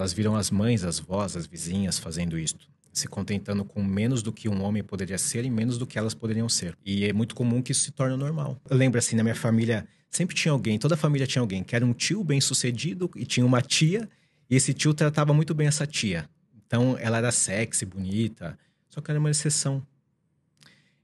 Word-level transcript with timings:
elas 0.00 0.12
viram 0.12 0.34
as 0.34 0.50
mães, 0.50 0.82
as 0.82 0.98
vós, 0.98 1.36
as 1.36 1.46
vizinhas 1.46 1.98
fazendo 1.98 2.38
isto, 2.38 2.66
se 2.92 3.06
contentando 3.06 3.64
com 3.64 3.82
menos 3.82 4.22
do 4.22 4.32
que 4.32 4.48
um 4.48 4.62
homem 4.62 4.82
poderia 4.82 5.18
ser 5.18 5.44
e 5.44 5.50
menos 5.50 5.78
do 5.78 5.86
que 5.86 5.98
elas 5.98 6.14
poderiam 6.14 6.48
ser. 6.48 6.76
E 6.84 7.04
é 7.04 7.12
muito 7.12 7.34
comum 7.34 7.62
que 7.62 7.72
isso 7.72 7.82
se 7.82 7.90
torne 7.90 8.16
normal. 8.16 8.60
Eu 8.68 8.76
lembro 8.76 8.98
assim, 8.98 9.14
na 9.14 9.22
minha 9.22 9.34
família, 9.34 9.86
sempre 10.10 10.34
tinha 10.34 10.52
alguém, 10.52 10.78
toda 10.78 10.94
a 10.94 10.98
família 10.98 11.26
tinha 11.26 11.40
alguém 11.40 11.62
que 11.62 11.76
era 11.76 11.84
um 11.84 11.92
tio 11.92 12.24
bem-sucedido 12.24 13.10
e 13.14 13.26
tinha 13.26 13.44
uma 13.44 13.60
tia, 13.60 14.08
e 14.48 14.56
esse 14.56 14.72
tio 14.72 14.92
tratava 14.94 15.32
muito 15.32 15.54
bem 15.54 15.68
essa 15.68 15.86
tia. 15.86 16.28
Então, 16.66 16.96
ela 16.98 17.18
era 17.18 17.30
sexy, 17.30 17.84
bonita, 17.84 18.58
só 18.88 19.00
que 19.00 19.10
era 19.10 19.20
uma 19.20 19.30
exceção. 19.30 19.86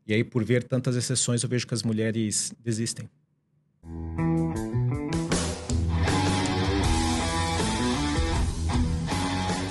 E 0.07 0.15
aí, 0.15 0.25
por 0.25 0.45
ver 0.45 0.65
tantas 0.65 0.97
exceções, 0.97 1.43
eu 1.43 1.49
vejo 1.49 1.67
que 1.67 1.75
as 1.75 1.83
mulheres 1.83 2.53
desistem. 2.65 3.09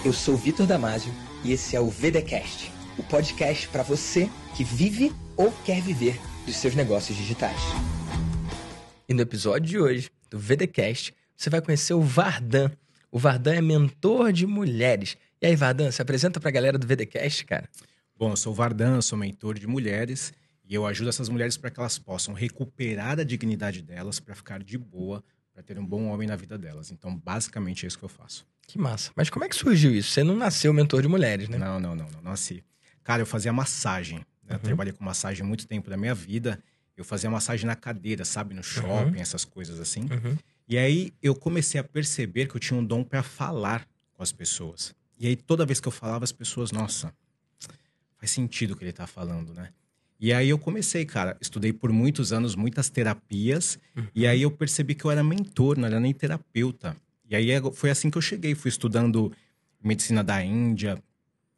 Eu 0.05 0.13
sou 0.13 0.37
Vitor 0.37 0.67
Damasio 0.67 1.11
e 1.43 1.51
esse 1.51 1.75
é 1.75 1.79
o 1.79 1.89
VDcast, 1.89 2.71
o 2.95 3.01
podcast 3.01 3.67
para 3.69 3.81
você 3.81 4.29
que 4.55 4.63
vive 4.63 5.11
ou 5.35 5.51
quer 5.65 5.81
viver 5.81 6.21
dos 6.45 6.57
seus 6.57 6.75
negócios 6.75 7.17
digitais. 7.17 7.59
E 9.09 9.15
no 9.15 9.23
episódio 9.23 9.67
de 9.67 9.79
hoje 9.79 10.11
do 10.29 10.37
VDcast, 10.37 11.11
você 11.35 11.49
vai 11.49 11.59
conhecer 11.59 11.95
o 11.95 12.01
Vardan. 12.01 12.69
O 13.11 13.17
Vardan 13.17 13.55
é 13.55 13.61
mentor 13.61 14.31
de 14.31 14.45
mulheres. 14.45 15.17
E 15.41 15.47
aí, 15.47 15.55
Vardan, 15.55 15.89
se 15.89 16.03
apresenta 16.03 16.39
para 16.39 16.49
a 16.49 16.53
galera 16.53 16.77
do 16.77 16.85
VDcast, 16.85 17.43
cara. 17.43 17.67
Bom, 18.15 18.29
eu 18.29 18.37
sou 18.37 18.53
o 18.53 18.55
Vardan, 18.55 19.01
sou 19.01 19.17
mentor 19.17 19.57
de 19.57 19.65
mulheres 19.65 20.31
e 20.63 20.75
eu 20.75 20.85
ajudo 20.85 21.09
essas 21.09 21.29
mulheres 21.29 21.57
para 21.57 21.71
que 21.71 21.79
elas 21.79 21.97
possam 21.97 22.35
recuperar 22.35 23.19
a 23.19 23.23
dignidade 23.23 23.81
delas 23.81 24.19
para 24.19 24.35
ficar 24.35 24.61
de 24.61 24.77
boa, 24.77 25.23
para 25.55 25.63
ter 25.63 25.79
um 25.79 25.85
bom 25.85 26.07
homem 26.09 26.27
na 26.27 26.35
vida 26.35 26.57
delas. 26.57 26.91
Então, 26.91 27.17
basicamente 27.17 27.85
é 27.85 27.87
isso 27.87 27.97
que 27.97 28.03
eu 28.03 28.09
faço. 28.09 28.45
Que 28.67 28.77
massa. 28.77 29.11
Mas 29.15 29.29
como 29.29 29.45
é 29.45 29.49
que 29.49 29.55
surgiu 29.55 29.95
isso? 29.95 30.11
Você 30.11 30.21
não 30.21 30.35
nasceu 30.35 30.73
mentor 30.73 31.01
de 31.01 31.07
mulheres, 31.07 31.47
né? 31.47 31.57
Não, 31.57 31.79
não, 31.79 31.95
não, 31.95 32.09
não 32.09 32.21
nasci. 32.21 32.61
Cara, 33.05 33.21
eu 33.21 33.25
fazia 33.25 33.53
massagem. 33.53 34.19
Né? 34.43 34.55
Eu 34.55 34.59
trabalhei 34.59 34.91
com 34.91 35.05
massagem 35.05 35.45
há 35.45 35.47
muito 35.47 35.65
tempo 35.65 35.89
da 35.89 35.95
minha 35.95 36.13
vida. 36.13 36.61
Eu 36.97 37.05
fazia 37.05 37.29
massagem 37.29 37.65
na 37.65 37.75
cadeira, 37.75 38.25
sabe? 38.25 38.53
No 38.53 38.61
shopping, 38.61 39.21
essas 39.21 39.45
coisas 39.45 39.79
assim. 39.79 40.01
Uhum. 40.01 40.37
E 40.67 40.77
aí 40.77 41.13
eu 41.21 41.33
comecei 41.33 41.79
a 41.79 41.83
perceber 41.83 42.47
que 42.47 42.55
eu 42.55 42.59
tinha 42.59 42.77
um 42.77 42.83
dom 42.83 43.01
para 43.01 43.23
falar 43.23 43.87
com 44.13 44.21
as 44.21 44.33
pessoas. 44.33 44.93
E 45.17 45.25
aí 45.25 45.37
toda 45.37 45.65
vez 45.65 45.79
que 45.79 45.87
eu 45.87 45.91
falava, 45.91 46.25
as 46.25 46.33
pessoas, 46.33 46.71
nossa, 46.73 47.13
faz 48.17 48.29
sentido 48.29 48.71
o 48.71 48.75
que 48.75 48.83
ele 48.83 48.91
tá 48.91 49.07
falando, 49.07 49.53
né? 49.53 49.69
E 50.19 50.31
aí 50.31 50.49
eu 50.49 50.57
comecei, 50.57 51.05
cara, 51.05 51.37
estudei 51.41 51.73
por 51.73 51.91
muitos 51.91 52.31
anos 52.31 52.55
muitas 52.55 52.89
terapias, 52.89 53.77
e 54.13 54.25
aí 54.25 54.41
eu 54.43 54.51
percebi 54.51 54.95
que 54.95 55.05
eu 55.05 55.11
era 55.11 55.23
mentor, 55.23 55.77
não 55.77 55.85
era 55.87 55.99
nem 55.99 56.13
terapeuta. 56.13 56.95
E 57.29 57.35
aí 57.35 57.51
é- 57.51 57.61
foi 57.71 57.89
assim 57.89 58.09
que 58.09 58.17
eu 58.17 58.21
cheguei, 58.21 58.55
fui 58.55 58.69
estudando 58.69 59.31
medicina 59.83 60.23
da 60.23 60.43
Índia, 60.43 60.97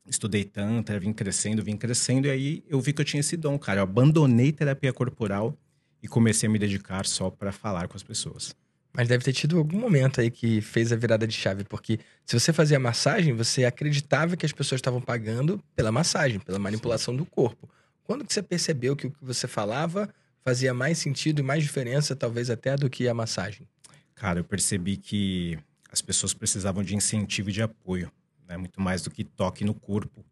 estudei 0.07 0.43
tantra, 0.43 0.99
vim 0.99 1.13
crescendo, 1.13 1.63
vim 1.63 1.77
crescendo, 1.77 2.27
e 2.27 2.31
aí 2.31 2.63
eu 2.67 2.79
vi 2.81 2.93
que 2.93 3.01
eu 3.01 3.05
tinha 3.05 3.19
esse 3.19 3.37
dom, 3.37 3.57
cara. 3.59 3.79
Eu 3.79 3.83
abandonei 3.83 4.51
terapia 4.51 4.91
corporal 4.91 5.55
e 6.01 6.07
comecei 6.07 6.47
a 6.47 6.51
me 6.51 6.57
dedicar 6.57 7.05
só 7.05 7.29
para 7.29 7.51
falar 7.51 7.87
com 7.87 7.95
as 7.95 8.03
pessoas. 8.03 8.55
Mas 8.93 9.07
deve 9.07 9.23
ter 9.23 9.33
tido 9.33 9.57
algum 9.59 9.77
momento 9.79 10.19
aí 10.19 10.31
que 10.31 10.59
fez 10.61 10.91
a 10.91 10.95
virada 10.95 11.27
de 11.27 11.33
chave, 11.33 11.63
porque 11.63 11.99
se 12.25 12.39
você 12.39 12.51
fazia 12.51 12.79
massagem, 12.79 13.33
você 13.33 13.65
acreditava 13.65 14.35
que 14.35 14.45
as 14.45 14.51
pessoas 14.51 14.79
estavam 14.79 14.99
pagando 14.99 15.61
pela 15.75 15.91
massagem, 15.91 16.39
pela 16.39 16.57
manipulação 16.57 17.15
do 17.15 17.23
corpo. 17.25 17.69
Quando 18.07 18.25
que 18.25 18.33
você 18.33 18.41
percebeu 18.41 18.95
que 18.95 19.07
o 19.07 19.11
que 19.11 19.23
você 19.23 19.49
falava 19.49 20.09
fazia 20.43 20.73
mais 20.73 20.97
sentido 20.97 21.39
e 21.39 21.43
mais 21.43 21.61
diferença, 21.61 22.15
talvez 22.15 22.49
até 22.49 22.77
do 22.77 22.89
que 22.89 23.05
a 23.05 23.13
massagem? 23.13 23.67
Cara, 24.15 24.39
eu 24.39 24.45
percebi 24.45 24.95
que 24.95 25.59
as 25.91 26.01
pessoas 26.01 26.33
precisavam 26.33 26.81
de 26.81 26.95
incentivo 26.95 27.49
e 27.49 27.53
de 27.53 27.61
apoio, 27.61 28.09
né? 28.47 28.55
muito 28.55 28.79
mais 28.79 29.01
do 29.01 29.11
que 29.11 29.25
toque 29.25 29.65
no 29.65 29.73
corpo. 29.73 30.23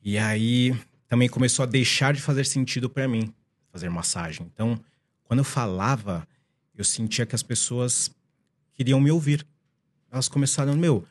E 0.00 0.16
aí 0.16 0.78
também 1.08 1.28
começou 1.28 1.64
a 1.64 1.66
deixar 1.66 2.14
de 2.14 2.22
fazer 2.22 2.44
sentido 2.46 2.88
para 2.88 3.08
mim 3.08 3.34
fazer 3.72 3.88
massagem. 3.88 4.48
Então, 4.54 4.78
quando 5.24 5.40
eu 5.40 5.44
falava, 5.44 6.26
eu 6.76 6.84
sentia 6.84 7.26
que 7.26 7.34
as 7.34 7.42
pessoas 7.42 8.12
queriam 8.74 9.00
me 9.00 9.10
ouvir. 9.10 9.44
Elas 10.08 10.28
começaram, 10.28 10.76
meu, 10.76 11.04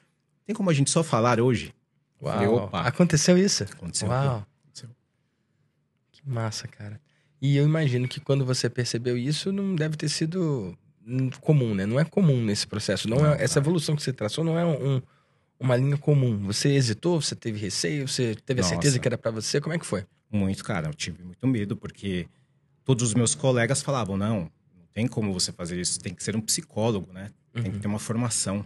tem 0.46 0.56
como 0.56 0.70
a 0.70 0.74
gente 0.74 0.90
só 0.90 1.04
falar 1.04 1.42
hoje? 1.42 1.76
Falei, 2.22 2.48
opa. 2.48 2.82
Aconteceu 2.82 3.38
isso? 3.38 3.64
Aconteceu. 3.64 4.08
Uau. 4.08 4.48
Massa, 6.26 6.68
cara. 6.68 7.00
E 7.42 7.58
eu 7.58 7.66
imagino 7.66 8.08
que 8.08 8.20
quando 8.20 8.46
você 8.46 8.70
percebeu 8.70 9.18
isso, 9.18 9.52
não 9.52 9.76
deve 9.76 9.98
ter 9.98 10.08
sido 10.10 10.78
hum, 11.06 11.30
comum, 11.42 11.76
né? 11.76 11.86
Não 11.86 12.00
é 12.00 12.06
comum 12.06 12.42
nesse 12.42 12.66
processo. 12.66 13.10
Não, 13.10 13.18
Não, 13.18 13.34
é, 13.34 13.44
essa 13.44 13.60
evolução 13.60 13.96
que 13.96 14.02
você 14.04 14.14
traçou 14.14 14.44
não 14.44 14.58
é 14.58 14.66
um- 14.66 15.02
uma 15.60 15.76
linha 15.76 15.98
comum. 15.98 16.38
Você 16.46 16.70
hesitou, 16.70 17.22
você 17.22 17.36
teve 17.36 17.60
receio, 17.60 18.08
você 18.08 18.36
teve 18.36 18.62
a 18.62 18.64
certeza 18.64 18.96
Nossa. 18.96 19.00
que 19.00 19.08
era 19.08 19.18
pra 19.18 19.32
você. 19.32 19.60
Como 19.60 19.74
é 19.74 19.80
que 19.80 19.86
foi? 19.86 20.06
Muito, 20.32 20.64
cara. 20.64 20.88
Eu 20.88 20.94
tive 20.94 21.22
muito 21.24 21.46
medo, 21.46 21.76
porque 21.76 22.28
todos 22.86 23.04
os 23.10 23.14
meus 23.14 23.36
colegas 23.36 23.82
falavam: 23.82 24.16
não, 24.18 24.50
não 24.76 24.86
tem 24.94 25.06
como 25.08 25.34
você 25.34 25.52
fazer 25.52 25.80
isso, 25.80 26.00
tem 26.00 26.14
que 26.14 26.24
ser 26.24 26.36
um 26.36 26.42
psicólogo, 26.42 27.12
né? 27.12 27.30
Tem 27.54 27.72
que 27.72 27.80
ter 27.80 27.88
uma 27.88 28.00
formação. 28.00 28.66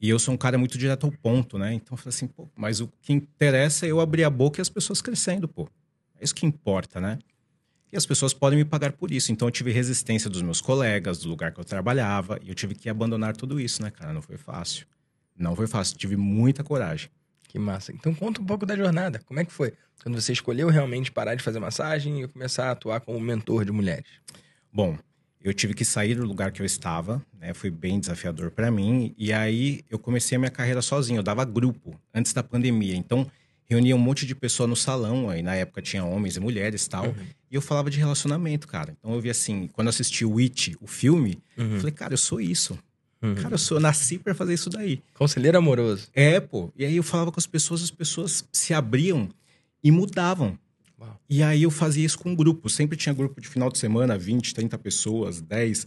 E 0.00 0.08
eu 0.08 0.18
sou 0.18 0.34
um 0.34 0.36
cara 0.36 0.58
muito 0.58 0.76
direto 0.76 1.04
ao 1.06 1.12
ponto, 1.12 1.56
né? 1.58 1.74
Então 1.74 1.92
eu 1.92 1.96
falei 1.96 2.08
assim, 2.08 2.26
pô, 2.26 2.48
mas 2.56 2.80
o 2.80 2.88
que 3.00 3.12
interessa 3.12 3.86
é 3.86 3.90
eu 3.90 4.00
abrir 4.00 4.24
a 4.24 4.30
boca 4.30 4.60
e 4.60 4.62
as 4.62 4.68
pessoas 4.68 5.00
crescendo, 5.00 5.46
pô. 5.46 5.68
É 6.22 6.24
isso 6.24 6.34
que 6.36 6.46
importa, 6.46 7.00
né? 7.00 7.18
E 7.92 7.96
as 7.96 8.06
pessoas 8.06 8.32
podem 8.32 8.56
me 8.56 8.64
pagar 8.64 8.92
por 8.92 9.10
isso. 9.10 9.32
Então 9.32 9.48
eu 9.48 9.52
tive 9.52 9.72
resistência 9.72 10.30
dos 10.30 10.40
meus 10.40 10.60
colegas, 10.60 11.18
do 11.18 11.28
lugar 11.28 11.52
que 11.52 11.58
eu 11.58 11.64
trabalhava, 11.64 12.38
e 12.40 12.48
eu 12.48 12.54
tive 12.54 12.76
que 12.76 12.88
abandonar 12.88 13.36
tudo 13.36 13.60
isso, 13.60 13.82
né, 13.82 13.90
cara? 13.90 14.12
Não 14.12 14.22
foi 14.22 14.38
fácil. 14.38 14.86
Não 15.36 15.56
foi 15.56 15.66
fácil. 15.66 15.98
Tive 15.98 16.16
muita 16.16 16.62
coragem. 16.62 17.10
Que 17.48 17.58
massa. 17.58 17.92
Então 17.92 18.14
conta 18.14 18.40
um 18.40 18.46
pouco 18.46 18.64
da 18.64 18.76
jornada. 18.76 19.20
Como 19.26 19.40
é 19.40 19.44
que 19.44 19.52
foi? 19.52 19.72
Quando 20.00 20.18
você 20.18 20.32
escolheu 20.32 20.68
realmente 20.68 21.10
parar 21.10 21.34
de 21.34 21.42
fazer 21.42 21.58
massagem 21.58 22.22
e 22.22 22.28
começar 22.28 22.68
a 22.68 22.70
atuar 22.70 23.00
como 23.00 23.18
mentor 23.18 23.64
de 23.64 23.72
mulheres. 23.72 24.08
Bom, 24.72 24.96
eu 25.40 25.52
tive 25.52 25.74
que 25.74 25.84
sair 25.84 26.14
do 26.14 26.24
lugar 26.24 26.52
que 26.52 26.62
eu 26.62 26.66
estava, 26.66 27.20
né? 27.38 27.52
Foi 27.52 27.68
bem 27.68 27.98
desafiador 27.98 28.52
para 28.52 28.70
mim. 28.70 29.12
E 29.18 29.32
aí 29.32 29.84
eu 29.90 29.98
comecei 29.98 30.36
a 30.36 30.38
minha 30.38 30.52
carreira 30.52 30.80
sozinho. 30.80 31.18
Eu 31.18 31.22
dava 31.24 31.44
grupo 31.44 32.00
antes 32.14 32.32
da 32.32 32.44
pandemia. 32.44 32.94
Então 32.94 33.28
reunia 33.72 33.94
um 33.96 33.98
monte 33.98 34.24
de 34.24 34.34
pessoa 34.34 34.66
no 34.66 34.76
salão. 34.76 35.28
Aí 35.28 35.42
na 35.42 35.54
época 35.54 35.82
tinha 35.82 36.04
homens 36.04 36.36
e 36.36 36.40
mulheres 36.40 36.84
e 36.86 36.90
tal. 36.90 37.14
E 37.50 37.54
eu 37.54 37.60
falava 37.60 37.90
de 37.90 37.98
relacionamento, 37.98 38.66
cara. 38.66 38.94
Então 38.98 39.12
eu 39.12 39.20
vi 39.20 39.30
assim, 39.30 39.68
quando 39.72 39.88
eu 39.88 39.90
assisti 39.90 40.24
o 40.24 40.38
It, 40.38 40.76
o 40.80 40.86
filme, 40.86 41.38
eu 41.56 41.78
falei, 41.78 41.92
cara, 41.92 42.14
eu 42.14 42.18
sou 42.18 42.40
isso. 42.40 42.78
Cara, 43.40 43.54
eu 43.54 43.58
sou, 43.58 43.76
eu 43.76 43.80
nasci 43.80 44.18
para 44.18 44.34
fazer 44.34 44.54
isso 44.54 44.68
daí. 44.68 45.00
Conselheiro 45.14 45.56
amoroso. 45.56 46.08
É, 46.12 46.40
pô. 46.40 46.72
E 46.76 46.84
aí 46.84 46.96
eu 46.96 47.04
falava 47.04 47.30
com 47.30 47.38
as 47.38 47.46
pessoas, 47.46 47.80
as 47.82 47.90
pessoas 47.90 48.44
se 48.52 48.74
abriam 48.74 49.28
e 49.82 49.92
mudavam. 49.92 50.58
Uau. 51.00 51.20
E 51.30 51.40
aí 51.40 51.62
eu 51.62 51.70
fazia 51.70 52.04
isso 52.04 52.18
com 52.18 52.34
grupo. 52.34 52.68
Sempre 52.68 52.96
tinha 52.96 53.14
grupo 53.14 53.40
de 53.40 53.46
final 53.46 53.70
de 53.70 53.78
semana, 53.78 54.18
20, 54.18 54.52
30 54.52 54.76
pessoas, 54.78 55.40
10. 55.40 55.86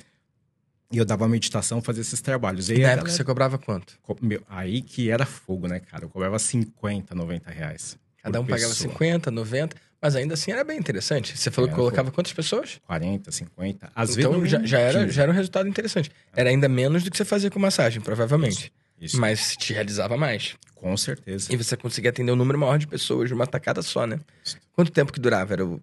E 0.92 0.98
eu 0.98 1.06
dava 1.06 1.28
meditação, 1.28 1.82
fazia 1.82 2.02
esses 2.02 2.22
trabalhos. 2.22 2.70
E 2.70 2.78
na 2.80 2.92
época 2.92 3.10
você 3.12 3.24
cobrava 3.24 3.58
quanto? 3.58 3.98
meu, 4.22 4.42
aí 4.48 4.82
que 4.82 5.10
era 5.10 5.26
fogo, 5.26 5.68
né, 5.68 5.80
cara? 5.80 6.06
Eu 6.06 6.10
cobrava 6.10 6.38
50, 6.38 7.14
90 7.16 7.50
reais. 7.52 7.98
Cada 8.22 8.40
um 8.40 8.44
por 8.44 8.52
pagava 8.52 8.74
pessoa. 8.74 8.92
50, 8.92 9.32
90, 9.32 9.76
mas 10.02 10.16
ainda 10.16 10.34
assim 10.36 10.52
era 10.52 10.64
bem 10.64 10.78
interessante. 10.80 11.38
Você 11.38 11.50
falou 11.52 11.68
que 11.68 11.74
Era, 11.74 11.82
colocava 11.82 12.12
quantas 12.12 12.34
pessoas? 12.34 12.80
40, 12.86 13.32
50. 13.32 13.92
Às 13.96 14.18
então 14.18 14.34
vezes. 14.34 14.50
já, 14.52 14.64
já 14.66 14.80
era, 14.80 15.00
15. 15.02 15.12
já 15.12 15.24
era 15.24 15.32
um 15.32 15.36
resultado 15.36 15.68
interessante. 15.70 16.12
Era 16.36 16.50
ainda 16.50 16.68
menos 16.70 17.04
do 17.04 17.12
que 17.12 17.18
você 17.18 17.26
fazia 17.26 17.50
com 17.52 17.60
massagem, 17.60 18.02
provavelmente. 18.02 18.72
Isso, 19.00 19.20
Mas 19.20 19.56
te 19.58 19.74
realizava 19.74 20.16
mais. 20.16 20.56
com 20.74 20.96
certeza. 20.96 21.52
E 21.54 21.58
você 21.58 21.76
conseguia 21.76 22.10
atender 22.12 22.32
um 22.32 22.36
número 22.36 22.58
maior 22.58 22.78
de 22.78 22.88
pessoas 22.88 23.28
de 23.28 23.34
uma 23.34 23.46
tacada 23.46 23.82
só, 23.82 24.08
né? 24.08 24.20
Isso. 24.44 24.58
Quanto 24.74 24.92
tempo 24.92 25.12
que 25.12 25.20
durava? 25.20 25.54
Era 25.54 25.66
o 25.66 25.82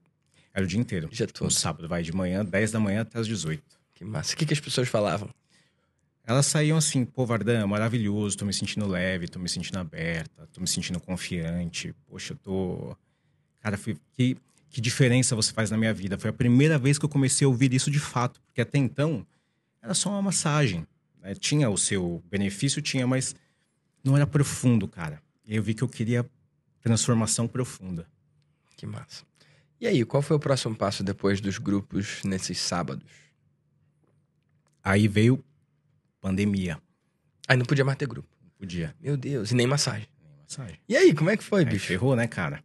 Era 0.55 0.65
o 0.65 0.69
dia 0.69 0.81
inteiro. 0.81 1.09
dia 1.11 1.27
No 1.27 1.33
todo. 1.33 1.51
sábado, 1.51 1.89
vai 1.89 2.03
de 2.03 2.13
manhã, 2.13 2.45
10 2.45 2.71
da 2.73 2.81
manhã 2.81 3.03
até 3.03 3.19
as 3.19 3.27
18. 3.27 3.63
Que 4.03 4.09
massa. 4.09 4.35
O 4.35 4.37
que, 4.37 4.45
que 4.47 4.53
as 4.53 4.59
pessoas 4.59 4.89
falavam? 4.89 5.31
Elas 6.25 6.47
saíam 6.47 6.77
assim, 6.77 7.05
pô, 7.05 7.25
Vardan, 7.25 7.67
maravilhoso, 7.69 8.37
tô 8.37 8.45
me 8.45 8.53
sentindo 8.53 8.85
leve, 8.87 9.29
tô 9.29 9.39
me 9.39 9.49
sentindo 9.49 9.79
aberta, 9.79 10.45
tô 10.53 10.61
me 10.61 10.67
sentindo 10.67 10.99
confiante. 10.99 11.95
Poxa, 12.09 12.33
eu 12.33 12.37
tô. 12.37 12.97
Cara, 13.61 13.79
foi- 13.79 13.97
que, 14.13 14.37
que 14.71 14.81
diferença 14.81 15.37
você 15.37 15.53
faz 15.53 15.71
na 15.71 15.77
minha 15.77 15.95
vida? 15.95 16.19
Foi 16.19 16.31
a 16.31 16.33
primeira 16.33 16.79
vez 16.79 16.99
que 16.99 17.05
eu 17.05 17.09
comecei 17.09 17.45
a 17.45 17.49
ouvir 17.49 17.73
isso 17.73 17.93
de 17.93 18.01
fato, 18.01 18.41
porque 18.41 18.61
até 18.61 18.77
então 18.77 19.25
era 19.81 19.95
só 19.95 20.11
uma 20.11 20.23
massagem. 20.23 20.85
né? 21.21 21.35
Tinha 21.37 21.71
o 21.71 21.79
seu 21.79 22.21
benefício, 22.29 22.83
tinha, 22.83 23.07
mas 23.07 23.37
não 24.03 24.17
era 24.17 24.27
profundo, 24.27 24.89
cara. 24.89 25.23
E 25.47 25.55
eu 25.55 25.63
vi 25.63 25.75
que 25.75 25.83
eu 25.83 25.89
queria 25.89 26.29
transformação 26.81 27.47
profunda. 27.47 28.07
Que 28.77 28.85
massa. 28.85 29.25
E 29.81 29.87
aí, 29.87 30.05
qual 30.05 30.23
foi 30.23 30.37
o 30.37 30.41
próximo 30.41 30.75
passo 30.75 31.05
depois 31.05 31.41
dos 31.41 31.59
grupos 31.59 32.23
nesses 32.25 32.59
sábados? 32.59 33.22
Aí 34.83 35.07
veio 35.09 35.43
pandemia. 36.21 36.79
Aí 37.49 37.57
não 37.57 37.65
podia 37.67 37.85
mais 37.85 37.99
ter 37.99 38.07
grupo. 38.07 38.29
Não 38.43 38.51
podia. 38.59 38.95
Meu 39.01 39.17
Deus, 39.17 39.51
e 39.51 39.55
nem 39.55 39.67
massagem. 39.67 40.07
Nem 40.23 40.33
massagem. 40.43 40.79
E 40.89 40.97
aí, 40.97 41.15
como 41.15 41.31
é 41.31 41.37
que 41.37 41.45
foi, 41.45 41.61
Aí 41.61 41.67
bicho? 41.67 41.87
ferrou, 41.87 42.15
né, 42.17 42.27
cara? 42.27 42.63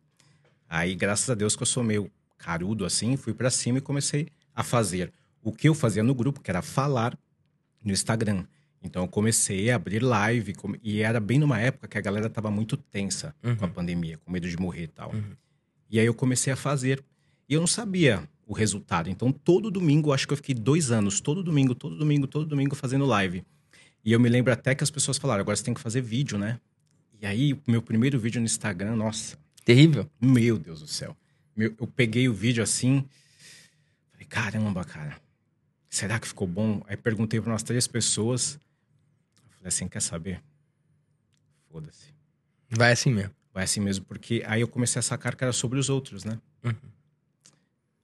Aí, 0.69 0.95
graças 0.95 1.29
a 1.29 1.35
Deus 1.35 1.55
que 1.55 1.63
eu 1.63 1.67
sou 1.67 1.83
meio 1.83 2.11
carudo 2.37 2.85
assim, 2.85 3.17
fui 3.17 3.33
pra 3.33 3.49
cima 3.49 3.77
e 3.79 3.81
comecei 3.81 4.27
a 4.53 4.63
fazer 4.63 5.11
o 5.41 5.51
que 5.51 5.67
eu 5.69 5.73
fazia 5.73 6.03
no 6.03 6.13
grupo, 6.13 6.41
que 6.41 6.49
era 6.51 6.61
falar 6.61 7.17
no 7.83 7.91
Instagram. 7.91 8.45
Então 8.81 9.01
eu 9.03 9.07
comecei 9.07 9.71
a 9.71 9.75
abrir 9.75 10.03
live 10.03 10.53
e 10.83 11.01
era 11.01 11.19
bem 11.19 11.39
numa 11.39 11.59
época 11.59 11.87
que 11.87 11.97
a 11.97 12.01
galera 12.01 12.29
tava 12.29 12.51
muito 12.51 12.77
tensa 12.77 13.35
Uhum. 13.43 13.55
com 13.55 13.65
a 13.65 13.67
pandemia, 13.67 14.17
com 14.19 14.31
medo 14.31 14.47
de 14.47 14.55
morrer 14.57 14.83
e 14.83 14.87
tal. 14.87 15.13
E 15.89 15.99
aí 15.99 16.05
eu 16.05 16.13
comecei 16.13 16.53
a 16.53 16.55
fazer 16.55 17.03
e 17.49 17.53
eu 17.55 17.59
não 17.59 17.67
sabia 17.67 18.27
o 18.47 18.53
resultado. 18.53 19.09
Então 19.09 19.31
todo 19.31 19.69
domingo, 19.69 20.13
acho 20.13 20.25
que 20.25 20.33
eu 20.33 20.37
fiquei 20.37 20.55
dois 20.55 20.89
anos, 20.89 21.19
todo 21.19 21.43
domingo, 21.43 21.75
todo 21.75 21.95
domingo, 21.97 22.25
todo 22.25 22.45
domingo 22.45 22.75
fazendo 22.75 23.05
live. 23.05 23.43
E 24.05 24.13
eu 24.13 24.19
me 24.19 24.29
lembro 24.29 24.53
até 24.53 24.73
que 24.73 24.83
as 24.83 24.89
pessoas 24.89 25.17
falaram: 25.17 25.41
agora 25.41 25.55
você 25.55 25.63
tem 25.63 25.73
que 25.73 25.81
fazer 25.81 26.01
vídeo, 26.01 26.37
né? 26.37 26.59
E 27.19 27.25
aí, 27.25 27.53
o 27.53 27.61
meu 27.67 27.81
primeiro 27.81 28.17
vídeo 28.19 28.39
no 28.39 28.45
Instagram, 28.45 28.95
nossa, 28.95 29.37
Terrível. 29.65 30.09
meu 30.21 30.57
Deus 30.57 30.79
do 30.81 30.87
céu. 30.87 31.17
Meu- 31.55 31.75
eu 31.79 31.87
peguei 31.87 32.29
o 32.29 32.33
vídeo 32.33 32.61
assim, 32.63 33.03
falei, 34.11 34.27
caramba, 34.27 34.85
cara, 34.85 35.19
será 35.89 36.19
que 36.19 36.27
ficou 36.27 36.47
bom? 36.47 36.81
Aí 36.87 36.95
perguntei 36.95 37.41
para 37.41 37.51
umas 37.51 37.63
três 37.63 37.87
pessoas, 37.87 38.59
eu 39.43 39.49
falei 39.57 39.67
assim, 39.69 39.87
quer 39.87 39.99
saber? 40.01 40.41
Foda-se. 41.71 42.13
Vai 42.69 42.91
assim 42.91 43.11
mesmo. 43.11 43.33
Vai 43.53 43.63
assim 43.63 43.79
mesmo, 43.79 44.05
porque 44.05 44.43
aí 44.45 44.61
eu 44.61 44.67
comecei 44.67 44.99
a 44.99 45.03
sacar 45.03 45.35
que 45.35 45.43
era 45.43 45.51
sobre 45.51 45.79
os 45.79 45.89
outros, 45.89 46.23
né? 46.23 46.39
Uhum. 46.63 46.73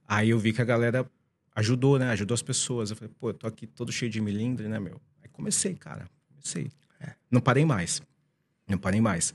Aí 0.07 0.29
eu 0.29 0.39
vi 0.39 0.53
que 0.53 0.61
a 0.61 0.65
galera 0.65 1.09
ajudou, 1.55 1.97
né? 1.97 2.09
Ajudou 2.11 2.35
as 2.35 2.41
pessoas. 2.41 2.89
Eu 2.89 2.95
falei, 2.95 3.13
pô, 3.19 3.29
eu 3.29 3.33
tô 3.33 3.47
aqui 3.47 3.67
todo 3.67 3.91
cheio 3.91 4.11
de 4.11 4.19
milindre, 4.21 4.67
né, 4.67 4.79
meu? 4.79 4.99
Aí 5.21 5.29
comecei, 5.31 5.75
cara. 5.75 6.09
Comecei. 6.29 6.69
É. 6.99 7.11
Não 7.29 7.41
parei 7.41 7.65
mais. 7.65 8.01
Não 8.67 8.77
parei 8.77 9.01
mais. 9.01 9.33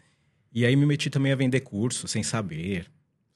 E 0.52 0.64
aí 0.64 0.74
me 0.76 0.86
meti 0.86 1.10
também 1.10 1.32
a 1.32 1.36
vender 1.36 1.60
curso, 1.60 2.08
sem 2.08 2.22
saber. 2.22 2.86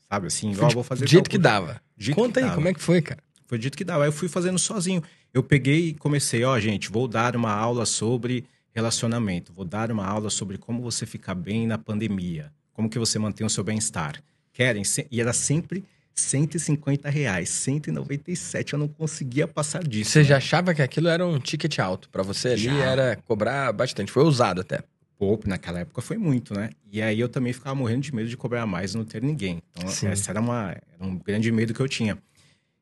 Sabe 0.09 0.27
assim, 0.27 0.55
ó, 0.59 0.69
vou 0.69 0.83
fazer 0.83 1.09
tal 1.09 1.23
que 1.23 1.39
dava. 1.39 1.81
Do 1.97 2.05
jeito 2.05 2.17
Conta 2.17 2.33
que 2.33 2.39
aí, 2.41 2.45
dava. 2.45 2.57
como 2.57 2.69
é 2.69 2.75
que 2.75 2.81
foi, 2.81 3.01
cara? 3.01 3.23
Foi 3.47 3.59
dito 3.59 3.77
que 3.77 3.85
dava. 3.85 4.05
Aí 4.05 4.09
eu 4.09 4.13
fui 4.13 4.29
fazendo 4.29 4.59
sozinho. 4.59 5.03
Eu 5.33 5.43
peguei 5.43 5.89
e 5.89 5.95
comecei, 5.95 6.45
ó, 6.45 6.59
gente, 6.59 6.91
vou 6.91 7.09
dar 7.09 7.37
uma 7.37 7.53
aula 7.53 7.87
sobre 7.87 8.45
relacionamento. 8.75 9.53
Vou 9.53 9.65
dar 9.65 9.91
uma 9.91 10.07
aula 10.07 10.31
sobre 10.31 10.59
como 10.59 10.83
você 10.83 11.07
ficar 11.07 11.35
bem 11.35 11.67
na 11.67 11.79
pandemia. 11.79 12.53
Como 12.73 12.89
que 12.89 12.99
você 12.99 13.19
mantém 13.19 13.47
o 13.47 13.51
seu 13.51 13.63
bem-estar. 13.63 14.23
Querem? 14.53 14.83
E 15.11 15.21
era 15.21 15.33
sempre 15.33 15.85
150 16.15 17.09
reais. 17.09 17.49
197. 17.49 18.73
Eu 18.75 18.79
não 18.79 18.89
conseguia 18.89 19.47
passar 19.49 19.83
disso. 19.83 20.11
Você 20.11 20.19
né? 20.21 20.25
já 20.25 20.37
achava 20.37 20.75
que 20.75 20.83
aquilo 20.83 21.09
era 21.09 21.27
um 21.27 21.39
ticket 21.39 21.79
alto. 21.79 22.09
Pra 22.11 22.23
você 22.23 22.49
ali 22.49 22.65
Já. 22.65 22.85
era 22.85 23.17
cobrar 23.27 23.73
bastante. 23.73 24.13
Foi 24.13 24.23
ousado 24.23 24.61
até. 24.61 24.81
Pô, 25.19 25.39
naquela 25.47 25.81
época 25.81 26.03
foi 26.03 26.19
muito, 26.19 26.53
né? 26.53 26.71
E 26.91 27.01
aí 27.01 27.21
eu 27.21 27.29
também 27.29 27.53
ficava 27.53 27.75
morrendo 27.75 28.01
de 28.01 28.15
medo 28.15 28.29
de 28.29 28.37
cobrar 28.37 28.67
mais 28.67 28.93
e 28.93 28.97
não 28.97 29.05
ter 29.05 29.23
ninguém. 29.23 29.63
Então, 29.71 29.89
Sim. 29.89 30.09
essa 30.09 30.33
era, 30.33 30.41
uma, 30.41 30.71
era 30.71 31.09
um 31.09 31.17
grande 31.17 31.51
medo 31.53 31.73
que 31.73 31.81
eu 31.81 31.89
tinha. 31.89 32.19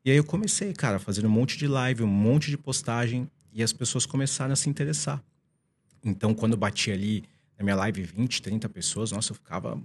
E 0.03 0.09
aí 0.09 0.17
eu 0.17 0.23
comecei, 0.23 0.73
cara, 0.73 0.97
fazendo 0.97 1.27
um 1.27 1.31
monte 1.31 1.55
de 1.57 1.67
live, 1.67 2.01
um 2.01 2.07
monte 2.07 2.49
de 2.49 2.57
postagem, 2.57 3.29
e 3.53 3.61
as 3.61 3.71
pessoas 3.71 4.05
começaram 4.05 4.53
a 4.53 4.55
se 4.55 4.69
interessar. 4.69 5.21
Então, 6.03 6.33
quando 6.33 6.53
eu 6.53 6.57
bati 6.57 6.91
ali 6.91 7.23
na 7.57 7.63
minha 7.63 7.75
live 7.75 8.01
20, 8.01 8.41
30 8.41 8.67
pessoas, 8.69 9.11
nossa, 9.11 9.31
eu 9.31 9.35
ficava 9.35 9.79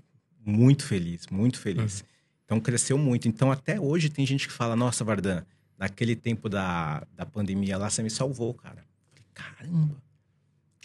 muito 0.44 0.84
feliz, 0.86 1.26
muito 1.30 1.58
feliz. 1.58 2.02
Então, 2.46 2.58
cresceu 2.60 2.96
muito. 2.96 3.28
Então, 3.28 3.52
até 3.52 3.78
hoje 3.78 4.08
tem 4.08 4.24
gente 4.24 4.46
que 4.46 4.52
fala, 4.54 4.74
nossa, 4.74 5.04
Vardan, 5.04 5.44
naquele 5.76 6.16
tempo 6.16 6.48
da, 6.48 7.04
da 7.14 7.26
pandemia 7.26 7.76
lá, 7.76 7.90
você 7.90 8.02
me 8.02 8.08
salvou, 8.10 8.54
cara. 8.54 8.80
Eu 8.80 8.84
falei, 9.10 9.24
Caramba, 9.34 10.02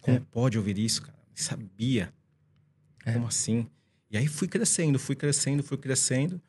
como 0.01 0.17
É. 0.17 0.21
pode 0.31 0.57
ouvir 0.57 0.77
isso, 0.77 1.03
cara? 1.03 1.17
Nem 1.27 1.37
sabia. 1.37 2.13
É. 3.05 3.13
Como 3.13 3.27
assim? 3.27 3.67
E 4.09 4.17
aí 4.17 4.27
fui 4.27 4.47
crescendo, 4.47 4.99
fui 4.99 5.15
crescendo, 5.15 5.63
fui 5.63 5.77
crescendo. 5.77 6.41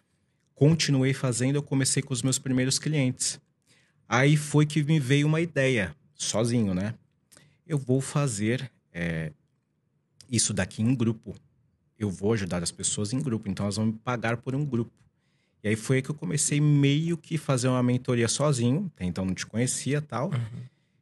Continuei 0.55 1.12
fazendo, 1.15 1.56
eu 1.56 1.62
comecei 1.62 2.03
com 2.03 2.12
os 2.12 2.23
meus 2.23 2.38
primeiros 2.38 2.79
clientes. 2.79 3.38
Aí 4.08 4.37
foi 4.37 4.67
que 4.67 4.82
me 4.82 4.99
veio 4.99 5.26
uma 5.26 5.41
ideia, 5.41 5.94
sozinho, 6.15 6.75
né? 6.75 6.94
Eu 7.67 7.79
vou 7.79 8.00
fazer 8.00 8.70
é, 8.93 9.32
isso 10.31 10.53
daqui 10.53 10.82
em 10.82 10.94
grupo. 10.94 11.35
Eu 11.99 12.11
vou 12.11 12.32
ajudar 12.32 12.62
as 12.62 12.70
pessoas 12.70 13.12
em 13.12 13.20
grupo, 13.20 13.49
então 13.49 13.65
elas 13.67 13.76
vão 13.76 13.87
me 13.87 13.93
pagar 13.93 14.37
por 14.38 14.55
um 14.55 14.65
grupo. 14.65 14.93
E 15.62 15.69
aí 15.69 15.76
foi 15.76 16.03
que 16.03 16.11
eu 16.11 16.14
comecei 16.14 16.61
meio 16.61 17.17
que 17.17 17.38
fazer 17.38 17.69
uma 17.69 17.82
mentoria 17.82 18.26
sozinho, 18.29 18.91
até 18.97 19.05
então 19.05 19.25
não 19.25 19.35
te 19.35 19.47
conhecia 19.47 19.99
e 19.99 20.00
tal. 20.00 20.31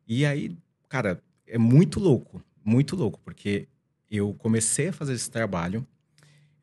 E 0.06 0.26
aí, 0.26 0.54
cara, 0.88 1.22
é 1.46 1.56
muito 1.56 1.98
louco, 1.98 2.42
muito 2.64 2.94
louco, 2.94 3.18
porque 3.24 3.66
eu 4.10 4.34
comecei 4.34 4.88
a 4.88 4.92
fazer 4.92 5.14
esse 5.14 5.30
trabalho, 5.30 5.86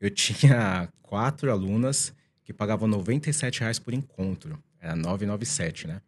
eu 0.00 0.10
tinha 0.14 0.88
quatro 1.02 1.50
alunas 1.50 2.14
que 2.44 2.52
pagavam 2.52 2.86
97 2.88 3.60
reais 3.60 3.78
por 3.78 3.92
encontro, 3.92 4.58
era 4.80 4.94
997, 4.94 5.88
né? 5.88 6.00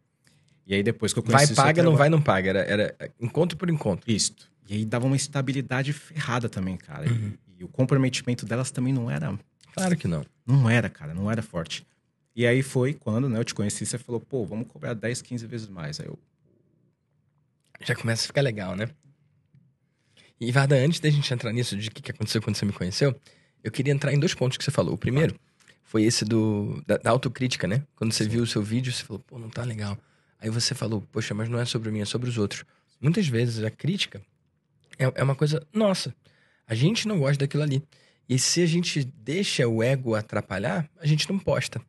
E 0.65 0.73
aí 0.73 0.81
depois 0.83 1.11
que 1.11 1.19
eu 1.19 1.23
Vai, 1.23 1.33
conheci 1.33 1.55
seu 1.55 1.63
paga, 1.63 1.83
não 1.83 1.97
vai, 1.97 2.07
não 2.09 2.21
paga. 2.21 2.49
Era, 2.51 2.59
era 2.61 2.95
encontro 3.19 3.57
por 3.57 3.69
encontro. 3.69 4.09
Isto. 4.09 4.49
E 4.69 4.75
aí 4.75 4.85
dava 4.85 5.05
uma 5.05 5.15
estabilidade 5.17 5.91
ferrada 5.91 6.47
também, 6.47 6.77
cara. 6.77 7.05
E- 7.05 7.09
Uhum. 7.11 7.33
E, 7.59 7.63
o 7.63 7.67
comprometimento 7.67 8.45
delas 8.45 8.71
também 8.71 8.91
não 8.93 9.11
era 9.11 9.37
Claro 9.73 9.97
que 9.97 10.07
não. 10.07 10.25
Não 10.45 10.69
era, 10.69 10.89
cara, 10.89 11.13
não 11.13 11.29
era 11.29 11.41
forte. 11.41 11.85
E 12.35 12.45
aí 12.45 12.61
foi 12.61 12.93
quando, 12.93 13.27
né, 13.29 13.39
eu 13.39 13.43
te 13.43 13.53
conheci, 13.53 13.85
você 13.85 13.97
falou, 13.97 14.21
pô, 14.21 14.45
vamos 14.45 14.67
cobrar 14.67 14.93
10, 14.93 15.21
15 15.21 15.45
vezes 15.47 15.67
mais. 15.67 15.99
Aí 15.99 16.07
eu, 16.07 16.17
Já 17.81 17.95
começa 17.95 18.23
a 18.23 18.27
ficar 18.27 18.41
legal, 18.41 18.75
né? 18.75 18.89
E, 20.39 20.51
Varda, 20.51 20.75
antes 20.75 20.99
da 20.99 21.09
gente 21.09 21.31
entrar 21.31 21.51
nisso, 21.53 21.77
de 21.77 21.89
o 21.89 21.91
que 21.91 22.01
que 22.01 22.11
aconteceu 22.11 22.41
quando 22.41 22.55
você 22.55 22.65
me 22.65 22.73
conheceu, 22.73 23.15
eu 23.63 23.71
queria 23.71 23.93
entrar 23.93 24.11
em 24.11 24.19
dois 24.19 24.33
pontos 24.33 24.57
que 24.57 24.63
você 24.63 24.71
falou. 24.71 24.95
O 24.95 24.97
primeiro 24.97 25.35
foi 25.83 26.03
esse 26.03 26.25
do, 26.25 26.81
da, 26.87 26.97
da 26.97 27.11
autocrítica, 27.11 27.67
né? 27.67 27.83
Quando 27.95 28.11
você 28.11 28.27
viu 28.27 28.41
o 28.41 28.47
seu 28.47 28.63
vídeo, 28.63 28.91
você 28.91 29.03
falou, 29.03 29.21
pô, 29.27 29.37
não 29.37 29.49
tá 29.49 29.63
legal. 29.63 29.97
Aí 30.39 30.49
você 30.49 30.73
falou, 30.73 31.01
poxa, 31.11 31.33
mas 31.33 31.47
não 31.47 31.59
é 31.59 31.65
sobre 31.65 31.91
mim, 31.91 31.99
é 31.99 32.05
sobre 32.05 32.27
os 32.27 32.37
outros. 32.37 32.63
Muitas 32.99 33.27
vezes 33.27 33.63
a 33.63 33.69
crítica 33.69 34.21
é, 34.97 35.11
é 35.15 35.23
uma 35.23 35.35
coisa 35.35 35.65
nossa. 35.73 36.15
A 36.65 36.73
gente 36.73 37.07
não 37.07 37.19
gosta 37.19 37.37
daquilo 37.37 37.61
ali. 37.61 37.83
E 38.31 38.39
se 38.39 38.61
a 38.61 38.65
gente 38.65 39.03
deixa 39.03 39.67
o 39.67 39.83
ego 39.83 40.15
atrapalhar, 40.15 40.89
a 41.01 41.05
gente 41.05 41.29
não 41.29 41.37
posta. 41.37 41.81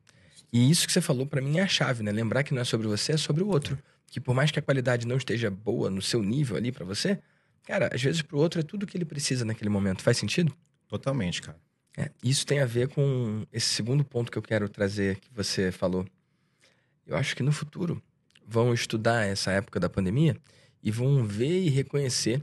E 0.52 0.68
isso 0.68 0.88
que 0.88 0.92
você 0.92 1.00
falou 1.00 1.24
pra 1.24 1.40
mim 1.40 1.58
é 1.58 1.62
a 1.62 1.68
chave, 1.68 2.02
né? 2.02 2.10
Lembrar 2.10 2.42
que 2.42 2.52
não 2.52 2.60
é 2.60 2.64
sobre 2.64 2.88
você, 2.88 3.12
é 3.12 3.16
sobre 3.16 3.44
o 3.44 3.48
outro. 3.48 3.78
Que 4.08 4.18
por 4.20 4.34
mais 4.34 4.50
que 4.50 4.58
a 4.58 4.62
qualidade 4.62 5.06
não 5.06 5.16
esteja 5.16 5.48
boa 5.48 5.88
no 5.88 6.02
seu 6.02 6.20
nível 6.20 6.56
ali 6.56 6.72
pra 6.72 6.84
você, 6.84 7.20
cara, 7.64 7.88
às 7.94 8.02
vezes 8.02 8.22
pro 8.22 8.38
outro 8.38 8.58
é 8.58 8.64
tudo 8.64 8.88
que 8.88 8.96
ele 8.96 9.04
precisa 9.04 9.44
naquele 9.44 9.70
momento. 9.70 10.02
Faz 10.02 10.18
sentido? 10.18 10.52
totalmente, 10.88 11.40
cara. 11.40 11.58
É, 11.96 12.10
isso 12.24 12.44
tem 12.44 12.58
a 12.58 12.66
ver 12.66 12.88
com 12.88 13.46
esse 13.52 13.68
segundo 13.68 14.04
ponto 14.04 14.32
que 14.32 14.36
eu 14.36 14.42
quero 14.42 14.68
trazer 14.68 15.20
que 15.20 15.28
você 15.32 15.70
falou. 15.70 16.04
Eu 17.06 17.16
acho 17.16 17.36
que 17.36 17.42
no 17.44 17.52
futuro 17.52 18.02
vão 18.44 18.74
estudar 18.74 19.28
essa 19.28 19.52
época 19.52 19.78
da 19.78 19.88
pandemia 19.88 20.36
e 20.82 20.90
vão 20.90 21.24
ver 21.24 21.62
e 21.62 21.68
reconhecer 21.68 22.42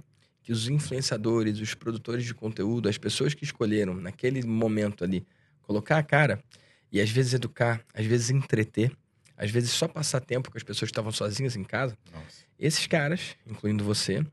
que 0.49 0.53
os 0.53 0.67
influenciadores, 0.67 1.59
os 1.59 1.75
produtores 1.75 2.25
de 2.25 2.33
conteúdo, 2.33 2.89
as 2.89 2.97
pessoas 2.97 3.35
que 3.35 3.43
escolheram 3.43 3.93
naquele 3.93 4.43
momento 4.43 5.03
ali 5.03 5.23
colocar 5.61 5.99
a 5.99 6.01
cara 6.01 6.43
e 6.91 6.99
às 6.99 7.11
vezes 7.11 7.35
educar, 7.35 7.85
às 7.93 8.03
vezes 8.03 8.31
entreter, 8.31 8.91
às 9.37 9.51
vezes 9.51 9.69
só 9.69 9.87
passar 9.87 10.19
tempo 10.21 10.49
com 10.49 10.57
as 10.57 10.63
pessoas 10.63 10.89
que 10.89 10.91
estavam 10.93 11.11
sozinhas 11.11 11.55
em 11.55 11.63
casa, 11.63 11.95
Nossa. 12.11 12.45
esses 12.57 12.87
caras, 12.87 13.35
incluindo 13.45 13.83
você, 13.83 14.25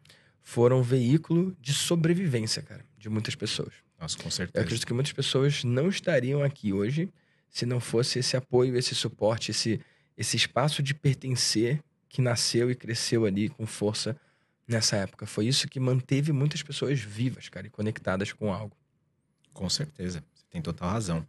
foram 0.42 0.82
veículo 0.82 1.54
de 1.61 1.75
sobrevivência, 1.75 2.62
cara, 2.62 2.82
de 2.96 3.11
muitas 3.11 3.35
pessoas. 3.35 3.75
Nossa, 4.00 4.16
com 4.16 4.28
Eu 4.28 4.30
certeza. 4.30 4.64
acredito 4.64 4.87
que 4.87 4.94
muitas 4.94 5.12
pessoas 5.12 5.64
não 5.64 5.90
estariam 5.90 6.42
aqui 6.42 6.73
hoje 6.73 7.11
se 7.50 7.66
não 7.66 7.78
fosse 7.78 8.20
esse 8.20 8.38
apoio, 8.38 8.75
esse 8.75 8.94
suporte, 8.94 9.50
esse, 9.50 9.82
esse 10.16 10.35
espaço 10.35 10.82
de 10.82 10.94
pertencer 10.94 11.78
que 12.08 12.23
nasceu 12.23 12.70
e 12.70 12.75
cresceu 12.75 13.26
ali 13.26 13.50
com 13.50 13.66
força 13.66 14.16
nessa 14.66 14.96
época. 14.96 15.26
Foi 15.26 15.46
isso 15.46 15.68
que 15.68 15.78
manteve 15.78 16.32
muitas 16.32 16.62
pessoas 16.62 17.00
vivas, 17.00 17.49
cara, 17.49 17.66
e 17.66 17.70
conectadas 17.70 18.32
com 18.32 18.52
algo. 18.52 18.76
Com 19.52 19.68
certeza. 19.68 20.23
Você 20.35 20.44
tem 20.50 20.61
total 20.61 20.90
razão. 20.90 21.26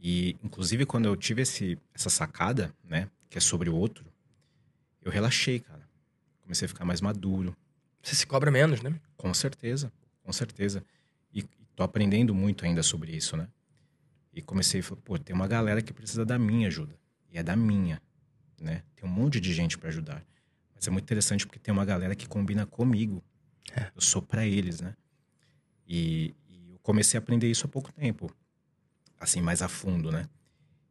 E, 0.00 0.36
inclusive, 0.42 0.84
quando 0.84 1.06
eu 1.06 1.16
tive 1.16 1.42
esse, 1.42 1.78
essa 1.94 2.10
sacada, 2.10 2.74
né, 2.82 3.08
que 3.30 3.38
é 3.38 3.40
sobre 3.40 3.70
o 3.70 3.74
outro, 3.74 4.04
eu 5.00 5.10
relaxei, 5.10 5.60
cara. 5.60 5.88
Comecei 6.40 6.66
a 6.66 6.68
ficar 6.68 6.84
mais 6.84 7.00
maduro. 7.00 7.56
Você 8.02 8.16
se 8.16 8.26
cobra 8.26 8.50
menos, 8.50 8.82
né? 8.82 8.94
Com 9.16 9.32
certeza, 9.32 9.92
com 10.22 10.32
certeza. 10.32 10.84
E 11.32 11.42
tô 11.74 11.82
aprendendo 11.82 12.34
muito 12.34 12.64
ainda 12.64 12.82
sobre 12.82 13.16
isso, 13.16 13.36
né? 13.36 13.48
E 14.32 14.42
comecei 14.42 14.80
a 14.80 14.82
falar, 14.82 15.00
pô, 15.02 15.18
tem 15.18 15.34
uma 15.34 15.46
galera 15.46 15.80
que 15.80 15.92
precisa 15.92 16.24
da 16.24 16.38
minha 16.38 16.66
ajuda. 16.66 16.98
E 17.30 17.38
é 17.38 17.42
da 17.42 17.54
minha, 17.54 18.02
né? 18.60 18.82
Tem 18.96 19.08
um 19.08 19.12
monte 19.12 19.40
de 19.40 19.52
gente 19.54 19.78
para 19.78 19.88
ajudar. 19.88 20.24
Mas 20.82 20.88
é 20.88 20.90
muito 20.90 21.04
interessante 21.04 21.46
porque 21.46 21.60
tem 21.60 21.72
uma 21.72 21.84
galera 21.84 22.12
que 22.16 22.26
combina 22.26 22.66
comigo. 22.66 23.22
É. 23.72 23.92
Eu 23.94 24.00
sou 24.00 24.20
para 24.20 24.44
eles, 24.44 24.80
né? 24.80 24.96
E, 25.86 26.34
e 26.48 26.72
eu 26.72 26.78
comecei 26.80 27.16
a 27.16 27.22
aprender 27.22 27.48
isso 27.48 27.64
há 27.66 27.68
pouco 27.68 27.92
tempo. 27.92 28.34
Assim, 29.20 29.40
mais 29.40 29.62
a 29.62 29.68
fundo, 29.68 30.10
né? 30.10 30.28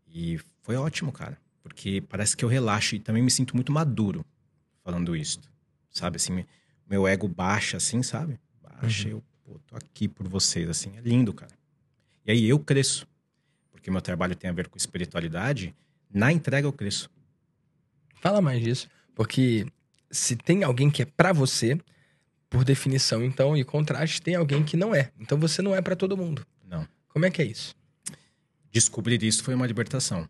E 0.08 0.40
foi 0.62 0.78
ótimo, 0.78 1.12
cara. 1.12 1.38
Porque 1.62 2.00
parece 2.00 2.38
que 2.38 2.46
eu 2.46 2.48
relaxo 2.48 2.96
e 2.96 3.00
também 3.00 3.22
me 3.22 3.30
sinto 3.30 3.54
muito 3.54 3.70
maduro 3.70 4.26
falando 4.82 5.14
isso. 5.14 5.42
Sabe, 5.90 6.16
assim, 6.16 6.32
me- 6.32 6.48
meu 6.90 7.06
ego 7.06 7.28
baixa, 7.28 7.76
assim, 7.76 8.02
sabe? 8.02 8.40
Baixa, 8.62 9.10
eu, 9.10 9.22
pô, 9.44 9.60
tô 9.68 9.76
aqui 9.76 10.08
por 10.08 10.26
vocês, 10.26 10.70
assim, 10.70 10.96
é 10.96 11.02
lindo, 11.02 11.34
cara. 11.34 11.52
E 12.26 12.32
aí 12.32 12.48
eu 12.48 12.58
cresço, 12.60 13.06
porque 13.70 13.92
meu 13.92 14.02
trabalho 14.02 14.38
tem 14.38 14.50
a 14.50 14.54
ver 14.54 14.70
com 14.70 14.78
espiritualidade, 14.78 15.76
na 16.10 16.32
entrega 16.32 16.66
eu 16.66 16.72
cresço. 16.72 17.10
Fala 18.22 18.42
mais 18.42 18.64
disso, 18.64 18.88
porque 19.14 19.66
se 20.12 20.36
tem 20.36 20.64
alguém 20.64 20.90
que 20.90 21.02
é 21.02 21.06
pra 21.06 21.32
você, 21.34 21.80
por 22.50 22.64
definição, 22.64 23.24
então, 23.24 23.56
e 23.56 23.64
contraste, 23.64 24.22
tem 24.22 24.36
alguém 24.36 24.64
que 24.64 24.76
não 24.76 24.94
é. 24.94 25.12
Então 25.20 25.40
você 25.40 25.62
não 25.62 25.74
é 25.74 25.82
para 25.82 25.96
todo 25.96 26.18
mundo. 26.18 26.46
Não. 26.66 26.88
Como 27.08 27.26
é 27.26 27.32
que 27.32 27.42
é 27.42 27.46
isso? 27.46 27.76
Descobrir 28.70 29.24
isso 29.24 29.44
foi 29.44 29.56
uma 29.56 29.66
libertação. 29.66 30.30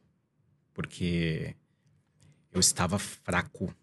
Porque 0.74 1.56
eu 2.52 2.60
estava 2.60 2.98
fraco 3.00 3.74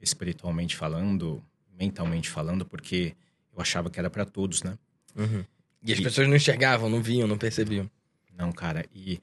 espiritualmente 0.00 0.76
falando, 0.76 1.42
mentalmente 1.78 2.28
falando, 2.28 2.66
porque 2.66 3.14
eu 3.54 3.60
achava 3.60 3.88
que 3.88 3.98
era 3.98 4.10
para 4.10 4.24
todos, 4.24 4.62
né? 4.62 4.76
Uhum. 5.14 5.44
E 5.82 5.92
as 5.92 5.98
e... 5.98 6.02
pessoas 6.02 6.28
não 6.28 6.36
enxergavam, 6.36 6.90
não 6.90 7.00
viam, 7.00 7.28
não 7.28 7.38
percebiam. 7.38 7.90
Não, 8.36 8.52
cara. 8.52 8.84
E 8.94 9.20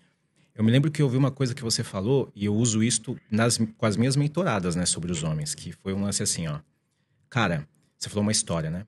eu 0.55 0.63
me 0.63 0.71
lembro 0.71 0.91
que 0.91 1.01
eu 1.01 1.05
ouvi 1.07 1.17
uma 1.17 1.31
coisa 1.31 1.55
que 1.55 1.63
você 1.63 1.83
falou, 1.83 2.31
e 2.35 2.45
eu 2.45 2.55
uso 2.55 2.83
isto 2.83 3.19
nas, 3.29 3.57
com 3.57 3.85
as 3.85 3.97
minhas 3.97 4.15
mentoradas, 4.15 4.75
né, 4.75 4.85
sobre 4.85 5.11
os 5.11 5.23
homens, 5.23 5.55
que 5.55 5.71
foi 5.71 5.93
um 5.93 6.03
lance 6.03 6.21
assim, 6.21 6.47
ó. 6.47 6.59
Cara, 7.29 7.67
você 7.97 8.09
falou 8.09 8.21
uma 8.21 8.31
história, 8.31 8.69
né? 8.69 8.85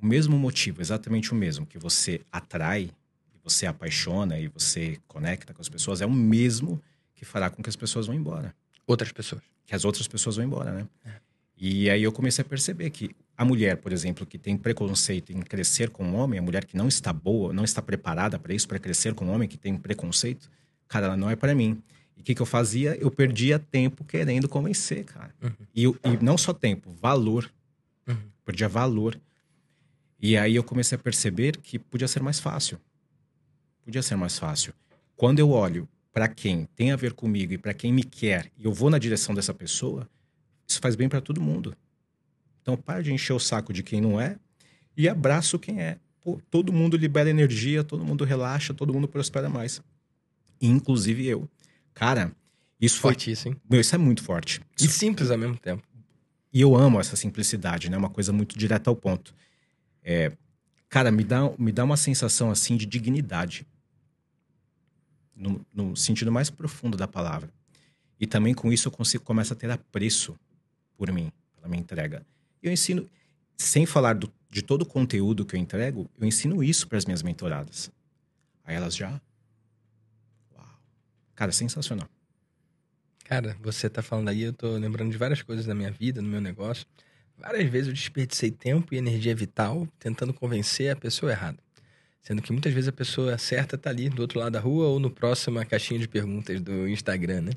O 0.00 0.06
mesmo 0.06 0.38
motivo, 0.38 0.80
exatamente 0.80 1.32
o 1.32 1.34
mesmo, 1.34 1.66
que 1.66 1.78
você 1.78 2.20
atrai, 2.30 2.90
você 3.42 3.66
apaixona 3.66 4.38
e 4.38 4.46
você 4.46 4.98
conecta 5.08 5.52
com 5.52 5.60
as 5.60 5.68
pessoas, 5.68 6.00
é 6.00 6.06
o 6.06 6.10
mesmo 6.10 6.80
que 7.14 7.24
fará 7.24 7.50
com 7.50 7.62
que 7.62 7.68
as 7.68 7.76
pessoas 7.76 8.06
vão 8.06 8.14
embora. 8.14 8.54
Outras 8.86 9.10
pessoas. 9.10 9.42
Que 9.66 9.74
as 9.74 9.84
outras 9.84 10.06
pessoas 10.06 10.36
vão 10.36 10.44
embora, 10.44 10.72
né? 10.72 10.86
É. 11.04 11.10
E 11.60 11.90
aí 11.90 12.04
eu 12.04 12.12
comecei 12.12 12.42
a 12.42 12.48
perceber 12.48 12.90
que 12.90 13.10
a 13.36 13.44
mulher, 13.44 13.76
por 13.78 13.92
exemplo, 13.92 14.24
que 14.24 14.38
tem 14.38 14.56
preconceito 14.56 15.32
em 15.32 15.42
crescer 15.42 15.90
com 15.90 16.04
um 16.04 16.14
homem, 16.14 16.38
a 16.38 16.42
mulher 16.42 16.64
que 16.64 16.76
não 16.76 16.86
está 16.86 17.12
boa, 17.12 17.52
não 17.52 17.64
está 17.64 17.82
preparada 17.82 18.38
para 18.38 18.54
isso, 18.54 18.68
para 18.68 18.78
crescer 18.78 19.14
com 19.14 19.24
um 19.24 19.32
homem 19.32 19.48
que 19.48 19.58
tem 19.58 19.76
preconceito, 19.76 20.48
cara, 20.88 21.06
ela 21.06 21.16
não 21.16 21.30
é 21.30 21.36
para 21.36 21.54
mim. 21.54 21.80
E 22.16 22.20
o 22.20 22.24
que, 22.24 22.34
que 22.34 22.42
eu 22.42 22.46
fazia? 22.46 22.96
Eu 22.96 23.10
perdia 23.10 23.58
tempo 23.58 24.04
querendo 24.04 24.48
convencer, 24.48 25.04
cara. 25.04 25.34
Uhum. 25.42 25.52
E, 25.74 25.84
e, 25.84 26.22
não 26.22 26.36
só 26.36 26.52
tempo, 26.52 26.90
valor. 27.00 27.50
Uhum. 28.06 28.16
Perdia 28.44 28.68
valor. 28.68 29.18
E 30.20 30.36
aí 30.36 30.56
eu 30.56 30.64
comecei 30.64 30.96
a 30.96 30.98
perceber 30.98 31.56
que 31.58 31.78
podia 31.78 32.08
ser 32.08 32.20
mais 32.20 32.40
fácil. 32.40 32.78
Podia 33.84 34.02
ser 34.02 34.16
mais 34.16 34.38
fácil. 34.38 34.74
Quando 35.16 35.38
eu 35.38 35.50
olho 35.50 35.88
para 36.12 36.26
quem 36.26 36.66
tem 36.74 36.90
a 36.90 36.96
ver 36.96 37.12
comigo 37.12 37.52
e 37.52 37.58
para 37.58 37.72
quem 37.72 37.92
me 37.92 38.02
quer 38.02 38.50
e 38.58 38.64
eu 38.64 38.72
vou 38.72 38.90
na 38.90 38.98
direção 38.98 39.34
dessa 39.34 39.54
pessoa, 39.54 40.08
isso 40.66 40.80
faz 40.80 40.96
bem 40.96 41.08
para 41.08 41.20
todo 41.20 41.40
mundo. 41.40 41.76
Então, 42.60 42.76
para 42.76 43.02
de 43.02 43.12
encher 43.12 43.32
o 43.32 43.38
saco 43.38 43.72
de 43.72 43.82
quem 43.82 44.00
não 44.00 44.20
é 44.20 44.36
e 44.96 45.08
abraço 45.08 45.58
quem 45.58 45.80
é. 45.80 45.98
Pô, 46.20 46.40
todo 46.50 46.72
mundo 46.72 46.96
libera 46.96 47.30
energia, 47.30 47.84
todo 47.84 48.04
mundo 48.04 48.24
relaxa, 48.24 48.74
todo 48.74 48.92
mundo 48.92 49.06
prospera 49.06 49.48
mais. 49.48 49.80
Inclusive 50.60 51.26
eu. 51.26 51.48
Cara, 51.94 52.32
isso 52.80 53.00
foi. 53.00 53.12
Fortíssimo. 53.12 53.60
Meu, 53.68 53.80
isso 53.80 53.94
é 53.94 53.98
muito 53.98 54.22
forte. 54.22 54.60
E 54.80 54.88
simples 54.88 55.30
ao 55.30 55.38
mesmo 55.38 55.56
tempo. 55.56 55.82
E 56.52 56.60
eu 56.60 56.74
amo 56.76 57.00
essa 57.00 57.16
simplicidade, 57.16 57.90
né? 57.90 57.96
Uma 57.96 58.10
coisa 58.10 58.32
muito 58.32 58.58
direta 58.58 58.90
ao 58.90 58.96
ponto. 58.96 59.34
É, 60.02 60.32
cara, 60.88 61.10
me 61.10 61.24
dá, 61.24 61.50
me 61.58 61.70
dá 61.70 61.84
uma 61.84 61.96
sensação 61.96 62.50
assim 62.50 62.76
de 62.76 62.86
dignidade. 62.86 63.66
No, 65.34 65.64
no 65.72 65.96
sentido 65.96 66.32
mais 66.32 66.50
profundo 66.50 66.96
da 66.96 67.06
palavra. 67.06 67.52
E 68.18 68.26
também 68.26 68.54
com 68.54 68.72
isso 68.72 68.88
eu 68.88 68.92
consigo 68.92 69.22
começar 69.22 69.54
a 69.54 69.56
ter 69.56 69.70
apreço 69.70 70.36
por 70.96 71.12
mim, 71.12 71.30
pela 71.54 71.68
minha 71.68 71.80
entrega. 71.80 72.26
Eu 72.60 72.72
ensino, 72.72 73.08
sem 73.56 73.86
falar 73.86 74.14
do, 74.14 74.32
de 74.50 74.62
todo 74.62 74.82
o 74.82 74.86
conteúdo 74.86 75.46
que 75.46 75.54
eu 75.54 75.60
entrego, 75.60 76.10
eu 76.18 76.26
ensino 76.26 76.64
isso 76.64 76.88
para 76.88 76.98
as 76.98 77.04
minhas 77.04 77.22
mentoradas. 77.22 77.90
Aí 78.64 78.74
elas 78.74 78.96
já. 78.96 79.20
Cara, 81.38 81.52
sensacional. 81.52 82.08
Cara, 83.24 83.56
você 83.62 83.88
tá 83.88 84.02
falando 84.02 84.28
aí, 84.28 84.42
eu 84.42 84.52
tô 84.52 84.72
lembrando 84.72 85.12
de 85.12 85.16
várias 85.16 85.40
coisas 85.40 85.64
da 85.64 85.72
minha 85.72 85.88
vida, 85.88 86.20
no 86.20 86.28
meu 86.28 86.40
negócio. 86.40 86.84
Várias 87.38 87.70
vezes 87.70 87.86
eu 87.86 87.94
desperdicei 87.94 88.50
tempo 88.50 88.92
e 88.92 88.98
energia 88.98 89.36
vital 89.36 89.86
tentando 90.00 90.34
convencer 90.34 90.90
a 90.90 90.96
pessoa 90.96 91.30
errada. 91.30 91.58
Sendo 92.20 92.42
que 92.42 92.50
muitas 92.50 92.72
vezes 92.72 92.88
a 92.88 92.92
pessoa 92.92 93.38
certa 93.38 93.78
tá 93.78 93.88
ali 93.88 94.08
do 94.08 94.20
outro 94.20 94.40
lado 94.40 94.54
da 94.54 94.58
rua 94.58 94.88
ou 94.88 94.98
no 94.98 95.12
próximo 95.12 95.64
caixinha 95.64 96.00
de 96.00 96.08
perguntas 96.08 96.60
do 96.60 96.88
Instagram, 96.88 97.42
né? 97.42 97.52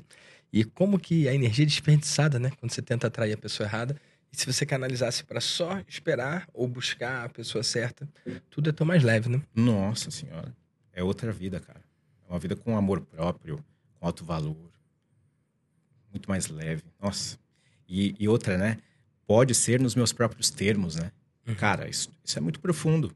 E 0.52 0.62
como 0.62 0.96
que 0.96 1.26
a 1.26 1.34
energia 1.34 1.64
é 1.64 1.66
desperdiçada, 1.66 2.38
né? 2.38 2.52
Quando 2.60 2.70
você 2.70 2.80
tenta 2.80 3.08
atrair 3.08 3.32
a 3.32 3.36
pessoa 3.36 3.66
errada. 3.66 3.96
E 4.32 4.36
se 4.36 4.46
você 4.46 4.64
canalizasse 4.64 5.24
para 5.24 5.40
só 5.40 5.82
esperar 5.88 6.46
ou 6.54 6.68
buscar 6.68 7.24
a 7.24 7.28
pessoa 7.28 7.64
certa, 7.64 8.08
tudo 8.48 8.70
é 8.70 8.72
tão 8.72 8.86
mais 8.86 9.02
leve, 9.02 9.28
né? 9.28 9.42
Nossa 9.52 10.08
senhora. 10.08 10.54
É 10.92 11.02
outra 11.02 11.32
vida, 11.32 11.58
cara. 11.58 11.82
É 12.28 12.32
uma 12.32 12.38
vida 12.38 12.54
com 12.54 12.76
amor 12.76 13.00
próprio, 13.00 13.62
com 14.02 14.06
alto 14.08 14.24
valor. 14.24 14.56
Muito 16.10 16.28
mais 16.28 16.48
leve. 16.48 16.82
Nossa. 17.00 17.38
E, 17.88 18.16
e 18.18 18.28
outra, 18.28 18.58
né? 18.58 18.78
Pode 19.24 19.54
ser 19.54 19.80
nos 19.80 19.94
meus 19.94 20.12
próprios 20.12 20.50
termos, 20.50 20.96
né? 20.96 21.12
Uhum. 21.46 21.54
Cara, 21.54 21.88
isso, 21.88 22.10
isso 22.24 22.36
é 22.36 22.40
muito 22.40 22.58
profundo. 22.58 23.14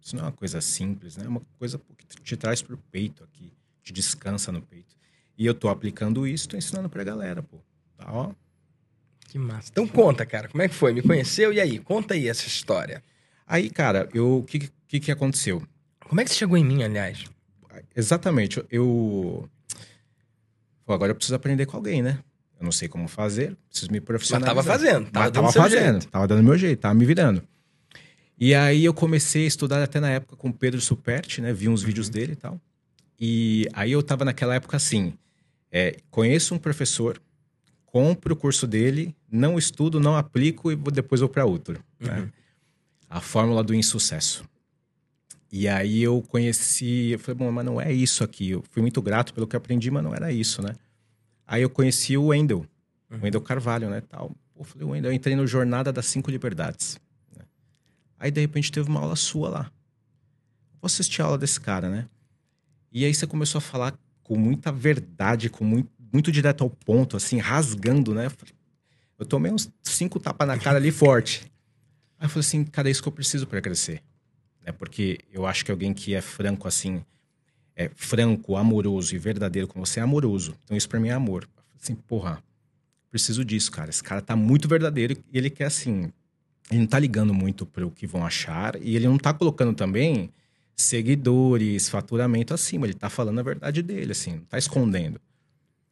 Isso 0.00 0.16
não 0.16 0.24
é 0.24 0.26
uma 0.26 0.32
coisa 0.32 0.60
simples, 0.60 1.16
né? 1.16 1.24
É 1.24 1.28
uma 1.28 1.42
coisa 1.58 1.80
que 1.96 2.22
te 2.22 2.36
traz 2.36 2.60
pro 2.60 2.76
peito 2.76 3.22
aqui. 3.22 3.52
Te 3.82 3.92
descansa 3.92 4.50
no 4.50 4.60
peito. 4.60 4.96
E 5.38 5.46
eu 5.46 5.54
tô 5.54 5.68
aplicando 5.68 6.26
isso, 6.26 6.48
tô 6.48 6.56
ensinando 6.56 6.90
pra 6.90 7.04
galera, 7.04 7.42
pô. 7.42 7.58
Tá, 7.96 8.12
ó. 8.12 8.32
Que 9.28 9.38
massa. 9.38 9.70
Então 9.70 9.86
conta, 9.86 10.26
cara, 10.26 10.48
como 10.48 10.60
é 10.60 10.68
que 10.68 10.74
foi? 10.74 10.92
Me 10.92 11.02
conheceu 11.02 11.52
e 11.52 11.60
aí? 11.60 11.78
Conta 11.78 12.14
aí 12.14 12.28
essa 12.28 12.48
história. 12.48 13.02
Aí, 13.46 13.70
cara, 13.70 14.08
eu 14.12 14.38
o 14.38 14.42
que, 14.42 14.70
que 14.88 14.98
que 14.98 15.12
aconteceu? 15.12 15.62
Como 16.08 16.20
é 16.20 16.24
que 16.24 16.30
você 16.30 16.36
chegou 16.36 16.58
em 16.58 16.64
mim, 16.64 16.82
aliás? 16.82 17.24
Exatamente. 17.94 18.64
Eu 18.70 19.48
Pô, 20.90 20.94
agora 20.94 21.12
eu 21.12 21.14
preciso 21.14 21.36
aprender 21.36 21.66
com 21.66 21.76
alguém, 21.76 22.02
né? 22.02 22.18
Eu 22.58 22.64
não 22.64 22.72
sei 22.72 22.88
como 22.88 23.06
fazer, 23.06 23.56
preciso 23.68 23.92
me 23.92 24.00
profissionalizar. 24.00 24.56
Mas 24.56 24.66
tava 24.66 24.78
fazendo, 24.78 25.08
tava, 25.08 25.24
Mas 25.26 25.32
tava 25.32 25.52
fazendo, 25.52 26.00
jeito. 26.00 26.08
tava 26.08 26.26
dando 26.26 26.42
meu 26.42 26.58
jeito, 26.58 26.80
tava 26.80 26.94
me 26.94 27.04
virando. 27.04 27.44
E 28.36 28.56
aí 28.56 28.84
eu 28.84 28.92
comecei 28.92 29.44
a 29.44 29.46
estudar 29.46 29.80
até 29.84 30.00
na 30.00 30.10
época 30.10 30.34
com 30.34 30.48
o 30.48 30.52
Pedro 30.52 30.80
Superti, 30.80 31.40
né? 31.40 31.52
Vi 31.52 31.68
uns 31.68 31.82
uhum. 31.82 31.86
vídeos 31.86 32.08
dele 32.08 32.32
e 32.32 32.34
tal. 32.34 32.60
E 33.20 33.68
aí 33.72 33.92
eu 33.92 34.02
tava 34.02 34.24
naquela 34.24 34.52
época 34.56 34.76
assim, 34.76 35.14
é, 35.70 35.96
conheço 36.10 36.56
um 36.56 36.58
professor, 36.58 37.22
compro 37.86 38.34
o 38.34 38.36
curso 38.36 38.66
dele, 38.66 39.14
não 39.30 39.56
estudo, 39.56 40.00
não 40.00 40.16
aplico 40.16 40.72
e 40.72 40.76
depois 40.76 41.20
vou 41.20 41.30
para 41.30 41.44
outro. 41.44 41.78
Né? 42.00 42.18
Uhum. 42.18 42.28
A 43.08 43.20
fórmula 43.20 43.62
do 43.62 43.72
insucesso. 43.72 44.44
E 45.52 45.66
aí 45.66 46.02
eu 46.02 46.22
conheci, 46.22 47.10
eu 47.10 47.18
falei, 47.18 47.34
bom, 47.34 47.50
mas 47.50 47.64
não 47.64 47.80
é 47.80 47.92
isso 47.92 48.22
aqui. 48.22 48.50
Eu 48.50 48.64
fui 48.70 48.80
muito 48.80 49.02
grato 49.02 49.34
pelo 49.34 49.46
que 49.46 49.56
aprendi, 49.56 49.90
mas 49.90 50.02
não 50.02 50.14
era 50.14 50.30
isso, 50.30 50.62
né? 50.62 50.74
Aí 51.46 51.62
eu 51.62 51.70
conheci 51.70 52.16
o 52.16 52.26
Wendel, 52.26 52.64
uhum. 53.10 53.18
o 53.18 53.22
Wendel 53.24 53.40
Carvalho, 53.40 53.90
né, 53.90 54.00
tal. 54.00 54.30
Eu 54.56 54.64
falei, 54.64 54.86
Wendel, 54.86 55.10
eu 55.10 55.14
entrei 55.14 55.34
no 55.34 55.46
Jornada 55.46 55.92
das 55.92 56.06
Cinco 56.06 56.30
Liberdades. 56.30 57.00
Né? 57.36 57.42
Aí, 58.18 58.30
de 58.30 58.40
repente, 58.40 58.70
teve 58.70 58.88
uma 58.88 59.00
aula 59.00 59.16
sua 59.16 59.48
lá. 59.48 59.72
Vou 60.80 60.86
assistir 60.86 61.22
a 61.22 61.24
aula 61.24 61.38
desse 61.38 61.60
cara, 61.60 61.88
né? 61.88 62.06
E 62.92 63.04
aí 63.04 63.12
você 63.12 63.26
começou 63.26 63.58
a 63.58 63.62
falar 63.62 63.98
com 64.22 64.36
muita 64.36 64.70
verdade, 64.70 65.48
com 65.48 65.64
muito, 65.64 65.90
muito 66.12 66.30
direto 66.30 66.62
ao 66.62 66.70
ponto, 66.70 67.16
assim, 67.16 67.38
rasgando, 67.38 68.14
né? 68.14 68.30
Eu 69.18 69.26
tomei 69.26 69.50
uns 69.50 69.68
cinco 69.82 70.20
tapas 70.20 70.46
na 70.46 70.58
cara 70.58 70.78
ali 70.78 70.90
forte. 70.90 71.50
Aí 72.18 72.26
eu 72.26 72.28
falei 72.28 72.40
assim, 72.40 72.64
cara, 72.64 72.88
é 72.88 72.92
isso 72.92 73.02
que 73.02 73.08
eu 73.08 73.12
preciso 73.12 73.46
para 73.46 73.60
crescer. 73.60 74.02
Né? 74.64 74.72
Porque 74.72 75.18
eu 75.32 75.46
acho 75.46 75.64
que 75.64 75.70
alguém 75.70 75.92
que 75.92 76.14
é 76.14 76.20
franco, 76.20 76.68
assim, 76.68 77.04
é 77.76 77.90
franco, 77.94 78.56
amoroso 78.56 79.14
e 79.14 79.18
verdadeiro 79.18 79.68
com 79.68 79.80
você 79.80 80.00
é 80.00 80.02
amoroso. 80.02 80.54
Então 80.64 80.76
isso 80.76 80.88
para 80.88 81.00
mim 81.00 81.08
é 81.08 81.12
amor. 81.12 81.48
Assim, 81.80 81.94
porra, 81.94 82.42
preciso 83.10 83.44
disso, 83.44 83.70
cara. 83.70 83.90
Esse 83.90 84.02
cara 84.02 84.20
tá 84.20 84.36
muito 84.36 84.68
verdadeiro 84.68 85.16
e 85.32 85.38
ele 85.38 85.50
quer, 85.50 85.66
assim, 85.66 86.12
ele 86.70 86.80
não 86.80 86.86
tá 86.86 86.98
ligando 86.98 87.34
muito 87.34 87.66
pro 87.66 87.90
que 87.90 88.06
vão 88.06 88.24
achar 88.24 88.80
e 88.80 88.94
ele 88.96 89.08
não 89.08 89.18
tá 89.18 89.32
colocando 89.32 89.74
também 89.74 90.30
seguidores, 90.76 91.88
faturamento 91.88 92.54
acima. 92.54 92.86
Ele 92.86 92.94
tá 92.94 93.10
falando 93.10 93.38
a 93.38 93.42
verdade 93.42 93.82
dele, 93.82 94.12
assim, 94.12 94.34
não 94.34 94.44
tá 94.44 94.58
escondendo. 94.58 95.20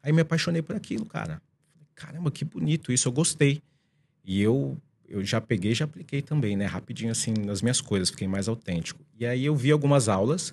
Aí 0.02 0.12
me 0.12 0.22
apaixonei 0.22 0.62
por 0.62 0.76
aquilo, 0.76 1.04
cara. 1.04 1.42
Caramba, 1.94 2.30
que 2.30 2.44
bonito 2.44 2.92
isso, 2.92 3.08
eu 3.08 3.12
gostei. 3.12 3.60
E 4.24 4.40
eu, 4.40 4.76
eu 5.08 5.24
já 5.24 5.40
peguei 5.40 5.74
já 5.74 5.86
apliquei 5.86 6.20
também, 6.22 6.56
né? 6.56 6.66
Rapidinho, 6.66 7.10
assim, 7.10 7.32
nas 7.32 7.62
minhas 7.62 7.80
coisas, 7.80 8.10
fiquei 8.10 8.28
mais 8.28 8.48
autêntico. 8.48 9.00
E 9.18 9.26
aí 9.26 9.44
eu 9.44 9.56
vi 9.56 9.70
algumas 9.72 10.08
aulas. 10.08 10.52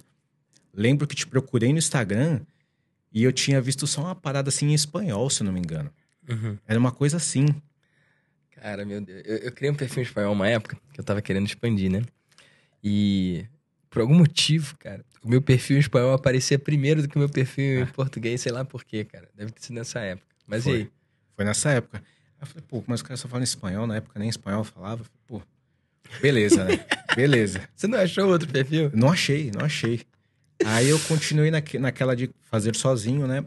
Lembro 0.74 1.06
que 1.08 1.16
te 1.16 1.28
procurei 1.28 1.72
no 1.72 1.78
Instagram 1.78 2.42
e 3.12 3.24
eu 3.24 3.32
tinha 3.32 3.62
visto 3.62 3.86
só 3.86 4.02
uma 4.02 4.16
parada 4.16 4.50
assim 4.50 4.68
em 4.68 4.74
espanhol, 4.74 5.30
se 5.30 5.44
não 5.44 5.52
me 5.52 5.60
engano. 5.60 5.92
Uhum. 6.28 6.58
Era 6.68 6.80
uma 6.80 6.92
coisa 6.92 7.18
assim. 7.18 7.46
Cara, 8.52 8.86
meu 8.86 9.00
Deus. 9.00 9.22
Eu, 9.26 9.38
eu 9.38 9.52
criei 9.52 9.72
um 9.72 9.76
perfil 9.76 10.02
em 10.02 10.06
espanhol 10.06 10.34
uma 10.34 10.48
época 10.48 10.78
que 10.92 11.00
eu 11.00 11.04
tava 11.04 11.22
querendo 11.22 11.46
expandir, 11.46 11.92
né? 11.92 12.02
E 12.84 13.46
por 13.90 14.02
algum 14.02 14.16
motivo, 14.16 14.76
cara, 14.78 15.06
o 15.24 15.30
meu 15.30 15.42
perfil 15.42 15.78
em 15.78 15.80
espanhol 15.80 16.14
aparecia 16.14 16.60
primeiro 16.60 17.02
do 17.02 17.08
que 17.08 17.16
o 17.16 17.20
meu 17.20 17.30
perfil 17.30 17.80
ah. 17.80 17.84
em 17.84 17.86
português, 17.86 18.42
sei 18.42 18.52
lá 18.52 18.66
por 18.66 18.84
quê, 18.84 19.06
cara. 19.06 19.30
Deve 19.36 19.52
ter 19.52 19.62
sido 19.62 19.76
nessa 19.76 20.00
época. 20.00 20.28
Mas 20.46 20.64
Foi. 20.64 20.74
e 20.74 20.76
aí? 20.78 20.92
Foi 21.36 21.46
nessa 21.46 21.70
época. 21.72 22.04
Eu 22.46 22.52
falei, 22.52 22.66
pô, 22.68 22.84
mas 22.88 23.02
o 23.02 23.04
cara 23.04 23.18
só 23.18 23.28
fala 23.28 23.42
em 23.42 23.44
espanhol, 23.44 23.86
na 23.86 23.98
época 23.98 24.20
nem 24.20 24.30
espanhol 24.30 24.62
eu 24.62 24.66
falava. 24.66 25.04
Pô, 25.28 25.42
beleza, 26.22 26.64
né? 26.64 26.86
beleza. 27.16 27.68
Você 27.76 27.88
não 27.88 28.00
achou 28.00 28.30
outro 28.30 28.48
perfil? 28.48 28.92
Não 28.94 29.12
achei, 29.12 29.52
não 29.52 29.66
achei. 29.66 30.02
Aí 30.64 30.90
eu 30.90 31.00
continuei 31.00 31.52
naque, 31.52 31.78
naquela 31.78 32.16
de 32.16 32.30
fazer 32.44 32.76
sozinho, 32.76 33.28
né? 33.28 33.44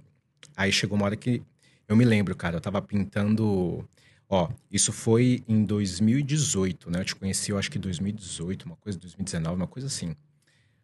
Aí 0.57 0.71
chegou 0.71 0.97
uma 0.97 1.07
hora 1.07 1.17
que 1.17 1.43
eu 1.89 1.97
me 1.97 2.05
lembro, 2.05 2.37
cara, 2.37 2.57
eu 2.57 2.61
tava 2.61 2.83
pintando 2.83 3.89
Ó, 4.29 4.51
isso 4.71 4.93
foi 4.93 5.43
em 5.49 5.65
2018, 5.65 6.91
né? 6.91 7.01
Eu 7.01 7.05
te 7.05 7.17
conheci, 7.17 7.51
eu 7.51 7.59
acho 7.59 7.71
que 7.71 7.79
em 7.79 7.81
2018, 7.81 8.65
uma 8.67 8.77
coisa, 8.77 8.99
2019, 8.99 9.57
uma 9.57 9.67
coisa 9.67 9.87
assim. 9.87 10.15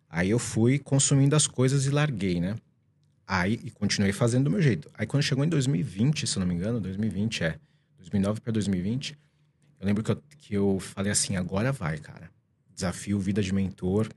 Aí 0.09 0.31
eu 0.31 0.39
fui 0.39 0.79
consumindo 0.79 1.37
as 1.37 1.47
coisas 1.47 1.85
e 1.85 1.91
larguei, 1.91 2.41
né? 2.41 2.57
Aí, 3.27 3.61
e 3.63 3.71
continuei 3.71 4.13
fazendo 4.13 4.45
do 4.45 4.51
meu 4.51 4.63
jeito. 4.63 4.91
Aí 4.95 5.07
quando 5.07 5.23
chegou 5.23 5.45
em 5.45 5.49
2020, 5.49 6.27
se 6.27 6.37
eu 6.37 6.41
não 6.41 6.47
me 6.47 6.55
engano, 6.55 6.81
2020 6.81 7.45
é, 7.45 7.59
2009 8.05 8.41
para 8.41 8.53
2020, 8.53 9.19
eu 9.81 9.87
lembro 9.87 10.03
que 10.03 10.11
eu, 10.11 10.23
que 10.39 10.55
eu 10.55 10.79
falei 10.81 11.13
assim, 11.13 11.37
agora 11.37 11.73
vai, 11.73 11.99
cara. 11.99 12.31
Desafio 12.75 13.19
Vida 13.19 13.43
de 13.43 13.53
Mentor. 13.53 14.09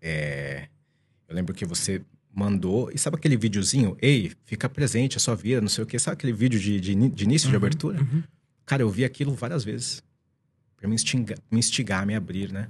É... 0.00 0.68
Eu 1.28 1.34
lembro 1.34 1.54
que 1.54 1.64
você 1.64 2.02
mandou. 2.32 2.90
E 2.92 2.98
sabe 2.98 3.16
aquele 3.16 3.36
videozinho? 3.36 3.96
Ei, 4.00 4.32
fica 4.44 4.68
presente 4.68 5.16
a 5.16 5.20
sua 5.20 5.34
vida, 5.34 5.60
não 5.60 5.68
sei 5.68 5.84
o 5.84 5.86
quê. 5.86 5.98
Sabe 5.98 6.14
aquele 6.14 6.32
vídeo 6.32 6.58
de, 6.60 6.80
de, 6.80 6.94
de 6.94 7.24
início, 7.24 7.46
uhum, 7.46 7.50
de 7.52 7.56
abertura? 7.56 8.00
Uhum. 8.00 8.22
Cara, 8.66 8.82
eu 8.82 8.90
vi 8.90 9.04
aquilo 9.04 9.34
várias 9.34 9.64
vezes. 9.64 10.02
Pra 10.76 10.88
me 10.88 10.94
instigar, 10.94 11.38
me, 11.50 11.58
instigar, 11.58 12.06
me 12.06 12.14
abrir, 12.14 12.52
né? 12.52 12.68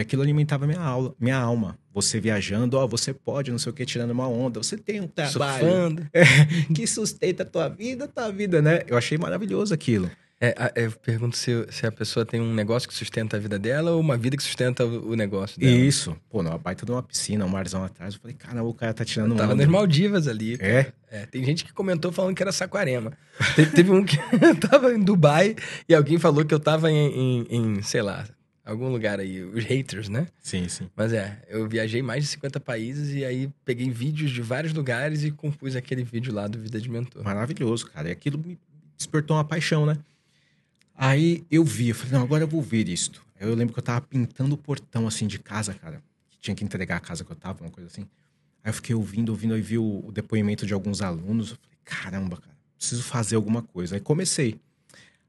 E 0.00 0.02
aquilo 0.02 0.22
alimentava 0.22 0.66
minha, 0.66 0.80
aula, 0.80 1.14
minha 1.20 1.36
alma. 1.36 1.78
Você 1.92 2.18
viajando, 2.18 2.78
ó, 2.78 2.86
você 2.86 3.12
pode, 3.12 3.50
não 3.50 3.58
sei 3.58 3.70
o 3.70 3.74
que, 3.74 3.84
tirando 3.84 4.12
uma 4.12 4.26
onda. 4.26 4.62
Você 4.62 4.78
tem 4.78 4.98
um 4.98 5.06
trabalho 5.06 6.08
é, 6.10 6.24
que 6.74 6.86
sustenta 6.86 7.42
a 7.42 7.46
tua 7.46 7.68
vida, 7.68 8.08
tua 8.08 8.30
vida, 8.32 8.62
né? 8.62 8.82
Eu 8.86 8.96
achei 8.96 9.18
maravilhoso 9.18 9.74
aquilo. 9.74 10.10
É, 10.40 10.54
eu 10.74 10.90
pergunto 10.92 11.36
se, 11.36 11.66
se 11.70 11.86
a 11.86 11.92
pessoa 11.92 12.24
tem 12.24 12.40
um 12.40 12.54
negócio 12.54 12.88
que 12.88 12.94
sustenta 12.94 13.36
a 13.36 13.40
vida 13.40 13.58
dela 13.58 13.90
ou 13.90 14.00
uma 14.00 14.16
vida 14.16 14.38
que 14.38 14.42
sustenta 14.42 14.86
o 14.86 15.14
negócio 15.14 15.60
dela. 15.60 15.70
Isso. 15.70 16.16
Pô, 16.30 16.42
numa 16.42 16.56
baita 16.56 16.86
de 16.86 16.92
uma 16.92 17.02
piscina, 17.02 17.44
um 17.44 17.48
marzão 17.50 17.84
atrás. 17.84 18.14
Eu 18.14 18.20
falei, 18.20 18.34
cara, 18.38 18.64
o 18.64 18.72
cara 18.72 18.94
tá 18.94 19.04
tirando 19.04 19.32
eu 19.32 19.36
Tava 19.36 19.54
nas 19.54 19.66
Maldivas 19.66 20.26
ali. 20.26 20.56
É? 20.60 20.86
é? 21.10 21.26
Tem 21.26 21.44
gente 21.44 21.62
que 21.62 21.74
comentou 21.74 22.10
falando 22.10 22.34
que 22.34 22.42
era 22.42 22.52
Saquarema. 22.52 23.12
teve, 23.54 23.70
teve, 23.72 23.90
um 23.90 24.02
que 24.02 24.16
tava 24.66 24.94
em 24.94 25.00
Dubai 25.00 25.54
e 25.86 25.94
alguém 25.94 26.18
falou 26.18 26.42
que 26.42 26.54
eu 26.54 26.60
tava 26.60 26.90
em, 26.90 26.96
em, 26.96 27.46
em, 27.50 27.82
sei 27.82 28.00
lá, 28.00 28.24
algum 28.70 28.88
lugar 28.88 29.20
aí. 29.20 29.42
Os 29.42 29.64
haters, 29.64 30.08
né? 30.08 30.26
Sim, 30.40 30.68
sim. 30.68 30.88
Mas 30.94 31.12
é, 31.12 31.42
eu 31.48 31.68
viajei 31.68 32.02
mais 32.02 32.24
de 32.24 32.30
50 32.30 32.60
países 32.60 33.14
e 33.14 33.24
aí 33.24 33.50
peguei 33.64 33.90
vídeos 33.90 34.30
de 34.30 34.42
vários 34.42 34.72
lugares 34.72 35.24
e 35.24 35.30
compus 35.30 35.76
aquele 35.76 36.02
vídeo 36.02 36.32
lá 36.32 36.46
do 36.46 36.58
Vida 36.58 36.80
de 36.80 36.88
Mentor. 36.88 37.22
Maravilhoso, 37.24 37.86
cara. 37.86 38.08
E 38.08 38.12
aquilo 38.12 38.38
me 38.38 38.58
despertou 38.96 39.36
uma 39.36 39.44
paixão, 39.44 39.84
né? 39.84 39.98
Aí 40.94 41.44
eu 41.50 41.64
vi, 41.64 41.88
eu 41.88 41.94
falei, 41.94 42.12
não, 42.12 42.22
agora 42.22 42.44
eu 42.44 42.48
vou 42.48 42.60
ver 42.60 42.88
isto. 42.88 43.24
Aí 43.40 43.48
eu 43.48 43.54
lembro 43.54 43.72
que 43.72 43.78
eu 43.78 43.82
tava 43.82 44.02
pintando 44.02 44.54
o 44.54 44.58
portão, 44.58 45.06
assim, 45.06 45.26
de 45.26 45.38
casa, 45.38 45.72
cara. 45.72 46.02
Que 46.28 46.38
tinha 46.38 46.54
que 46.54 46.62
entregar 46.62 46.96
a 46.96 47.00
casa 47.00 47.24
que 47.24 47.32
eu 47.32 47.36
tava, 47.36 47.64
uma 47.64 47.70
coisa 47.70 47.88
assim. 47.88 48.02
Aí 48.62 48.68
eu 48.68 48.74
fiquei 48.74 48.94
ouvindo, 48.94 49.30
ouvindo, 49.30 49.54
aí 49.54 49.62
vi 49.62 49.78
o, 49.78 50.04
o 50.06 50.12
depoimento 50.12 50.66
de 50.66 50.74
alguns 50.74 51.00
alunos. 51.00 51.52
Eu 51.52 51.56
falei, 51.56 51.78
caramba, 51.84 52.36
cara, 52.36 52.54
preciso 52.76 53.02
fazer 53.02 53.36
alguma 53.36 53.62
coisa. 53.62 53.96
Aí 53.96 54.00
comecei. 54.00 54.60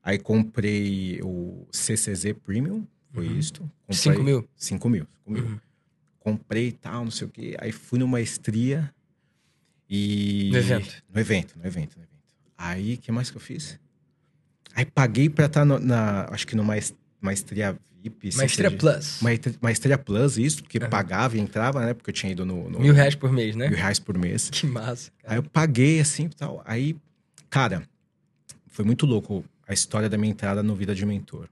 Aí 0.03 0.17
comprei 0.17 1.21
o 1.21 1.65
CCZ 1.71 2.33
Premium, 2.43 2.85
foi 3.13 3.27
uhum. 3.27 3.37
isto. 3.37 3.71
5 3.89 4.23
mil? 4.23 4.47
5 4.55 4.89
mil, 4.89 5.07
5 5.25 5.31
mil. 5.31 5.43
Uhum. 5.43 5.59
Comprei 6.19 6.67
e 6.67 6.71
tal, 6.71 7.03
não 7.03 7.11
sei 7.11 7.27
o 7.27 7.29
quê. 7.29 7.55
Aí 7.59 7.71
fui 7.71 7.99
numa 7.99 8.21
estria 8.21 8.93
e... 9.89 10.49
No 10.51 10.57
evento? 10.57 11.03
No 11.13 11.19
evento, 11.19 11.53
no 11.57 11.65
evento, 11.65 11.97
no 11.97 12.03
evento. 12.03 12.11
Aí, 12.57 12.93
o 12.93 12.97
que 12.97 13.11
mais 13.11 13.31
que 13.31 13.37
eu 13.37 13.41
fiz? 13.41 13.79
Aí 14.73 14.85
paguei 14.85 15.29
pra 15.29 15.47
estar 15.47 15.65
tá 15.65 15.79
na, 15.79 16.27
acho 16.31 16.47
que 16.47 16.55
numa 16.55 16.75
maestria 17.19 17.77
VIP. 18.01 18.35
Maestria 18.35 18.71
Plus. 18.71 19.19
Maestria 19.61 19.97
Plus, 19.97 20.37
isso, 20.37 20.63
porque 20.63 20.79
uhum. 20.79 20.89
pagava 20.89 21.37
e 21.37 21.39
entrava, 21.39 21.85
né? 21.85 21.93
Porque 21.93 22.09
eu 22.09 22.13
tinha 22.13 22.31
ido 22.31 22.45
no, 22.45 22.69
no, 22.69 22.79
Mil 22.79 22.93
reais 22.93 23.15
por 23.15 23.31
mês, 23.31 23.55
né? 23.55 23.67
Mil 23.67 23.77
reais 23.77 23.99
por 23.99 24.17
mês. 24.17 24.49
Que 24.49 24.65
massa. 24.65 25.11
Cara. 25.21 25.33
Aí 25.33 25.37
eu 25.37 25.43
paguei 25.43 25.99
assim 25.99 26.25
e 26.25 26.29
tal. 26.29 26.61
Aí, 26.65 26.95
cara, 27.49 27.83
foi 28.67 28.83
muito 28.83 29.05
louco 29.05 29.45
a 29.67 29.73
história 29.73 30.09
da 30.09 30.17
minha 30.17 30.31
entrada 30.31 30.63
no 30.63 30.75
Vida 30.75 30.95
de 30.95 31.05
Mentor. 31.05 31.47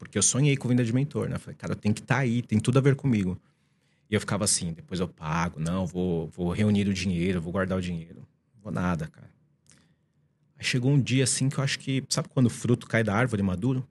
Porque 0.00 0.16
eu 0.16 0.22
sonhei 0.22 0.56
com 0.56 0.66
Vida 0.66 0.82
de 0.82 0.94
Mentor, 0.94 1.28
né? 1.28 1.36
Falei, 1.36 1.54
cara, 1.54 1.76
tenho 1.76 1.94
que 1.94 2.00
estar 2.00 2.14
tá 2.14 2.20
aí, 2.22 2.40
tem 2.40 2.58
tudo 2.58 2.78
a 2.78 2.80
ver 2.80 2.96
comigo. 2.96 3.38
E 4.08 4.14
eu 4.14 4.18
ficava 4.18 4.44
assim, 4.44 4.72
depois 4.72 4.98
eu 4.98 5.06
pago, 5.06 5.60
não, 5.60 5.86
vou, 5.86 6.26
vou 6.28 6.50
reunir 6.50 6.88
o 6.88 6.94
dinheiro, 6.94 7.38
vou 7.38 7.52
guardar 7.52 7.76
o 7.76 7.82
dinheiro. 7.82 8.26
Vou 8.62 8.72
nada, 8.72 9.06
cara. 9.06 9.30
Aí 10.58 10.64
chegou 10.64 10.90
um 10.90 10.98
dia 10.98 11.24
assim 11.24 11.50
que 11.50 11.58
eu 11.58 11.64
acho 11.64 11.78
que. 11.78 12.02
Sabe 12.08 12.30
quando 12.30 12.46
o 12.46 12.50
fruto 12.50 12.86
cai 12.86 13.04
da 13.04 13.14
árvore 13.14 13.42
maduro? 13.42 13.86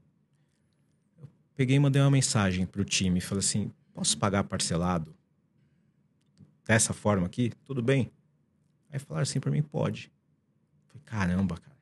Eu 1.22 1.28
peguei 1.56 1.76
e 1.76 1.80
mandei 1.80 2.02
uma 2.02 2.10
mensagem 2.10 2.66
pro 2.66 2.84
time 2.84 3.22
falei 3.22 3.40
assim: 3.40 3.72
posso 3.94 4.18
pagar 4.18 4.44
parcelado? 4.44 5.16
Dessa 6.66 6.92
forma 6.92 7.28
aqui? 7.28 7.52
Tudo 7.66 7.84
bem? 7.84 8.12
Aí 8.92 8.98
falaram 8.98 9.24
assim 9.24 9.40
pra 9.40 9.52
mim: 9.52 9.62
pode. 9.62 10.12
Falei, 10.88 11.04
caramba, 11.06 11.56
cara. 11.56 11.78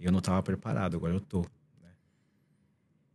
Eu 0.00 0.10
não 0.10 0.20
tava 0.20 0.42
preparado, 0.42 0.96
agora 0.96 1.12
eu 1.12 1.20
tô. 1.20 1.44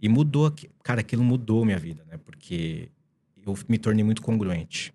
E 0.02 0.08
mudou, 0.08 0.54
cara, 0.84 1.02
aquilo 1.02 1.24
mudou 1.24 1.66
minha 1.66 1.80
vida, 1.80 2.06
né? 2.06 2.18
Porque 2.18 2.90
eu 3.46 3.58
me 3.68 3.78
tornei 3.78 4.04
muito 4.04 4.22
congruente. 4.22 4.94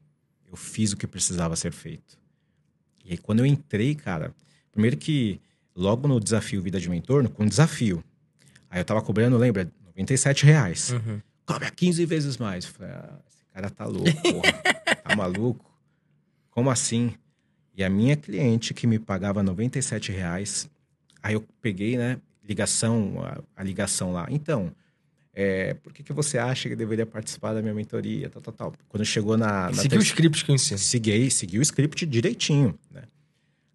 Eu 0.48 0.56
fiz 0.56 0.92
o 0.92 0.96
que 0.96 1.06
precisava 1.06 1.56
ser 1.56 1.72
feito. 1.72 2.18
E 3.04 3.12
aí, 3.12 3.18
quando 3.18 3.40
eu 3.40 3.46
entrei, 3.46 3.94
cara, 3.94 4.34
primeiro 4.70 4.96
que 4.96 5.40
logo 5.74 6.06
no 6.06 6.20
desafio 6.20 6.62
Vida 6.62 6.78
de 6.78 6.88
Mentor, 6.88 7.28
com 7.30 7.46
desafio. 7.46 8.04
Aí 8.70 8.80
eu 8.80 8.84
tava 8.84 9.02
cobrando, 9.02 9.36
lembra? 9.36 9.70
97 9.86 10.44
reais. 10.46 10.90
Uhum. 10.90 11.20
Cobra 11.44 11.70
15 11.70 12.04
vezes 12.06 12.36
mais. 12.36 12.64
Eu 12.64 12.70
falei, 12.72 12.92
ah, 12.92 13.18
esse 13.28 13.44
cara 13.52 13.70
tá 13.70 13.84
louco, 13.84 14.22
porra. 14.22 14.52
tá 15.02 15.16
maluco? 15.16 15.70
Como 16.50 16.70
assim? 16.70 17.14
E 17.74 17.82
a 17.82 17.90
minha 17.90 18.16
cliente 18.16 18.74
que 18.74 18.86
me 18.86 18.98
pagava 18.98 19.42
97 19.42 20.12
reais, 20.12 20.70
aí 21.22 21.34
eu 21.34 21.44
peguei, 21.60 21.96
né, 21.96 22.18
ligação, 22.46 23.14
a, 23.24 23.60
a 23.60 23.64
ligação 23.64 24.12
lá. 24.12 24.26
Então, 24.30 24.72
é, 25.34 25.74
por 25.74 25.92
que, 25.92 26.02
que 26.02 26.12
você 26.12 26.36
acha 26.36 26.68
que 26.68 26.76
deveria 26.76 27.06
participar 27.06 27.54
da 27.54 27.62
minha 27.62 27.72
mentoria, 27.72 28.28
tal, 28.28 28.42
tal, 28.42 28.52
tal. 28.52 28.74
Quando 28.88 29.04
chegou 29.04 29.36
na... 29.36 29.70
na 29.70 29.74
Seguiu 29.74 29.98
o 29.98 30.02
script 30.02 30.44
que 30.44 30.50
eu 30.50 30.54
ensino. 30.54 30.78
Segui, 30.78 31.30
segui 31.30 31.58
o 31.58 31.62
script 31.62 32.04
direitinho, 32.04 32.78
né? 32.90 33.04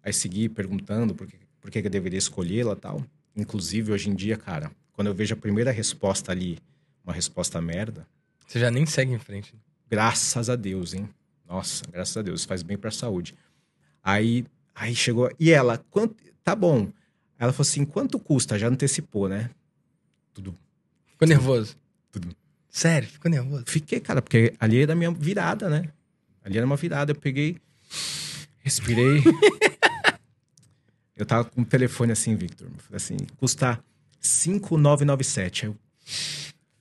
Aí 0.02 0.12
segui 0.12 0.48
perguntando 0.48 1.14
por 1.14 1.26
que, 1.26 1.36
por 1.60 1.70
que 1.70 1.78
eu 1.80 1.90
deveria 1.90 2.18
escolhê-la 2.18 2.76
tal. 2.76 3.04
Inclusive, 3.36 3.92
hoje 3.92 4.08
em 4.08 4.14
dia, 4.14 4.36
cara, 4.36 4.70
quando 4.92 5.08
eu 5.08 5.14
vejo 5.14 5.34
a 5.34 5.36
primeira 5.36 5.70
resposta 5.72 6.30
ali, 6.30 6.58
uma 7.04 7.12
resposta 7.12 7.60
merda. 7.60 8.06
Você 8.46 8.60
já 8.60 8.70
nem 8.70 8.86
segue 8.86 9.12
em 9.12 9.18
frente. 9.18 9.54
Graças 9.90 10.48
a 10.48 10.56
Deus, 10.56 10.94
hein? 10.94 11.08
Nossa, 11.48 11.84
graças 11.90 12.16
a 12.16 12.22
Deus, 12.22 12.44
faz 12.44 12.62
bem 12.62 12.76
pra 12.76 12.90
saúde. 12.90 13.34
Aí, 14.02 14.46
aí 14.74 14.94
chegou. 14.94 15.30
E 15.40 15.50
ela, 15.50 15.78
quanto. 15.90 16.16
Tá 16.44 16.54
bom. 16.54 16.90
Ela 17.38 17.52
falou 17.52 17.68
assim: 17.68 17.84
quanto 17.84 18.18
custa? 18.18 18.58
Já 18.58 18.68
antecipou, 18.68 19.28
né? 19.28 19.50
Tudo. 20.32 20.56
Ficou 21.18 21.26
nervoso? 21.26 21.76
Tudo. 22.12 22.28
Sério, 22.70 23.08
ficou 23.08 23.28
nervoso? 23.28 23.64
Fiquei, 23.66 23.98
cara, 23.98 24.22
porque 24.22 24.54
ali 24.60 24.80
era 24.80 24.92
a 24.92 24.96
minha 24.96 25.10
virada, 25.10 25.68
né? 25.68 25.88
Ali 26.44 26.58
era 26.58 26.64
uma 26.64 26.76
virada. 26.76 27.10
Eu 27.10 27.16
peguei, 27.16 27.56
respirei. 28.60 29.24
Eu 31.16 31.26
tava 31.26 31.42
com 31.44 31.62
o 31.62 31.64
telefone 31.64 32.12
assim, 32.12 32.36
Victor. 32.36 32.68
Eu 32.68 32.78
falei 32.78 32.96
assim, 32.98 33.16
custa 33.36 33.82
5,997. 34.20 35.66
Eu, 35.66 35.76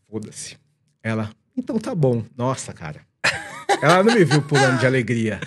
foda-se. 0.08 0.56
Ela, 1.02 1.32
então 1.58 1.80
tá 1.80 1.95
bom. 1.95 2.23
Nossa, 2.38 2.71
cara. 2.71 3.02
Ela 3.82 4.04
não 4.04 4.13
me 4.13 4.23
viu 4.23 4.43
pulando 4.43 4.80
de 4.80 4.86
alegria. 4.86 5.41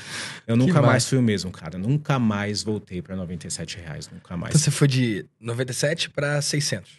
Eu 0.48 0.56
nunca 0.56 0.82
mais 0.82 1.08
fui 1.08 1.16
o 1.16 1.22
mesmo, 1.22 1.52
cara. 1.52 1.78
Nunca 1.78 2.18
mais 2.18 2.64
voltei 2.64 3.00
para 3.00 3.14
97 3.14 3.78
reais. 3.78 4.10
Nunca 4.12 4.36
mais. 4.36 4.50
Então 4.50 4.60
você 4.60 4.72
foi 4.72 4.88
de 4.88 5.24
97 5.38 6.10
para 6.10 6.42
600? 6.42 6.90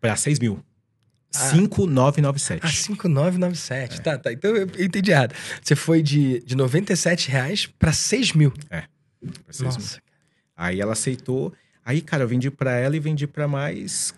Para 0.00 0.16
6 0.16 0.40
mil. 0.40 0.60
Ah. 1.34 1.50
5997. 1.50 2.60
Ah, 2.64 2.68
5997. 2.68 3.98
É. 3.98 4.02
Tá, 4.02 4.18
tá. 4.18 4.32
Então 4.32 4.54
eu 4.54 4.68
entendi 4.78 5.10
errado. 5.10 5.34
Você 5.62 5.74
foi 5.74 6.02
de, 6.02 6.40
de 6.44 6.54
97 6.56 7.30
reais 7.30 7.66
para 7.66 7.92
6 7.92 8.32
mil. 8.32 8.52
É. 8.70 8.84
Pra 9.44 9.52
6 9.52 9.62
Nossa. 9.62 9.78
Mil. 9.78 10.02
Aí 10.56 10.80
ela 10.80 10.92
aceitou. 10.92 11.52
Aí, 11.84 12.00
cara, 12.00 12.22
eu 12.22 12.28
vendi 12.28 12.50
para 12.50 12.72
ela 12.72 12.96
e 12.96 13.00
vendi 13.00 13.26
para 13.26 13.48
mais 13.48 14.14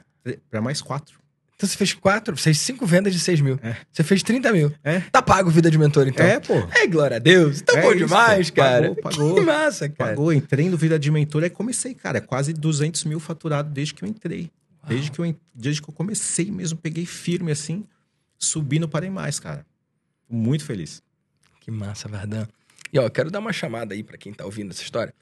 para 0.50 0.60
mais 0.60 0.80
quatro. 0.80 1.18
Então 1.56 1.68
você 1.68 1.76
fez 1.76 1.94
quatro, 1.94 2.36
fez 2.36 2.58
cinco 2.58 2.84
vendas 2.84 3.12
de 3.12 3.20
seis 3.20 3.40
mil. 3.40 3.58
É. 3.62 3.76
Você 3.92 4.02
fez 4.02 4.22
30 4.22 4.52
mil. 4.52 4.72
É. 4.82 5.00
Tá 5.12 5.22
pago 5.22 5.48
vida 5.50 5.70
de 5.70 5.78
mentor, 5.78 6.08
então. 6.08 6.26
É, 6.26 6.40
pô. 6.40 6.54
É, 6.74 6.86
glória 6.86 7.16
a 7.16 7.20
Deus. 7.20 7.62
Tá 7.62 7.78
é 7.78 7.82
bom 7.82 7.90
isso, 7.90 7.98
demais, 7.98 8.50
pô. 8.50 8.56
cara. 8.56 8.94
Pagou, 8.94 9.02
pagou. 9.02 9.34
Que 9.38 9.40
massa, 9.40 9.88
cara. 9.88 10.10
Pagou, 10.10 10.32
entrei 10.32 10.68
no 10.68 10.76
Vida 10.76 10.98
de 10.98 11.10
Mentor 11.10 11.44
e 11.44 11.50
comecei, 11.50 11.94
cara. 11.94 12.20
Quase 12.20 12.52
200 12.52 13.04
mil 13.04 13.20
faturado 13.20 13.70
desde 13.70 13.94
que 13.94 14.04
eu 14.04 14.08
entrei. 14.08 14.50
Desde 14.86 15.10
que 15.10 15.18
eu, 15.18 15.36
desde 15.54 15.82
que 15.82 15.88
eu 15.88 15.94
comecei 15.94 16.50
mesmo, 16.50 16.78
peguei 16.78 17.06
firme 17.06 17.50
assim, 17.50 17.84
subi 18.38 18.78
no 18.78 18.88
Parei 18.88 19.10
Mais, 19.10 19.40
cara. 19.40 19.66
Muito 20.28 20.64
feliz. 20.64 21.02
Que 21.60 21.70
massa, 21.70 22.08
Vardan. 22.08 22.46
E 22.92 22.98
ó, 22.98 23.02
eu 23.02 23.10
quero 23.10 23.30
dar 23.30 23.40
uma 23.40 23.52
chamada 23.52 23.94
aí 23.94 24.02
para 24.02 24.16
quem 24.16 24.32
tá 24.32 24.44
ouvindo 24.44 24.70
essa 24.70 24.82
história. 24.82 25.14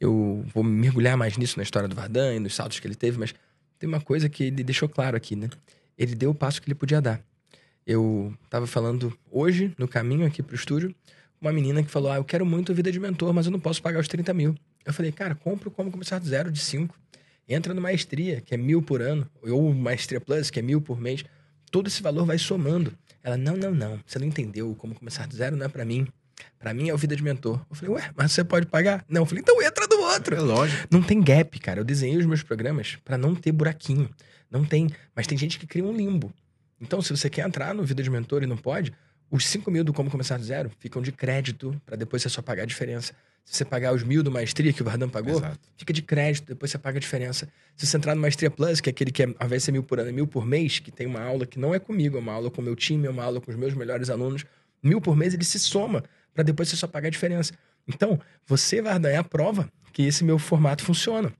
Eu 0.00 0.44
vou 0.52 0.64
mergulhar 0.64 1.16
mais 1.16 1.36
nisso 1.36 1.56
na 1.58 1.62
história 1.62 1.88
do 1.88 1.94
Vardan 1.94 2.34
e 2.34 2.38
nos 2.40 2.54
saltos 2.54 2.80
que 2.80 2.86
ele 2.86 2.94
teve, 2.94 3.18
mas 3.18 3.34
tem 3.78 3.88
uma 3.88 4.00
coisa 4.00 4.28
que 4.28 4.44
ele 4.44 4.64
deixou 4.64 4.88
claro 4.88 5.16
aqui, 5.16 5.36
né? 5.36 5.48
Ele 5.96 6.14
deu 6.14 6.30
o 6.30 6.34
passo 6.34 6.60
que 6.60 6.68
ele 6.68 6.74
podia 6.74 7.00
dar. 7.00 7.20
Eu 7.86 8.34
tava 8.48 8.66
falando 8.66 9.16
hoje, 9.30 9.74
no 9.78 9.86
caminho 9.86 10.26
aqui 10.26 10.42
pro 10.42 10.54
estúdio, 10.54 10.94
uma 11.40 11.52
menina 11.52 11.82
que 11.82 11.90
falou: 11.90 12.10
Ah, 12.10 12.16
eu 12.16 12.24
quero 12.24 12.44
muito 12.44 12.74
vida 12.74 12.90
de 12.90 13.00
mentor, 13.00 13.32
mas 13.32 13.46
eu 13.46 13.52
não 13.52 13.60
posso 13.60 13.82
pagar 13.82 14.00
os 14.00 14.08
30 14.08 14.32
mil. 14.34 14.54
Eu 14.84 14.92
falei, 14.92 15.12
cara, 15.12 15.34
compra 15.34 15.70
como 15.70 15.90
começar 15.90 16.18
do 16.18 16.26
zero, 16.26 16.50
de 16.50 16.60
5. 16.60 16.98
Entra 17.50 17.74
no 17.74 17.80
Maestria, 17.80 18.40
que 18.40 18.54
é 18.54 18.56
mil 18.56 18.80
por 18.80 19.02
ano, 19.02 19.28
ou 19.42 19.74
Maestria 19.74 20.20
Plus, 20.20 20.50
que 20.50 20.60
é 20.60 20.62
mil 20.62 20.80
por 20.80 21.00
mês. 21.00 21.24
Todo 21.68 21.88
esse 21.88 22.00
valor 22.00 22.24
vai 22.24 22.38
somando. 22.38 22.96
Ela, 23.24 23.36
não, 23.36 23.56
não, 23.56 23.72
não. 23.72 24.00
Você 24.06 24.20
não 24.20 24.26
entendeu 24.26 24.72
como 24.76 24.94
começar 24.94 25.26
do 25.26 25.34
zero, 25.34 25.56
não 25.56 25.66
é 25.66 25.68
para 25.68 25.84
mim. 25.84 26.06
Para 26.60 26.72
mim 26.72 26.88
é 26.88 26.94
o 26.94 26.96
Vida 26.96 27.16
de 27.16 27.24
Mentor. 27.24 27.60
Eu 27.68 27.74
falei, 27.74 27.94
ué, 27.96 28.10
mas 28.14 28.30
você 28.30 28.44
pode 28.44 28.66
pagar? 28.66 29.04
Não, 29.08 29.22
eu 29.22 29.26
falei, 29.26 29.42
então 29.42 29.60
entra 29.60 29.84
no 29.88 30.00
outro. 30.00 30.36
É 30.36 30.40
lógico. 30.40 30.86
Não 30.92 31.02
tem 31.02 31.20
gap, 31.20 31.58
cara. 31.58 31.80
Eu 31.80 31.84
desenhei 31.84 32.16
os 32.18 32.24
meus 32.24 32.42
programas 32.44 32.96
para 33.04 33.18
não 33.18 33.34
ter 33.34 33.50
buraquinho. 33.50 34.08
Não 34.48 34.64
tem. 34.64 34.88
Mas 35.14 35.26
tem 35.26 35.36
gente 35.36 35.58
que 35.58 35.66
cria 35.66 35.84
um 35.84 35.92
limbo. 35.92 36.32
Então, 36.80 37.02
se 37.02 37.10
você 37.10 37.28
quer 37.28 37.44
entrar 37.44 37.74
no 37.74 37.82
Vida 37.82 38.00
de 38.00 38.08
Mentor 38.08 38.44
e 38.44 38.46
não 38.46 38.56
pode, 38.56 38.92
os 39.28 39.44
5 39.48 39.68
mil 39.72 39.82
do 39.82 39.92
Como 39.92 40.08
Começar 40.08 40.38
do 40.38 40.44
Zero 40.44 40.70
ficam 40.78 41.02
de 41.02 41.10
crédito 41.10 41.80
para 41.84 41.96
depois 41.96 42.22
você 42.22 42.28
só 42.28 42.40
pagar 42.40 42.62
a 42.62 42.66
diferença. 42.66 43.12
Se 43.44 43.56
você 43.56 43.64
pagar 43.64 43.92
os 43.92 44.02
mil 44.02 44.22
do 44.22 44.30
Maestria, 44.30 44.72
que 44.72 44.80
o 44.80 44.84
Vardan 44.84 45.08
pagou, 45.08 45.38
Exato. 45.38 45.58
fica 45.76 45.92
de 45.92 46.02
crédito, 46.02 46.46
depois 46.46 46.70
você 46.70 46.78
paga 46.78 46.98
a 46.98 47.00
diferença. 47.00 47.48
Se 47.76 47.86
você 47.86 47.96
entrar 47.96 48.14
no 48.14 48.20
Maestria 48.20 48.50
Plus, 48.50 48.80
que 48.80 48.88
é 48.88 48.92
aquele 48.92 49.10
que 49.10 49.22
é, 49.22 49.26
ao 49.38 49.46
invés 49.46 49.62
de 49.62 49.66
ser 49.66 49.72
mil 49.72 49.82
por 49.82 49.98
ano, 49.98 50.08
é 50.08 50.12
mil 50.12 50.26
por 50.26 50.46
mês, 50.46 50.78
que 50.78 50.92
tem 50.92 51.06
uma 51.06 51.20
aula 51.20 51.44
que 51.46 51.58
não 51.58 51.74
é 51.74 51.78
comigo, 51.78 52.16
é 52.16 52.20
uma 52.20 52.32
aula 52.32 52.50
com 52.50 52.60
o 52.60 52.64
meu 52.64 52.76
time, 52.76 53.06
é 53.06 53.10
uma 53.10 53.24
aula 53.24 53.40
com 53.40 53.50
os 53.50 53.56
meus 53.56 53.74
melhores 53.74 54.08
alunos, 54.08 54.44
mil 54.82 55.00
por 55.00 55.16
mês 55.16 55.34
ele 55.34 55.44
se 55.44 55.58
soma 55.58 56.04
para 56.32 56.44
depois 56.44 56.68
você 56.68 56.76
só 56.76 56.86
pagar 56.86 57.08
a 57.08 57.10
diferença. 57.10 57.52
Então, 57.88 58.20
você, 58.46 58.80
Vardan, 58.80 59.08
é 59.08 59.16
a 59.16 59.24
prova 59.24 59.68
que 59.92 60.02
esse 60.02 60.22
meu 60.22 60.38
formato 60.38 60.84
funciona. 60.84 61.32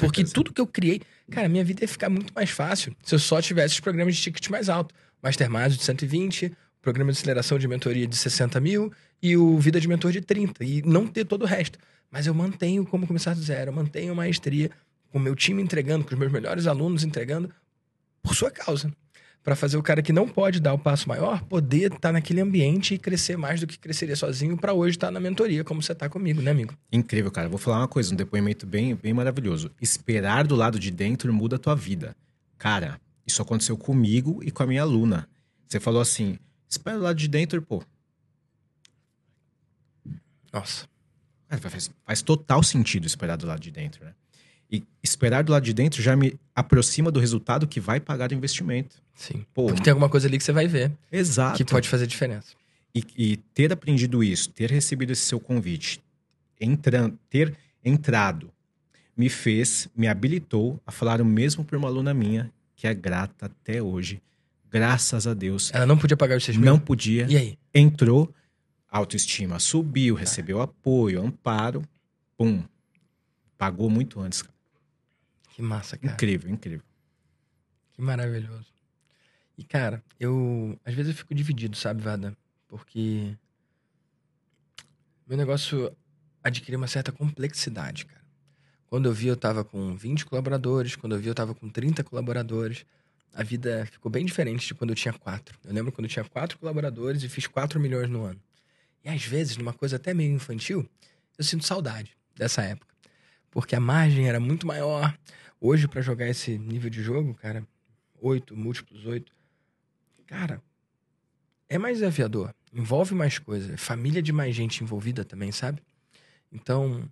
Porque 0.00 0.24
tudo 0.24 0.52
que 0.52 0.60
eu 0.60 0.66
criei, 0.66 1.02
cara, 1.30 1.48
minha 1.48 1.62
vida 1.62 1.84
ia 1.84 1.88
ficar 1.88 2.08
muito 2.08 2.32
mais 2.34 2.50
fácil 2.50 2.96
se 3.02 3.14
eu 3.14 3.18
só 3.18 3.40
tivesse 3.40 3.74
os 3.74 3.80
programas 3.80 4.16
de 4.16 4.22
ticket 4.22 4.48
mais 4.48 4.68
alto. 4.68 4.94
Mastermind 5.22 5.72
de 5.72 5.82
120, 5.82 6.46
o 6.46 6.52
programa 6.84 7.10
de 7.10 7.18
aceleração 7.18 7.58
de 7.58 7.66
mentoria 7.66 8.06
de 8.06 8.14
60 8.14 8.60
mil 8.60 8.92
e 9.22 9.36
o 9.38 9.58
Vida 9.58 9.80
de 9.80 9.88
Mentor 9.88 10.12
de 10.12 10.20
30. 10.20 10.62
E 10.62 10.82
não 10.82 11.06
ter 11.06 11.24
todo 11.24 11.42
o 11.42 11.46
resto. 11.46 11.78
Mas 12.10 12.26
eu 12.26 12.34
mantenho 12.34 12.84
como 12.84 13.06
começar 13.06 13.34
do 13.34 13.40
zero, 13.40 13.70
eu 13.70 13.74
mantenho 13.74 14.14
maestria, 14.14 14.70
com 15.10 15.18
o 15.18 15.20
meu 15.20 15.34
time 15.34 15.62
entregando, 15.62 16.04
com 16.04 16.12
os 16.12 16.18
meus 16.18 16.30
melhores 16.30 16.66
alunos 16.66 17.02
entregando, 17.02 17.50
por 18.22 18.36
sua 18.36 18.50
causa. 18.50 18.92
Para 19.42 19.56
fazer 19.56 19.76
o 19.76 19.82
cara 19.82 20.02
que 20.02 20.12
não 20.12 20.28
pode 20.28 20.60
dar 20.60 20.74
o 20.74 20.78
passo 20.78 21.08
maior, 21.08 21.42
poder 21.44 21.92
estar 21.92 22.12
naquele 22.12 22.40
ambiente 22.40 22.94
e 22.94 22.98
crescer 22.98 23.36
mais 23.36 23.60
do 23.60 23.66
que 23.66 23.78
cresceria 23.78 24.14
sozinho, 24.14 24.56
para 24.56 24.72
hoje 24.72 24.96
estar 24.96 25.10
na 25.10 25.18
mentoria, 25.18 25.64
como 25.64 25.82
você 25.82 25.92
está 25.92 26.08
comigo, 26.08 26.40
né, 26.40 26.50
amigo? 26.50 26.74
Incrível, 26.92 27.30
cara. 27.30 27.48
Vou 27.48 27.58
falar 27.58 27.78
uma 27.78 27.88
coisa, 27.88 28.12
um 28.12 28.16
depoimento 28.16 28.66
bem, 28.66 28.94
bem 28.94 29.12
maravilhoso. 29.12 29.70
Esperar 29.80 30.46
do 30.46 30.54
lado 30.54 30.78
de 30.78 30.90
dentro 30.90 31.32
muda 31.32 31.56
a 31.56 31.58
tua 31.58 31.74
vida. 31.74 32.14
Cara, 32.58 33.00
isso 33.26 33.40
aconteceu 33.40 33.76
comigo 33.76 34.40
e 34.42 34.50
com 34.50 34.62
a 34.62 34.66
minha 34.66 34.82
aluna. 34.82 35.28
Você 35.68 35.80
falou 35.80 36.00
assim, 36.00 36.38
espera 36.68 36.96
do 36.98 37.02
lado 37.04 37.16
de 37.16 37.28
dentro, 37.28 37.60
pô. 37.62 37.82
Nossa. 40.52 40.86
Cara, 41.48 41.60
faz, 41.70 41.90
faz 42.04 42.22
total 42.22 42.62
sentido 42.62 43.06
esperar 43.06 43.36
do 43.36 43.46
lado 43.46 43.60
de 43.60 43.70
dentro, 43.70 44.04
né? 44.04 44.12
E 44.70 44.82
esperar 45.02 45.44
do 45.44 45.52
lado 45.52 45.62
de 45.64 45.72
dentro 45.74 46.02
já 46.02 46.16
me 46.16 46.38
aproxima 46.54 47.10
do 47.10 47.20
resultado 47.20 47.66
que 47.66 47.78
vai 47.80 48.00
pagar 48.00 48.30
o 48.30 48.34
investimento. 48.34 48.96
Sim. 49.14 49.44
Pô, 49.52 49.66
Porque 49.66 49.82
tem 49.82 49.90
alguma 49.92 50.08
coisa 50.08 50.26
ali 50.26 50.38
que 50.38 50.44
você 50.44 50.52
vai 50.52 50.66
ver 50.66 50.92
Exato. 51.12 51.56
que 51.56 51.64
pode 51.64 51.88
fazer 51.88 52.06
diferença. 52.06 52.54
E, 52.94 53.04
e 53.16 53.36
ter 53.36 53.72
aprendido 53.72 54.22
isso, 54.22 54.50
ter 54.50 54.70
recebido 54.70 55.12
esse 55.12 55.22
seu 55.22 55.38
convite, 55.38 56.00
entran- 56.60 57.12
ter 57.28 57.56
entrado, 57.84 58.50
me 59.16 59.28
fez, 59.28 59.88
me 59.94 60.08
habilitou 60.08 60.80
a 60.86 60.90
falar 60.90 61.20
o 61.20 61.24
mesmo 61.24 61.64
para 61.64 61.76
uma 61.78 61.88
aluna 61.88 62.14
minha, 62.14 62.50
que 62.74 62.86
é 62.86 62.94
grata 62.94 63.46
até 63.46 63.82
hoje. 63.82 64.20
Graças 64.74 65.24
a 65.28 65.34
Deus. 65.34 65.70
Ela 65.72 65.86
não 65.86 65.96
podia 65.96 66.16
pagar 66.16 66.36
os 66.36 66.44
6 66.44 66.56
mil? 66.56 66.66
Não 66.66 66.80
podia, 66.80 67.26
E 67.30 67.36
aí? 67.36 67.58
entrou, 67.72 68.34
autoestima 68.90 69.60
subiu, 69.60 70.16
recebeu 70.16 70.60
apoio, 70.60 71.22
amparo, 71.24 71.80
pum. 72.36 72.60
Pagou 73.56 73.88
muito 73.88 74.18
antes. 74.20 74.42
cara. 74.42 74.52
Que 75.54 75.62
massa, 75.62 75.96
cara. 75.96 76.12
Incrível, 76.12 76.50
incrível. 76.50 76.84
Que 77.92 78.02
maravilhoso. 78.02 78.66
E, 79.56 79.62
cara, 79.62 80.02
eu. 80.18 80.76
Às 80.84 80.92
vezes 80.94 81.12
eu 81.12 81.16
fico 81.16 81.32
dividido, 81.32 81.76
sabe, 81.76 82.02
Vada? 82.02 82.36
Porque. 82.66 83.36
Meu 85.28 85.38
negócio 85.38 85.96
adquiriu 86.42 86.78
uma 86.80 86.88
certa 86.88 87.12
complexidade, 87.12 88.06
cara. 88.06 88.24
Quando 88.88 89.06
eu 89.08 89.12
vi, 89.12 89.28
eu 89.28 89.36
tava 89.36 89.62
com 89.64 89.94
20 89.96 90.26
colaboradores. 90.26 90.96
Quando 90.96 91.14
eu 91.14 91.20
vi, 91.20 91.28
eu 91.28 91.34
tava 91.34 91.54
com 91.54 91.68
30 91.68 92.02
colaboradores. 92.02 92.84
A 93.34 93.42
vida 93.42 93.84
ficou 93.90 94.10
bem 94.10 94.24
diferente 94.24 94.64
de 94.64 94.74
quando 94.74 94.90
eu 94.90 94.96
tinha 94.96 95.12
quatro. 95.12 95.58
Eu 95.64 95.74
lembro 95.74 95.90
quando 95.90 96.04
eu 96.04 96.10
tinha 96.10 96.24
quatro 96.24 96.56
colaboradores 96.56 97.24
e 97.24 97.28
fiz 97.28 97.48
4 97.48 97.80
milhões 97.80 98.08
no 98.08 98.22
ano. 98.22 98.40
E 99.04 99.08
às 99.08 99.24
vezes, 99.24 99.56
numa 99.56 99.72
coisa 99.72 99.96
até 99.96 100.14
meio 100.14 100.32
infantil, 100.32 100.88
eu 101.36 101.42
sinto 101.42 101.66
saudade 101.66 102.16
dessa 102.36 102.62
época. 102.62 102.94
Porque 103.50 103.74
a 103.74 103.80
margem 103.80 104.28
era 104.28 104.38
muito 104.38 104.66
maior. 104.66 105.18
Hoje, 105.60 105.88
pra 105.88 106.00
jogar 106.00 106.28
esse 106.28 106.56
nível 106.56 106.88
de 106.88 107.02
jogo, 107.02 107.34
cara, 107.34 107.66
8, 108.20 108.56
múltiplos 108.56 109.04
8, 109.04 109.32
cara, 110.26 110.62
é 111.68 111.76
mais 111.76 111.98
desafiador. 111.98 112.54
Envolve 112.72 113.14
mais 113.14 113.38
coisa. 113.38 113.76
Família 113.76 114.22
de 114.22 114.32
mais 114.32 114.54
gente 114.54 114.82
envolvida 114.82 115.24
também, 115.24 115.50
sabe? 115.50 115.82
Então, 116.52 117.10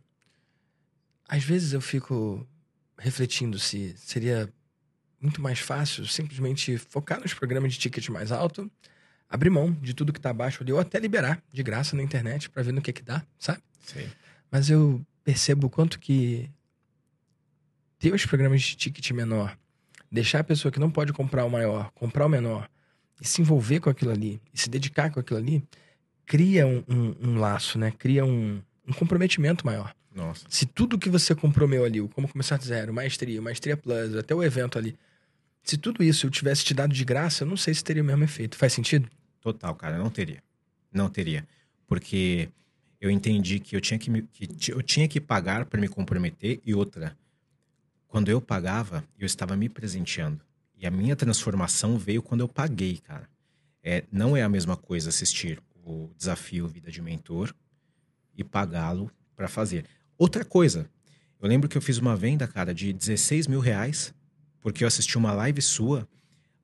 às 1.29 1.43
vezes 1.43 1.73
eu 1.73 1.81
fico 1.81 2.47
refletindo 2.97 3.59
se 3.59 3.95
seria 3.97 4.53
muito 5.23 5.41
mais 5.41 5.61
fácil 5.61 6.05
simplesmente 6.07 6.77
focar 6.77 7.21
nos 7.21 7.33
programas 7.33 7.73
de 7.73 7.79
ticket 7.79 8.09
mais 8.09 8.33
alto, 8.33 8.71
abrir 9.31 9.49
mão 9.51 9.71
de 9.73 9.95
tudo 9.95 10.13
que 10.13 10.21
tá 10.21 10.31
abaixo 10.31 10.63
ali, 10.63 10.73
ou 10.73 10.81
até 10.81 10.99
liberar 10.99 11.41
de 11.53 11.63
graça 11.63 11.97
na 11.97 12.03
internet 12.03 12.51
pra 12.51 12.63
ver 12.63 12.73
no 12.73 12.83
que 12.83 12.93
que 12.93 13.03
dá, 13.03 13.25
sabe? 13.39 13.61
Sei. 13.87 14.09
Mas 14.51 14.69
eu 14.69 15.01
percebo 15.25 15.69
o 15.69 15.71
quanto 15.71 15.99
que 15.99 16.51
ter 17.99 18.13
os 18.13 18.27
programas 18.27 18.61
de 18.63 18.77
ticket 18.77 19.11
menor, 19.13 19.57
deixar 20.11 20.41
a 20.41 20.45
pessoa 20.45 20.71
que 20.73 20.81
não 20.81 20.91
pode 20.91 21.13
comprar 21.13 21.45
o 21.45 21.51
maior, 21.51 21.91
comprar 21.93 22.27
o 22.27 22.29
menor, 22.29 22.69
e 23.21 23.27
se 23.27 23.41
envolver 23.41 23.79
com 23.81 23.89
aquilo 23.89 24.11
ali, 24.11 24.41
e 24.53 24.59
se 24.61 24.69
dedicar 24.69 25.11
com 25.11 25.21
aquilo 25.21 25.39
ali, 25.39 25.63
cria 26.27 26.67
um, 26.67 26.83
um- 26.89 27.17
um 27.31 27.39
laço, 27.39 27.79
né? 27.79 27.93
Cria 27.97 28.25
um, 28.25 28.61
um 28.87 28.93
comprometimento 28.93 29.65
maior. 29.65 29.95
Nossa. 30.15 30.45
Se 30.49 30.67
tudo 30.67 30.99
que 30.99 31.09
você 31.09 31.35
comprou 31.35 31.67
meu 31.69 31.85
ali, 31.85 32.01
o 32.01 32.09
como 32.09 32.29
começar 32.29 32.59
do 32.59 32.65
zero, 32.65 32.93
maestria, 32.93 33.41
maestria 33.41 33.77
plus, 33.77 34.15
até 34.17 34.35
o 34.35 34.43
evento 34.43 34.77
ali, 34.79 34.97
se 35.63 35.77
tudo 35.77 36.03
isso 36.03 36.27
eu 36.27 36.31
tivesse 36.31 36.65
te 36.65 36.75
dado 36.75 36.93
de 36.93 37.05
graça, 37.05 37.45
eu 37.45 37.49
não 37.49 37.57
sei 37.57 37.73
se 37.75 37.85
teria 37.85 38.03
o 38.03 38.07
mesmo 38.07 38.25
efeito. 38.25 38.57
Faz 38.57 38.73
sentido? 38.73 39.09
Total, 39.41 39.75
cara, 39.75 39.99
não 39.99 40.11
teria. 40.11 40.43
Não 40.93 41.09
teria. 41.09 41.47
Porque 41.87 42.49
eu 43.01 43.11
entendi 43.11 43.59
que 43.59 43.75
eu 43.77 43.81
tinha 43.81 43.99
que, 43.99 44.11
me- 44.11 44.23
que 44.23 44.73
eu 44.73 44.83
tinha 44.83 45.09
que 45.09 45.21
pagar 45.21 45.65
para 45.67 45.81
me 45.81 45.89
comprometer 45.89 46.61
e 46.65 46.75
outra. 46.75 47.17
Quando 48.09 48.29
eu 48.31 48.41
pagava, 48.41 49.05
eu 49.19 49.27
estava 49.27 49.57
me 49.57 49.69
presenteando. 49.69 50.41
E 50.77 50.87
a 50.87 50.91
minha 50.91 51.17
transformação 51.17 51.97
veio 51.97 52.23
quando 52.23 52.41
eu 52.41 52.49
paguei, 52.49 52.99
cara. 52.99 53.29
É, 53.83 54.05
não 54.13 54.37
é 54.37 54.43
a 54.43 54.49
mesma 54.49 54.77
coisa 54.77 55.09
assistir 55.09 55.61
o 55.85 56.11
desafio 56.17 56.69
Vida 56.69 56.91
de 56.91 57.01
Mentor 57.03 57.53
e 58.37 58.45
pagá-lo 58.45 59.11
para 59.35 59.49
fazer. 59.49 59.85
Outra 60.17 60.45
coisa, 60.45 60.89
eu 61.41 61.49
lembro 61.49 61.69
que 61.69 61.77
eu 61.77 61.83
fiz 61.83 61.99
uma 61.99 62.15
venda, 62.15 62.47
cara, 62.47 62.73
de 62.75 62.93
16 62.93 63.47
mil 63.49 63.59
reais, 63.61 64.15
porque 64.63 64.85
eu 64.85 64.89
assisti 64.89 65.19
uma 65.19 65.33
live 65.33 65.61
sua 65.61 66.09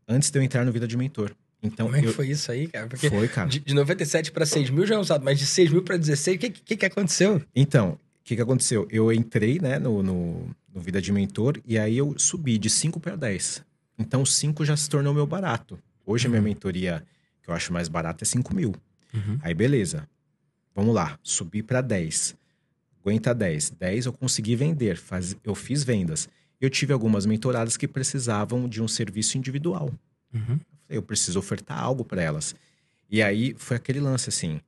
antes 0.06 0.30
de 0.30 0.38
eu 0.38 0.42
entrar 0.42 0.64
no 0.64 0.72
Vida 0.72 0.88
de 0.88 0.96
Mentor. 0.96 1.32
Então, 1.62 1.86
Como 1.86 1.96
é 1.98 2.00
que 2.00 2.06
eu, 2.06 2.12
foi 2.14 2.28
isso 2.28 2.50
aí, 2.52 2.68
cara? 2.68 2.86
Porque 2.86 3.10
foi, 3.10 3.26
cara. 3.28 3.48
de, 3.48 3.58
de 3.58 3.74
97 3.74 4.30
para 4.32 4.46
6 4.46 4.70
mil 4.70 4.86
já 4.86 4.94
é 4.94 4.98
usado, 4.98 5.24
mas 5.24 5.38
de 5.38 5.44
6 5.44 5.70
mil 5.72 5.82
para 5.82 5.96
16, 5.96 6.36
o 6.36 6.40
que, 6.40 6.50
que, 6.50 6.76
que 6.76 6.86
aconteceu? 6.86 7.42
Então, 7.54 7.90
o 7.90 7.98
que, 8.24 8.36
que 8.36 8.40
aconteceu? 8.42 8.86
Eu 8.90 9.12
entrei 9.12 9.58
né, 9.58 9.76
no, 9.78 10.00
no, 10.02 10.48
no 10.72 10.80
Vida 10.80 11.02
de 11.02 11.10
Mentor 11.12 11.60
e 11.66 11.76
aí 11.76 11.98
eu 11.98 12.14
subi 12.16 12.56
de 12.58 12.70
5 12.70 13.00
para 13.00 13.16
10. 13.16 13.64
Então, 13.98 14.24
5 14.24 14.64
já 14.64 14.76
se 14.76 14.88
tornou 14.88 15.12
meu 15.12 15.26
barato. 15.26 15.76
Hoje, 16.06 16.26
a 16.26 16.30
minha 16.30 16.40
Uhum. 16.40 16.44
mentoria, 16.46 17.04
que 17.42 17.50
eu 17.50 17.54
acho 17.54 17.72
mais 17.72 17.88
barata, 17.88 18.22
é 18.22 18.26
5 18.26 18.54
mil. 18.54 18.72
Uhum. 19.12 19.38
Aí, 19.42 19.52
beleza. 19.52 20.08
Vamos 20.76 20.94
lá, 20.94 21.18
subi 21.24 21.60
para 21.60 21.80
10. 21.80 22.36
Aguenta 23.02 23.34
10. 23.34 23.70
10 23.70 24.06
eu 24.06 24.12
consegui 24.12 24.54
vender, 24.54 24.96
faz, 24.96 25.36
eu 25.42 25.54
fiz 25.56 25.82
vendas. 25.82 26.28
Eu 26.60 26.68
tive 26.68 26.92
algumas 26.92 27.24
mentoradas 27.24 27.76
que 27.76 27.86
precisavam 27.86 28.68
de 28.68 28.82
um 28.82 28.88
serviço 28.88 29.38
individual. 29.38 29.92
Uhum. 30.34 30.58
Eu 30.88 31.02
preciso 31.02 31.38
ofertar 31.38 31.78
algo 31.78 32.04
para 32.04 32.22
elas. 32.22 32.54
E 33.08 33.22
aí 33.22 33.54
foi 33.56 33.76
aquele 33.76 34.00
lance 34.00 34.28
assim: 34.28 34.60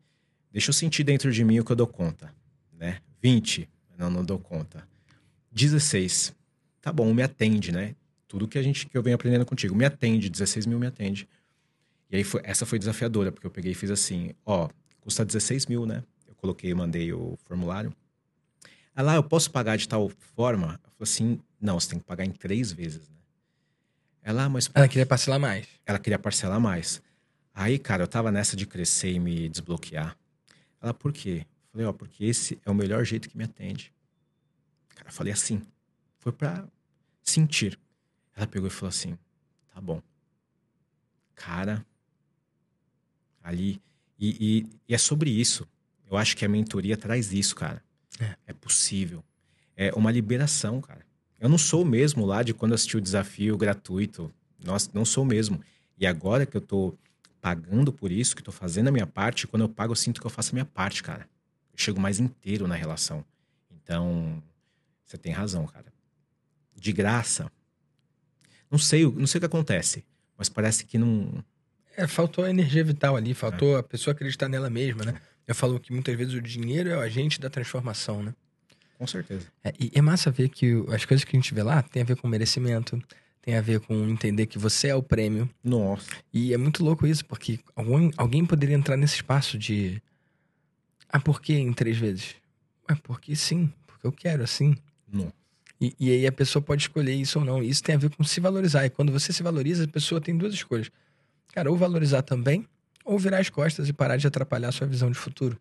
deixa 0.53 0.70
eu 0.70 0.74
sentir 0.74 1.05
dentro 1.05 1.33
de 1.33 1.44
mim 1.44 1.59
o 1.59 1.64
que 1.64 1.72
eu 1.72 1.76
dou 1.76 1.87
conta, 1.87 2.33
né? 2.79 3.00
20, 3.20 3.68
não, 3.98 4.11
não 4.11 4.24
dou 4.24 4.38
conta. 4.38 4.87
16, 5.53 6.35
tá 6.81 6.92
bom, 6.92 7.12
me 7.12 7.22
atende, 7.22 7.72
né? 7.72 7.94
Tudo 8.29 8.46
que 8.46 8.59
a 8.59 8.62
gente 8.62 8.87
que 8.87 8.96
eu 8.96 9.03
venho 9.03 9.16
aprendendo 9.16 9.44
contigo, 9.44 9.74
me 9.74 9.85
atende, 9.85 10.31
16 10.31 10.66
mil 10.66 10.79
me 10.79 10.87
atende. 10.87 11.29
E 12.11 12.16
aí 12.16 12.24
foi, 12.24 12.40
essa 12.44 12.64
foi 12.64 12.79
desafiadora, 12.79 13.31
porque 13.31 13.46
eu 13.46 13.50
peguei 13.50 13.72
e 13.72 13.74
fiz 13.74 13.90
assim: 13.90 14.33
ó, 14.46 14.68
custa 15.00 15.24
16 15.24 15.66
mil, 15.66 15.85
né? 15.85 16.03
Eu 16.26 16.35
coloquei, 16.37 16.72
mandei 16.72 17.12
o 17.12 17.37
formulário. 17.44 17.92
Ah, 18.94 19.14
eu 19.14 19.22
posso 19.22 19.50
pagar 19.50 19.76
de 19.76 19.88
tal 19.88 20.09
forma? 20.35 20.81
Eu 20.85 20.90
falei 20.90 21.03
assim: 21.03 21.40
não, 21.61 21.79
você 21.79 21.90
tem 21.90 21.99
que 21.99 22.05
pagar 22.05 22.25
em 22.25 22.33
três 22.33 22.73
vezes, 22.73 23.09
né? 23.09 23.16
Ela, 24.23 24.44
ah, 24.44 24.49
mas 24.49 24.70
Ela 24.75 24.88
queria 24.88 25.07
parcelar 25.07 25.40
mais. 25.40 25.66
ela 25.87 25.99
queria 25.99 26.18
parcelar 26.18 26.61
mais. 26.61 27.03
Aí, 27.55 27.79
cara, 27.79 28.03
eu 28.03 28.09
tava 28.09 28.31
nessa 28.31 28.57
de 28.57 28.66
crescer 28.66 29.12
e 29.12 29.18
me 29.18 29.49
desbloquear. 29.49 30.16
Ela, 30.81 30.94
por 30.94 31.12
quê? 31.12 31.46
Falei, 31.73 31.87
ó, 31.87 31.92
porque 31.92 32.25
esse 32.25 32.61
é 32.64 32.70
o 32.70 32.75
melhor 32.75 33.05
jeito 33.05 33.29
que 33.29 33.37
me 33.37 33.44
atende. 33.44 33.92
Cara, 34.94 35.09
eu 35.09 35.12
falei 35.12 35.33
assim. 35.33 35.62
Foi 36.18 36.33
pra. 36.33 36.66
sentir. 37.23 37.79
Ela 38.35 38.46
pegou 38.46 38.68
e 38.68 38.70
falou 38.70 38.88
assim: 38.88 39.18
tá 39.73 39.81
bom. 39.81 40.03
Cara, 41.35 41.85
ali. 43.42 43.81
E, 44.18 44.37
e, 44.59 44.66
e 44.88 44.94
é 44.94 44.99
sobre 44.99 45.31
isso. 45.31 45.66
Eu 46.11 46.16
acho 46.16 46.37
que 46.37 46.44
a 46.44 46.49
mentoria 46.49 46.96
traz 46.96 47.33
isso, 47.33 47.55
cara. 47.55 47.83
É. 48.18 48.37
é 48.49 48.53
possível. 48.53 49.25
É 49.77 49.92
uma 49.94 50.11
liberação, 50.11 50.81
cara. 50.81 51.07
Eu 51.40 51.48
não 51.48 51.57
sou 51.57 51.83
o 51.83 51.87
mesmo 51.87 52.26
lá 52.26 52.42
de 52.42 52.53
quando 52.53 52.74
assisti 52.74 52.98
o 52.98 53.00
desafio 53.00 53.57
gratuito. 53.57 54.31
Nossa, 54.62 54.90
não 54.92 55.07
sou 55.07 55.24
o 55.24 55.26
mesmo. 55.26 55.59
E 55.98 56.07
agora 56.07 56.44
que 56.44 56.57
eu 56.57 56.61
tô 56.61 56.94
pagando 57.40 57.90
por 57.90 58.12
isso, 58.12 58.37
que 58.37 58.42
tô 58.42 58.53
fazendo 58.53 58.88
a 58.88 58.92
minha 58.92 59.07
parte, 59.07 59.46
quando 59.46 59.62
eu 59.62 59.68
pago, 59.68 59.92
eu 59.92 59.96
sinto 59.96 60.20
que 60.20 60.26
eu 60.26 60.31
faço 60.31 60.53
a 60.53 60.55
minha 60.55 60.66
parte, 60.66 61.03
cara. 61.03 61.26
Eu 61.72 61.79
chego 61.79 61.98
mais 61.98 62.20
inteiro 62.20 62.68
na 62.68 62.74
relação. 62.74 63.24
Então, 63.70 64.42
você 65.07 65.16
tem 65.16 65.33
razão, 65.33 65.66
cara. 65.66 65.87
De 66.76 66.92
graça. 66.92 67.50
Não 68.70 68.79
sei, 68.79 69.11
não 69.11 69.26
sei 69.26 69.38
o 69.38 69.40
que 69.40 69.46
acontece, 69.46 70.05
mas 70.37 70.48
parece 70.50 70.85
que 70.85 70.98
não. 70.98 71.42
É, 71.96 72.07
faltou 72.07 72.44
a 72.44 72.50
energia 72.50 72.85
vital 72.85 73.16
ali, 73.16 73.35
faltou 73.35 73.76
a 73.79 73.83
pessoa 73.83 74.12
acreditar 74.12 74.48
nela 74.48 74.70
mesma, 74.70 75.05
né? 75.05 75.20
Eu 75.46 75.55
falo 75.55 75.81
que 75.81 75.92
muitas 75.92 76.14
vezes 76.16 76.35
o 76.35 76.40
dinheiro 76.40 76.90
é 76.90 76.96
o 76.96 77.00
agente 77.00 77.40
da 77.40 77.50
transformação, 77.50 78.22
né? 78.22 78.35
Com 79.00 79.06
certeza. 79.06 79.46
É, 79.64 79.72
e 79.80 79.90
é 79.94 80.02
massa 80.02 80.30
ver 80.30 80.50
que 80.50 80.74
as 80.92 81.06
coisas 81.06 81.24
que 81.24 81.34
a 81.34 81.40
gente 81.40 81.54
vê 81.54 81.62
lá 81.62 81.80
tem 81.80 82.02
a 82.02 82.04
ver 82.04 82.16
com 82.16 82.28
merecimento, 82.28 83.02
tem 83.40 83.56
a 83.56 83.62
ver 83.62 83.80
com 83.80 83.94
entender 84.06 84.44
que 84.44 84.58
você 84.58 84.88
é 84.88 84.94
o 84.94 85.02
prêmio. 85.02 85.48
Nossa. 85.64 86.10
E 86.30 86.52
é 86.52 86.58
muito 86.58 86.84
louco 86.84 87.06
isso, 87.06 87.24
porque 87.24 87.58
alguém, 87.74 88.12
alguém 88.14 88.44
poderia 88.44 88.76
entrar 88.76 88.98
nesse 88.98 89.14
espaço 89.14 89.56
de. 89.56 90.02
Ah, 91.08 91.18
por 91.18 91.40
que 91.40 91.54
em 91.54 91.72
três 91.72 91.96
vezes? 91.96 92.34
Ué, 92.90 92.94
porque 93.02 93.34
sim, 93.34 93.72
porque 93.86 94.06
eu 94.06 94.12
quero 94.12 94.42
assim. 94.42 94.76
Não. 95.10 95.32
E, 95.80 95.96
e 95.98 96.10
aí 96.10 96.26
a 96.26 96.32
pessoa 96.32 96.62
pode 96.62 96.82
escolher 96.82 97.14
isso 97.14 97.38
ou 97.38 97.44
não. 97.46 97.62
Isso 97.62 97.82
tem 97.82 97.94
a 97.94 97.98
ver 97.98 98.10
com 98.10 98.22
se 98.22 98.38
valorizar. 98.38 98.84
E 98.84 98.90
quando 98.90 99.10
você 99.10 99.32
se 99.32 99.42
valoriza, 99.42 99.84
a 99.84 99.88
pessoa 99.88 100.20
tem 100.20 100.36
duas 100.36 100.52
escolhas. 100.52 100.90
Cara, 101.54 101.70
ou 101.70 101.76
valorizar 101.78 102.20
também, 102.20 102.68
ou 103.02 103.18
virar 103.18 103.38
as 103.38 103.48
costas 103.48 103.88
e 103.88 103.94
parar 103.94 104.18
de 104.18 104.26
atrapalhar 104.26 104.68
a 104.68 104.72
sua 104.72 104.86
visão 104.86 105.10
de 105.10 105.16
futuro. 105.16 105.58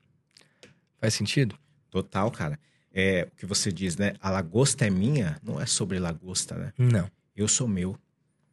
Faz 1.00 1.14
sentido? 1.14 1.58
Total, 1.90 2.30
cara. 2.30 2.60
É 2.94 3.28
o 3.32 3.36
que 3.36 3.46
você 3.46 3.72
diz, 3.72 3.96
né? 3.98 4.14
A 4.20 4.30
lagosta 4.30 4.86
é 4.86 4.90
minha, 4.90 5.38
não 5.44 5.62
é 5.62 5.66
sobre 5.66 6.00
lagosta, 6.00 6.56
né? 6.56 6.74
Não. 6.78 7.10
Eu 7.36 7.48
sou 7.48 7.68
meu. 7.68 7.98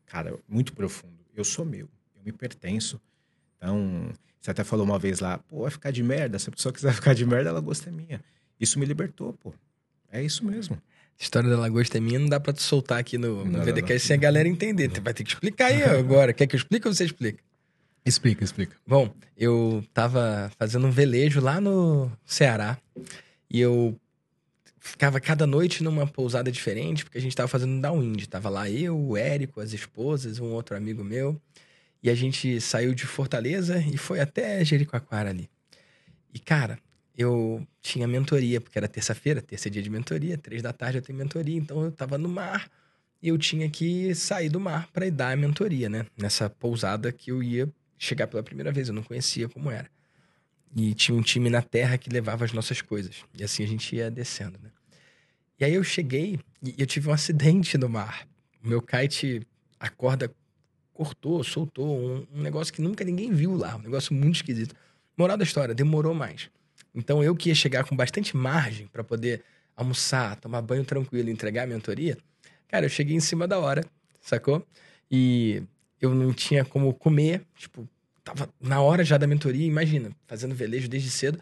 Cara, 0.05 0.35
muito 0.49 0.73
profundo. 0.73 1.15
Eu 1.35 1.45
sou 1.45 1.65
meu. 1.65 1.89
Eu 2.15 2.23
me 2.25 2.33
pertenço. 2.33 3.01
Então, 3.57 4.11
você 4.41 4.51
até 4.51 4.63
falou 4.63 4.85
uma 4.85 4.99
vez 4.99 5.21
lá, 5.21 5.39
pô, 5.39 5.63
vai 5.63 5.71
ficar 5.71 5.91
de 5.91 6.03
merda. 6.03 6.39
Se 6.39 6.49
a 6.49 6.53
pessoa 6.53 6.73
quiser 6.73 6.93
ficar 6.95 7.15
de 7.15 7.25
merda, 7.25 7.51
a 7.51 7.53
lagosta 7.53 7.89
é 7.89 7.93
minha. 7.93 8.21
Isso 8.61 8.79
me 8.79 8.87
libertou, 8.87 9.33
pô. 9.33 9.53
É 10.11 10.23
isso 10.23 10.45
mesmo. 10.45 10.77
A 11.19 11.23
história 11.23 11.49
da 11.49 11.59
lagosta 11.59 11.97
é 11.97 12.01
minha, 12.01 12.19
não 12.19 12.29
dá 12.29 12.39
pra 12.39 12.53
tu 12.53 12.63
soltar 12.63 12.99
aqui 12.99 13.17
no, 13.17 13.39
no 13.39 13.45
Não, 13.45 13.59
não, 13.59 13.65
VDCast 13.65 13.93
não. 13.93 13.99
sem 14.09 14.17
a 14.17 14.21
galera 14.21 14.47
entender. 14.47 14.89
Tu 14.91 15.01
vai 15.01 15.15
ter 15.15 15.25
que 15.25 15.31
explicar 15.33 15.67
aí 15.67 15.83
agora. 15.99 16.33
Quer 16.33 16.47
que 16.47 16.55
eu 16.55 16.59
explique 16.59 16.87
ou 16.87 16.95
você 16.95 17.05
explica? 17.05 17.43
Explica, 18.05 18.45
explica. 18.45 18.77
Bom, 18.87 19.13
eu 19.37 19.83
tava 19.93 20.51
fazendo 20.59 20.87
um 20.87 20.91
velejo 20.91 21.41
lá 21.41 21.61
no 21.61 22.13
Ceará 22.25 22.79
e 23.51 23.59
eu 23.61 23.99
ficava 24.87 25.21
cada 25.21 25.47
noite 25.47 25.83
numa 25.83 26.07
pousada 26.07 26.51
diferente, 26.51 27.05
porque 27.05 27.19
a 27.19 27.21
gente 27.21 27.35
tava 27.35 27.49
fazendo 27.49 27.81
downwind. 27.81 28.27
Tava 28.27 28.49
lá 28.49 28.71
eu, 28.71 28.99
o 28.99 29.17
Érico, 29.17 29.61
as 29.61 29.73
esposas, 29.73 30.39
um 30.39 30.53
outro 30.53 30.77
amigo 30.77 31.03
meu. 31.03 31.41
E 32.03 32.09
a 32.09 32.15
gente 32.15 32.61
saiu 32.61 32.95
de 32.95 33.05
Fortaleza 33.05 33.79
e 33.79 33.99
foi 33.99 34.21
até 34.21 34.65
Jericoacoara 34.65 35.31
ali. 35.31 35.51
E, 36.33 36.39
cara, 36.39 36.79
eu 37.17 37.67
tinha 37.81 38.07
mentoria, 38.07 38.61
porque 38.61 38.79
era 38.79 38.87
terça-feira, 38.87 39.43
terça 39.43 39.69
é 39.69 39.71
dia 39.71 39.83
de 39.83 39.91
mentoria, 39.91 40.39
três 40.39 40.63
da 40.63 40.73
tarde 40.73 40.99
eu 40.99 41.03
tenho 41.03 41.19
mentoria, 41.19 41.57
então 41.57 41.83
eu 41.83 41.91
tava 41.91 42.17
no 42.19 42.29
mar 42.29 42.71
e 43.23 43.29
eu 43.29 43.39
tinha 43.39 43.69
que 43.69 44.15
sair 44.15 44.49
do 44.49 44.61
mar 44.61 44.89
para 44.93 45.07
ir 45.07 45.11
dar 45.11 45.33
a 45.33 45.37
mentoria, 45.37 45.89
né? 45.89 46.07
Nessa 46.17 46.49
pousada 46.49 47.11
que 47.11 47.31
eu 47.31 47.43
ia 47.43 47.69
chegar 47.99 48.27
pela 48.27 48.43
primeira 48.43 48.71
vez, 48.71 48.89
eu 48.89 48.95
não 48.95 49.03
conhecia 49.03 49.49
como 49.49 49.71
era. 49.71 49.91
E 50.75 50.95
tinha 50.95 51.17
um 51.17 51.23
time 51.23 51.49
na 51.49 51.63
terra 51.63 51.97
que 51.97 52.11
levava 52.11 52.45
as 52.45 52.53
nossas 52.53 52.83
coisas. 52.83 53.17
E 53.35 53.43
assim 53.43 53.63
a 53.63 53.67
gente 53.67 53.97
ia 53.97 54.11
descendo, 54.11 54.59
né? 54.63 54.71
E 55.59 55.65
aí 55.65 55.75
eu 55.75 55.83
cheguei 55.83 56.39
e 56.63 56.75
eu 56.77 56.87
tive 56.87 57.09
um 57.09 57.13
acidente 57.13 57.79
no 57.79 57.89
mar. 57.89 58.29
O 58.63 58.69
meu 58.69 58.83
kite, 58.83 59.47
a 59.81 59.89
corda 59.89 60.31
cortou, 60.93 61.43
soltou, 61.43 61.99
um, 61.99 62.27
um 62.35 62.43
negócio 62.43 62.73
que 62.73 62.83
nunca 62.83 63.05
ninguém 63.05 63.33
viu 63.33 63.57
lá, 63.57 63.77
um 63.77 63.81
negócio 63.81 64.15
muito 64.15 64.37
esquisito. 64.37 64.75
Moral 65.17 65.37
da 65.37 65.45
história, 65.45 65.75
demorou 65.75 66.15
mais. 66.15 66.51
Então 66.95 67.23
eu 67.23 67.35
que 67.35 67.49
ia 67.49 67.55
chegar 67.55 67.85
com 67.85 67.97
bastante 67.97 68.37
margem 68.37 68.87
para 68.87 69.05
poder 69.05 69.43
almoçar, 69.75 70.37
tomar 70.37 70.63
banho 70.63 70.85
tranquilo, 70.85 71.31
entregar 71.31 71.65
a 71.65 71.67
mentoria, 71.67 72.17
cara, 72.69 72.87
eu 72.87 72.91
cheguei 72.91 73.15
em 73.15 73.21
cima 73.21 73.47
da 73.47 73.59
hora, 73.59 73.85
sacou? 74.21 74.67
E 75.11 75.63
eu 76.01 76.15
não 76.15 76.33
tinha 76.33 76.65
como 76.65 76.93
comer, 76.95 77.43
tipo, 77.55 77.89
tava 78.27 78.53
na 78.61 78.81
hora 78.81 79.05
já 79.05 79.17
da 79.17 79.27
mentoria, 79.27 79.65
imagina, 79.65 80.11
fazendo 80.27 80.55
velejo 80.55 80.89
desde 80.89 81.11
cedo. 81.11 81.39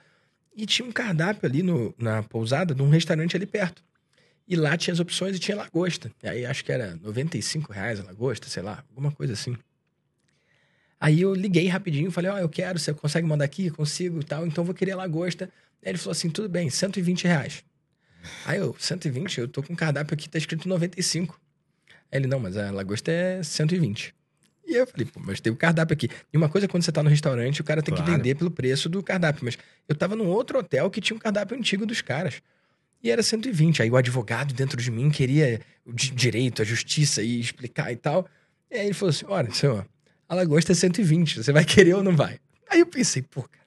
E 0.54 0.66
tinha 0.66 0.86
um 0.86 0.92
cardápio 0.92 1.48
ali 1.48 1.62
no, 1.62 1.94
na 1.98 2.22
pousada 2.22 2.74
de 2.74 2.82
um 2.82 2.90
restaurante 2.90 3.34
ali 3.34 3.46
perto. 3.46 3.82
E 4.46 4.54
lá 4.54 4.76
tinha 4.76 4.92
as 4.92 5.00
opções 5.00 5.34
e 5.34 5.38
tinha 5.38 5.56
lagosta. 5.56 6.12
E 6.22 6.28
aí 6.28 6.44
acho 6.44 6.62
que 6.62 6.70
era 6.70 6.94
95 6.96 7.72
reais 7.72 7.98
a 7.98 8.04
lagosta, 8.04 8.48
sei 8.48 8.62
lá, 8.62 8.84
alguma 8.90 9.10
coisa 9.10 9.32
assim. 9.32 9.56
Aí 11.00 11.22
eu 11.22 11.34
liguei 11.34 11.66
rapidinho, 11.68 12.10
falei, 12.10 12.30
ó, 12.30 12.38
eu 12.38 12.48
quero, 12.48 12.78
você 12.78 12.92
consegue 12.92 13.26
mandar 13.26 13.46
aqui? 13.46 13.70
Consigo 13.70 14.20
e 14.20 14.24
tal, 14.24 14.46
então 14.46 14.62
vou 14.62 14.74
querer 14.74 14.94
lagosta. 14.94 15.50
Aí 15.82 15.90
ele 15.90 15.98
falou 15.98 16.12
assim, 16.12 16.28
tudo 16.28 16.48
bem, 16.48 16.68
120 16.68 17.24
reais. 17.24 17.64
Aí 18.44 18.58
eu, 18.58 18.76
120? 18.78 19.40
Eu 19.40 19.48
tô 19.48 19.62
com 19.62 19.72
um 19.72 19.76
cardápio 19.76 20.14
aqui, 20.14 20.28
tá 20.28 20.38
escrito 20.38 20.68
95. 20.68 21.40
Aí 22.12 22.18
ele, 22.18 22.26
não, 22.26 22.38
mas 22.38 22.56
a 22.56 22.70
lagosta 22.70 23.10
é 23.10 23.42
120. 23.42 24.14
E 24.66 24.74
eu 24.76 24.86
falei, 24.86 25.06
pô, 25.06 25.20
mas 25.20 25.40
tem 25.40 25.52
o 25.52 25.56
cardápio 25.56 25.94
aqui. 25.94 26.08
E 26.32 26.36
uma 26.36 26.48
coisa 26.48 26.66
quando 26.66 26.82
você 26.82 26.90
tá 26.92 27.02
no 27.02 27.10
restaurante, 27.10 27.60
o 27.60 27.64
cara 27.64 27.82
tem 27.82 27.94
que 27.94 28.00
Claro. 28.00 28.16
vender 28.16 28.34
pelo 28.34 28.50
preço 28.50 28.88
do 28.88 29.02
cardápio. 29.02 29.44
Mas 29.44 29.58
eu 29.88 29.94
tava 29.94 30.16
num 30.16 30.26
outro 30.26 30.58
hotel 30.58 30.90
que 30.90 31.00
tinha 31.00 31.16
um 31.16 31.20
cardápio 31.20 31.56
antigo 31.56 31.84
dos 31.84 32.00
caras. 32.00 32.40
E 33.02 33.10
era 33.10 33.22
120. 33.22 33.82
Aí 33.82 33.90
o 33.90 33.96
advogado 33.96 34.54
dentro 34.54 34.80
de 34.80 34.90
mim 34.90 35.10
queria 35.10 35.60
o 35.84 35.92
di- 35.92 36.10
direito, 36.10 36.62
a 36.62 36.64
justiça 36.64 37.22
e 37.22 37.38
explicar 37.38 37.92
e 37.92 37.96
tal. 37.96 38.26
E 38.70 38.76
aí 38.76 38.86
ele 38.86 38.94
falou 38.94 39.10
assim: 39.10 39.26
olha, 39.28 39.50
senhor, 39.52 39.86
a 40.26 40.34
lagosta 40.34 40.72
é 40.72 40.74
120. 40.74 41.42
Você 41.42 41.52
vai 41.52 41.64
querer 41.64 41.94
ou 41.94 42.02
não 42.02 42.16
vai? 42.16 42.38
Aí 42.70 42.80
eu 42.80 42.86
pensei, 42.86 43.20
pô, 43.22 43.42
cara, 43.42 43.66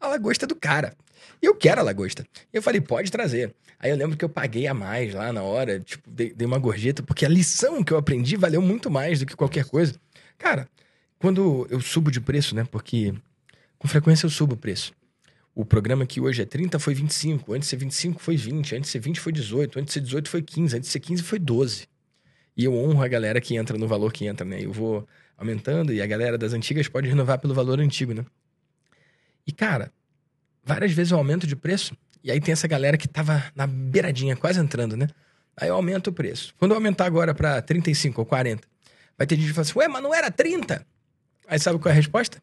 a 0.00 0.08
lagosta 0.08 0.46
é 0.46 0.48
do 0.48 0.56
cara. 0.56 0.94
E 1.42 1.46
eu 1.46 1.54
quero 1.54 1.80
a 1.80 1.84
lagosta. 1.84 2.26
E 2.52 2.56
eu 2.56 2.62
falei, 2.62 2.80
pode 2.80 3.10
trazer. 3.12 3.54
Aí 3.78 3.90
eu 3.90 3.96
lembro 3.96 4.16
que 4.16 4.24
eu 4.24 4.28
paguei 4.28 4.66
a 4.66 4.74
mais 4.74 5.14
lá 5.14 5.32
na 5.32 5.42
hora, 5.42 5.80
tipo, 5.80 6.08
dei, 6.10 6.32
dei 6.34 6.46
uma 6.46 6.58
gorjeta, 6.58 7.02
porque 7.02 7.24
a 7.24 7.28
lição 7.28 7.82
que 7.82 7.92
eu 7.92 7.96
aprendi 7.98 8.36
valeu 8.36 8.60
muito 8.60 8.90
mais 8.90 9.20
do 9.20 9.26
que 9.26 9.36
qualquer 9.36 9.64
coisa. 9.64 9.94
Cara, 10.40 10.66
quando 11.18 11.66
eu 11.70 11.82
subo 11.82 12.10
de 12.10 12.18
preço, 12.18 12.56
né? 12.56 12.64
Porque 12.64 13.14
com 13.78 13.86
frequência 13.86 14.24
eu 14.24 14.30
subo 14.30 14.54
o 14.54 14.56
preço. 14.56 14.92
O 15.54 15.66
programa 15.66 16.06
que 16.06 16.18
hoje 16.18 16.40
é 16.40 16.46
30 16.46 16.78
foi 16.78 16.94
25, 16.94 17.52
antes 17.52 17.66
de 17.66 17.70
ser 17.70 17.76
25 17.76 18.22
foi 18.22 18.36
20, 18.36 18.76
antes 18.76 18.88
de 18.88 18.92
ser 18.92 19.00
20 19.00 19.20
foi 19.20 19.32
18, 19.32 19.78
antes 19.78 19.86
de 19.88 19.92
ser 19.92 20.00
18 20.00 20.30
foi 20.30 20.42
15, 20.42 20.76
antes 20.78 20.88
de 20.88 20.92
ser 20.92 21.00
15 21.00 21.22
foi 21.22 21.38
12. 21.38 21.86
E 22.56 22.64
eu 22.64 22.74
honro 22.74 23.02
a 23.02 23.08
galera 23.08 23.38
que 23.38 23.54
entra 23.54 23.76
no 23.76 23.86
valor 23.86 24.12
que 24.12 24.26
entra, 24.26 24.46
né? 24.46 24.64
Eu 24.64 24.72
vou 24.72 25.06
aumentando 25.36 25.92
e 25.92 26.00
a 26.00 26.06
galera 26.06 26.38
das 26.38 26.54
antigas 26.54 26.88
pode 26.88 27.06
renovar 27.06 27.38
pelo 27.38 27.52
valor 27.52 27.78
antigo, 27.78 28.14
né? 28.14 28.24
E 29.46 29.52
cara, 29.52 29.92
várias 30.64 30.92
vezes 30.92 31.12
eu 31.12 31.18
aumento 31.18 31.46
de 31.46 31.54
preço 31.54 31.94
e 32.24 32.30
aí 32.30 32.40
tem 32.40 32.52
essa 32.52 32.66
galera 32.66 32.96
que 32.96 33.06
tava 33.06 33.44
na 33.54 33.66
beiradinha, 33.66 34.34
quase 34.36 34.58
entrando, 34.58 34.96
né? 34.96 35.06
Aí 35.54 35.68
eu 35.68 35.74
aumento 35.74 36.06
o 36.06 36.12
preço. 36.14 36.54
Quando 36.58 36.70
eu 36.70 36.76
aumentar 36.76 37.04
agora 37.04 37.34
pra 37.34 37.60
35 37.60 38.22
ou 38.22 38.26
40, 38.26 38.66
vai 39.20 39.26
ter 39.26 39.36
gente 39.36 39.48
que 39.48 39.52
fala 39.52 39.66
assim, 39.68 39.78
ué, 39.78 39.86
mas 39.86 40.02
não 40.02 40.14
era 40.14 40.30
30? 40.30 40.86
Aí 41.46 41.58
sabe 41.58 41.78
qual 41.78 41.90
é 41.90 41.92
a 41.92 41.94
resposta? 41.94 42.42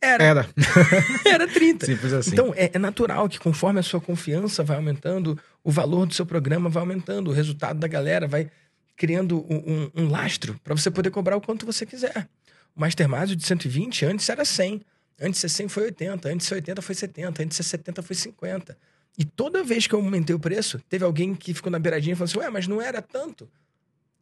Era, 0.00 0.24
Era. 0.24 0.48
era 1.24 1.46
30. 1.46 1.86
Simples 1.86 2.12
assim. 2.12 2.32
Então, 2.32 2.52
é, 2.56 2.70
é 2.74 2.78
natural 2.78 3.28
que 3.28 3.38
conforme 3.38 3.78
a 3.78 3.82
sua 3.84 4.00
confiança 4.00 4.64
vai 4.64 4.76
aumentando, 4.76 5.38
o 5.62 5.70
valor 5.70 6.06
do 6.06 6.12
seu 6.14 6.26
programa 6.26 6.68
vai 6.68 6.80
aumentando, 6.82 7.28
o 7.30 7.32
resultado 7.32 7.78
da 7.78 7.86
galera 7.86 8.26
vai 8.26 8.50
criando 8.96 9.46
um, 9.48 9.56
um- 9.94 10.04
um 10.04 10.08
lastro 10.10 10.58
para 10.64 10.74
você 10.76 10.90
poder 10.90 11.10
cobrar 11.10 11.36
o 11.36 11.40
quanto 11.40 11.64
você 11.64 11.86
quiser. 11.86 12.28
O 12.74 12.80
Mastermind 12.80 13.30
de 13.34 13.46
120 13.46 14.04
antes 14.06 14.28
era 14.28 14.44
100. 14.44 14.82
Antes 15.20 15.40
de 15.40 15.48
ser 15.48 15.56
100 15.56 15.68
foi 15.68 15.84
80. 15.84 16.28
Antes 16.28 16.44
de 16.46 16.48
ser 16.48 16.54
80 16.56 16.82
foi 16.82 16.94
70. 16.94 17.42
Antes 17.44 17.56
de 17.58 17.64
ser 17.64 17.70
70 17.70 18.02
foi 18.02 18.16
50. 18.16 18.76
E 19.18 19.24
toda 19.24 19.62
vez 19.64 19.86
que 19.86 19.94
eu 19.94 20.00
aumentei 20.00 20.34
o 20.36 20.38
preço, 20.38 20.78
teve 20.90 21.04
alguém 21.04 21.34
que 21.34 21.54
ficou 21.54 21.70
na 21.72 21.78
beiradinha 21.78 22.12
e 22.12 22.16
falou 22.16 22.26
assim: 22.28 22.38
Ué, 22.38 22.50
mas 22.50 22.66
não 22.66 22.82
era 22.82 23.00
tanto? 23.00 23.48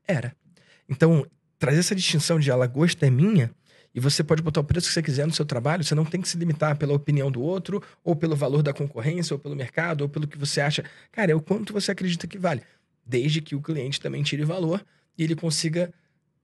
Era. 0.07 0.37
Então, 0.88 1.27
trazer 1.64 1.81
essa 1.81 1.94
distinção 1.94 2.38
de 2.38 2.50
a 2.50 2.57
lagosta 2.57 3.07
é 3.07 3.11
minha 3.11 3.50
e 3.94 3.98
você 3.98 4.22
pode 4.22 4.42
botar 4.42 4.61
o 4.61 4.64
preço 4.64 4.88
que 4.88 4.92
você 4.92 5.03
quiser 5.03 5.27
no 5.27 5.33
seu 5.33 5.46
trabalho, 5.46 5.83
você 5.83 5.94
não 5.94 6.05
tem 6.05 6.20
que 6.20 6.29
se 6.29 6.37
limitar 6.37 6.77
pela 6.77 6.92
opinião 6.92 7.31
do 7.31 7.40
outro, 7.40 7.83
ou 8.03 8.14
pelo 8.14 8.37
valor 8.37 8.62
da 8.62 8.72
concorrência, 8.72 9.33
ou 9.33 9.38
pelo 9.38 9.57
mercado, 9.57 10.03
ou 10.03 10.09
pelo 10.09 10.27
que 10.27 10.37
você 10.37 10.61
acha. 10.61 10.85
Cara, 11.11 11.33
é 11.33 11.35
o 11.35 11.40
quanto 11.40 11.72
você 11.72 11.90
acredita 11.90 12.27
que 12.27 12.37
vale. 12.37 12.61
Desde 13.07 13.40
que 13.40 13.55
o 13.55 13.62
cliente 13.62 13.98
também 13.98 14.22
tire 14.22 14.44
valor 14.44 14.85
e 15.16 15.22
ele 15.24 15.35
consiga 15.35 15.90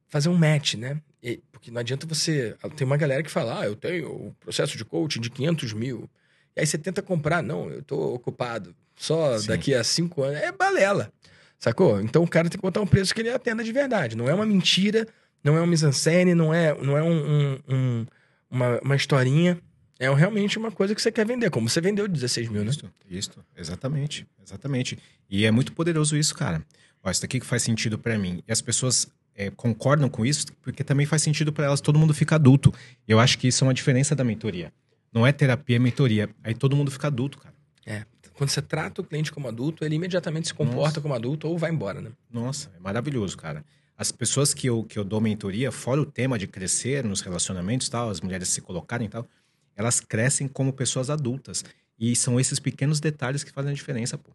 fazer 0.08 0.30
um 0.30 0.36
match, 0.36 0.74
né? 0.74 0.98
E- 1.22 1.42
porque 1.52 1.70
não 1.70 1.80
adianta 1.80 2.06
você. 2.06 2.56
Tem 2.76 2.86
uma 2.86 2.96
galera 2.96 3.22
que 3.22 3.30
fala, 3.30 3.60
ah, 3.60 3.66
eu 3.66 3.76
tenho 3.76 4.08
o 4.08 4.34
processo 4.40 4.78
de 4.78 4.84
coaching 4.86 5.20
de 5.20 5.28
500 5.28 5.74
mil. 5.74 6.08
E 6.56 6.60
aí 6.60 6.66
você 6.66 6.78
tenta 6.78 7.02
comprar, 7.02 7.42
não, 7.42 7.68
eu 7.68 7.82
tô 7.82 8.14
ocupado. 8.14 8.74
Só 8.96 9.38
Sim. 9.38 9.48
daqui 9.48 9.74
a 9.74 9.82
cinco 9.84 10.22
anos. 10.22 10.40
É 10.40 10.52
balela. 10.52 11.12
Sacou? 11.60 12.00
Então 12.00 12.22
o 12.22 12.28
cara 12.28 12.48
tem 12.48 12.58
que 12.58 12.62
botar 12.62 12.80
um 12.80 12.86
preço 12.86 13.14
que 13.14 13.20
ele 13.20 13.28
atenda 13.28 13.62
de 13.62 13.70
verdade. 13.70 14.16
Não 14.16 14.28
é 14.28 14.34
uma 14.34 14.46
mentira, 14.46 15.06
não 15.44 15.56
é 15.56 15.60
uma 15.60 15.66
mise-en-scène, 15.66 16.34
não 16.34 16.52
é, 16.52 16.74
não 16.82 16.96
é 16.96 17.02
um, 17.02 17.12
um, 17.12 17.58
um, 17.68 18.06
uma, 18.50 18.80
uma 18.80 18.96
historinha. 18.96 19.58
É 19.98 20.12
realmente 20.14 20.58
uma 20.58 20.72
coisa 20.72 20.94
que 20.94 21.02
você 21.02 21.12
quer 21.12 21.26
vender, 21.26 21.50
como 21.50 21.68
você 21.68 21.78
vendeu 21.78 22.08
16 22.08 22.48
mil, 22.48 22.64
né? 22.64 22.70
Isso, 22.70 22.90
isso, 23.06 23.44
exatamente, 23.54 24.26
exatamente. 24.42 24.98
E 25.28 25.44
é 25.44 25.50
muito 25.50 25.74
poderoso 25.74 26.16
isso, 26.16 26.34
cara. 26.34 26.64
Ó, 27.02 27.10
isso 27.10 27.20
daqui 27.20 27.38
que 27.38 27.44
faz 27.44 27.62
sentido 27.62 27.98
para 27.98 28.18
mim. 28.18 28.42
E 28.48 28.50
as 28.50 28.62
pessoas 28.62 29.06
é, 29.34 29.50
concordam 29.50 30.08
com 30.08 30.24
isso, 30.24 30.46
porque 30.62 30.82
também 30.82 31.04
faz 31.04 31.20
sentido 31.20 31.52
para 31.52 31.66
elas, 31.66 31.82
todo 31.82 31.98
mundo 31.98 32.14
fica 32.14 32.36
adulto. 32.36 32.72
Eu 33.06 33.20
acho 33.20 33.38
que 33.38 33.48
isso 33.48 33.62
é 33.62 33.66
uma 33.66 33.74
diferença 33.74 34.16
da 34.16 34.24
mentoria. 34.24 34.72
Não 35.12 35.26
é 35.26 35.32
terapia, 35.32 35.76
é 35.76 35.78
mentoria. 35.78 36.30
Aí 36.42 36.54
todo 36.54 36.74
mundo 36.74 36.90
fica 36.90 37.08
adulto, 37.08 37.36
cara. 37.36 37.54
É. 37.84 38.04
Quando 38.40 38.48
você 38.48 38.62
trata 38.62 39.02
o 39.02 39.04
cliente 39.04 39.30
como 39.30 39.48
adulto, 39.48 39.84
ele 39.84 39.96
imediatamente 39.96 40.48
se 40.48 40.54
comporta 40.54 40.80
Nossa. 40.80 41.00
como 41.02 41.12
adulto 41.12 41.46
ou 41.46 41.58
vai 41.58 41.70
embora, 41.70 42.00
né? 42.00 42.10
Nossa, 42.32 42.72
é 42.74 42.80
maravilhoso, 42.80 43.36
cara. 43.36 43.62
As 43.98 44.10
pessoas 44.10 44.54
que 44.54 44.66
eu, 44.66 44.82
que 44.82 44.98
eu 44.98 45.04
dou 45.04 45.20
mentoria, 45.20 45.70
fora 45.70 46.00
o 46.00 46.06
tema 46.06 46.38
de 46.38 46.46
crescer 46.46 47.04
nos 47.04 47.20
relacionamentos 47.20 47.86
tal, 47.90 48.08
as 48.08 48.22
mulheres 48.22 48.48
se 48.48 48.62
colocarem 48.62 49.08
e 49.08 49.10
tal, 49.10 49.28
elas 49.76 50.00
crescem 50.00 50.48
como 50.48 50.72
pessoas 50.72 51.10
adultas. 51.10 51.62
E 51.98 52.16
são 52.16 52.40
esses 52.40 52.58
pequenos 52.58 52.98
detalhes 52.98 53.44
que 53.44 53.52
fazem 53.52 53.72
a 53.72 53.74
diferença, 53.74 54.16
pô. 54.16 54.30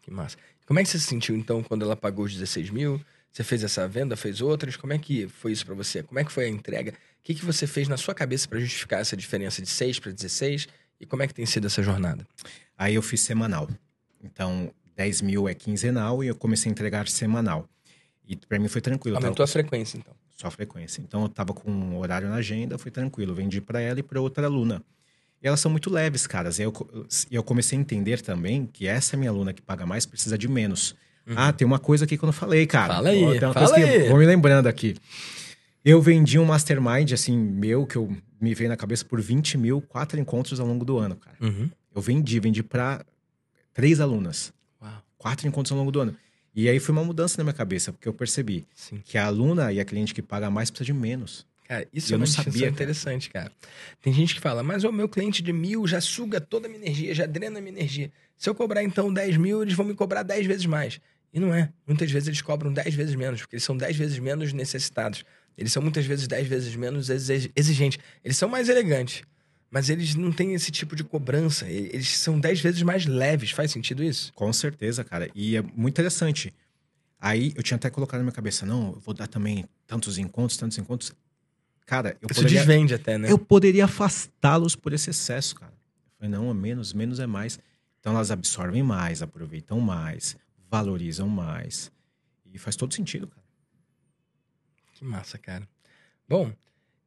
Que 0.00 0.12
massa. 0.12 0.36
Como 0.64 0.78
é 0.78 0.84
que 0.84 0.88
você 0.88 1.00
se 1.00 1.06
sentiu, 1.06 1.34
então, 1.34 1.60
quando 1.60 1.84
ela 1.84 1.96
pagou 1.96 2.26
os 2.26 2.32
16 2.32 2.70
mil? 2.70 3.04
Você 3.32 3.42
fez 3.42 3.64
essa 3.64 3.88
venda, 3.88 4.16
fez 4.16 4.40
outras? 4.40 4.76
Como 4.76 4.92
é 4.92 4.98
que 4.98 5.26
foi 5.26 5.50
isso 5.50 5.66
para 5.66 5.74
você? 5.74 6.04
Como 6.04 6.20
é 6.20 6.24
que 6.24 6.30
foi 6.30 6.44
a 6.44 6.48
entrega? 6.48 6.92
O 6.92 6.94
que, 7.24 7.34
que 7.34 7.44
você 7.44 7.66
fez 7.66 7.88
na 7.88 7.96
sua 7.96 8.14
cabeça 8.14 8.46
para 8.46 8.60
justificar 8.60 9.00
essa 9.00 9.16
diferença 9.16 9.60
de 9.60 9.68
6 9.68 9.98
para 9.98 10.12
16? 10.12 10.68
E 11.00 11.06
como 11.06 11.22
é 11.24 11.26
que 11.26 11.34
tem 11.34 11.46
sido 11.46 11.66
essa 11.66 11.82
jornada? 11.82 12.24
Aí 12.80 12.94
eu 12.94 13.02
fiz 13.02 13.20
semanal. 13.20 13.68
Então, 14.24 14.72
10 14.96 15.20
mil 15.20 15.46
é 15.46 15.52
quinzenal 15.52 16.24
e 16.24 16.28
eu 16.28 16.34
comecei 16.34 16.70
a 16.70 16.72
entregar 16.72 17.06
semanal. 17.08 17.68
E 18.26 18.34
para 18.34 18.58
mim 18.58 18.68
foi 18.68 18.80
tranquilo. 18.80 19.18
Aumentou 19.18 19.36
tava... 19.36 19.44
a 19.44 19.52
frequência, 19.52 19.98
então. 19.98 20.14
Só 20.30 20.46
a 20.46 20.50
frequência. 20.50 21.02
Então 21.02 21.20
eu 21.20 21.28
tava 21.28 21.52
com 21.52 21.70
um 21.70 21.98
horário 21.98 22.26
na 22.26 22.36
agenda, 22.36 22.78
foi 22.78 22.90
tranquilo. 22.90 23.34
Vendi 23.34 23.60
para 23.60 23.82
ela 23.82 24.00
e 24.00 24.02
para 24.02 24.18
outra 24.18 24.46
aluna. 24.46 24.82
E 25.42 25.46
elas 25.46 25.60
são 25.60 25.70
muito 25.70 25.90
leves, 25.90 26.26
caras. 26.26 26.58
E 26.58 26.62
eu, 26.62 26.72
eu 27.30 27.42
comecei 27.42 27.76
a 27.76 27.80
entender 27.82 28.22
também 28.22 28.64
que 28.64 28.86
essa 28.86 29.14
minha 29.14 29.30
aluna 29.30 29.52
que 29.52 29.60
paga 29.60 29.84
mais 29.84 30.06
precisa 30.06 30.38
de 30.38 30.48
menos. 30.48 30.94
Uhum. 31.26 31.34
Ah, 31.36 31.52
tem 31.52 31.66
uma 31.66 31.78
coisa 31.78 32.06
aqui 32.06 32.16
que 32.16 32.24
eu 32.24 32.28
não 32.28 32.32
falei, 32.32 32.66
cara. 32.66 32.94
Fala 32.94 33.10
aí, 33.10 33.20
tem 33.38 33.46
uma 33.46 33.52
fala 33.52 33.68
coisa 33.68 33.74
aí. 33.76 34.02
Que, 34.04 34.08
vou 34.08 34.16
me 34.16 34.24
lembrando 34.24 34.68
aqui. 34.68 34.96
Eu 35.84 36.00
vendi 36.00 36.38
um 36.38 36.46
mastermind, 36.46 37.12
assim, 37.12 37.36
meu, 37.36 37.86
que 37.86 37.96
eu 37.96 38.10
me 38.40 38.54
veio 38.54 38.70
na 38.70 38.76
cabeça 38.76 39.04
por 39.04 39.20
20 39.20 39.58
mil, 39.58 39.82
quatro 39.82 40.18
encontros 40.18 40.60
ao 40.60 40.66
longo 40.66 40.84
do 40.84 40.96
ano, 40.96 41.16
cara. 41.16 41.36
Uhum. 41.42 41.70
Eu 41.94 42.00
vendi, 42.00 42.38
vendi 42.40 42.62
para 42.62 43.04
três 43.72 44.00
alunas. 44.00 44.52
Uau. 44.80 45.02
Quatro 45.18 45.46
encontros 45.46 45.72
ao 45.72 45.78
longo 45.78 45.90
do 45.90 46.00
ano. 46.00 46.16
E 46.54 46.68
aí 46.68 46.80
foi 46.80 46.92
uma 46.92 47.04
mudança 47.04 47.36
na 47.38 47.44
minha 47.44 47.54
cabeça, 47.54 47.92
porque 47.92 48.08
eu 48.08 48.14
percebi 48.14 48.66
Sim. 48.74 49.00
que 49.04 49.16
a 49.16 49.26
aluna 49.26 49.72
e 49.72 49.78
a 49.80 49.84
cliente 49.84 50.12
que 50.12 50.22
paga 50.22 50.50
mais 50.50 50.70
precisa 50.70 50.86
de 50.86 50.92
menos. 50.92 51.46
Cara, 51.70 51.86
isso 51.92 52.12
é 52.12 52.16
uma 52.16 52.26
distinção 52.26 52.66
interessante, 52.66 53.30
cara. 53.30 53.52
Tem 54.02 54.12
gente 54.12 54.34
que 54.34 54.40
fala, 54.40 54.60
mas 54.60 54.82
o 54.82 54.90
meu 54.90 55.08
cliente 55.08 55.40
de 55.40 55.52
mil 55.52 55.86
já 55.86 56.00
suga 56.00 56.40
toda 56.40 56.66
a 56.66 56.68
minha 56.68 56.82
energia, 56.82 57.14
já 57.14 57.26
drena 57.26 57.60
a 57.60 57.62
minha 57.62 57.72
energia. 57.72 58.10
Se 58.36 58.50
eu 58.50 58.54
cobrar 58.56 58.82
então 58.82 59.12
10 59.12 59.36
mil, 59.36 59.62
eles 59.62 59.74
vão 59.74 59.86
me 59.86 59.94
cobrar 59.94 60.24
10 60.24 60.46
vezes 60.46 60.66
mais. 60.66 61.00
E 61.32 61.38
não 61.38 61.54
é. 61.54 61.72
Muitas 61.86 62.10
vezes 62.10 62.26
eles 62.26 62.42
cobram 62.42 62.72
10 62.72 62.92
vezes 62.94 63.14
menos, 63.14 63.42
porque 63.42 63.54
eles 63.54 63.62
são 63.62 63.76
10 63.76 63.96
vezes 63.96 64.18
menos 64.18 64.52
necessitados. 64.52 65.24
Eles 65.56 65.72
são 65.72 65.80
muitas 65.80 66.04
vezes 66.04 66.26
10 66.26 66.48
vezes 66.48 66.74
menos 66.74 67.08
exigentes. 67.08 67.98
Eles 68.24 68.36
são 68.36 68.48
mais 68.48 68.68
elegantes, 68.68 69.22
mas 69.70 69.88
eles 69.88 70.14
não 70.14 70.32
têm 70.32 70.54
esse 70.54 70.70
tipo 70.70 70.96
de 70.96 71.04
cobrança. 71.04 71.68
Eles 71.68 72.18
são 72.18 72.40
10 72.40 72.60
vezes 72.60 72.82
mais 72.82 73.06
leves. 73.06 73.52
Faz 73.52 73.70
sentido 73.70 74.02
isso? 74.02 74.32
Com 74.34 74.52
certeza, 74.52 75.04
cara. 75.04 75.30
E 75.34 75.56
é 75.56 75.62
muito 75.62 75.94
interessante. 75.94 76.52
Aí 77.20 77.52
eu 77.54 77.62
tinha 77.62 77.76
até 77.76 77.88
colocado 77.90 78.18
na 78.18 78.24
minha 78.24 78.32
cabeça, 78.32 78.64
não, 78.64 78.92
eu 78.94 79.00
vou 79.00 79.14
dar 79.14 79.26
também 79.26 79.66
tantos 79.86 80.18
encontros, 80.18 80.56
tantos 80.56 80.78
encontros. 80.78 81.12
Cara, 81.84 82.16
eu 82.20 82.28
Isso 82.30 82.40
poderia, 82.40 82.58
desvende 82.58 82.94
até, 82.94 83.18
né? 83.18 83.30
Eu 83.30 83.38
poderia 83.38 83.84
afastá-los 83.84 84.74
por 84.74 84.92
esse 84.92 85.10
excesso, 85.10 85.54
cara. 85.54 85.72
Eu 85.72 86.10
falei, 86.16 86.30
não, 86.30 86.50
é 86.50 86.54
menos, 86.54 86.92
menos 86.92 87.20
é 87.20 87.26
mais. 87.26 87.58
Então 88.00 88.14
elas 88.14 88.30
absorvem 88.30 88.82
mais, 88.82 89.22
aproveitam 89.22 89.78
mais, 89.80 90.36
valorizam 90.70 91.28
mais. 91.28 91.92
E 92.52 92.58
faz 92.58 92.74
todo 92.74 92.94
sentido, 92.94 93.26
cara. 93.26 93.46
Que 94.94 95.04
massa, 95.04 95.36
cara. 95.36 95.68
Bom, 96.28 96.52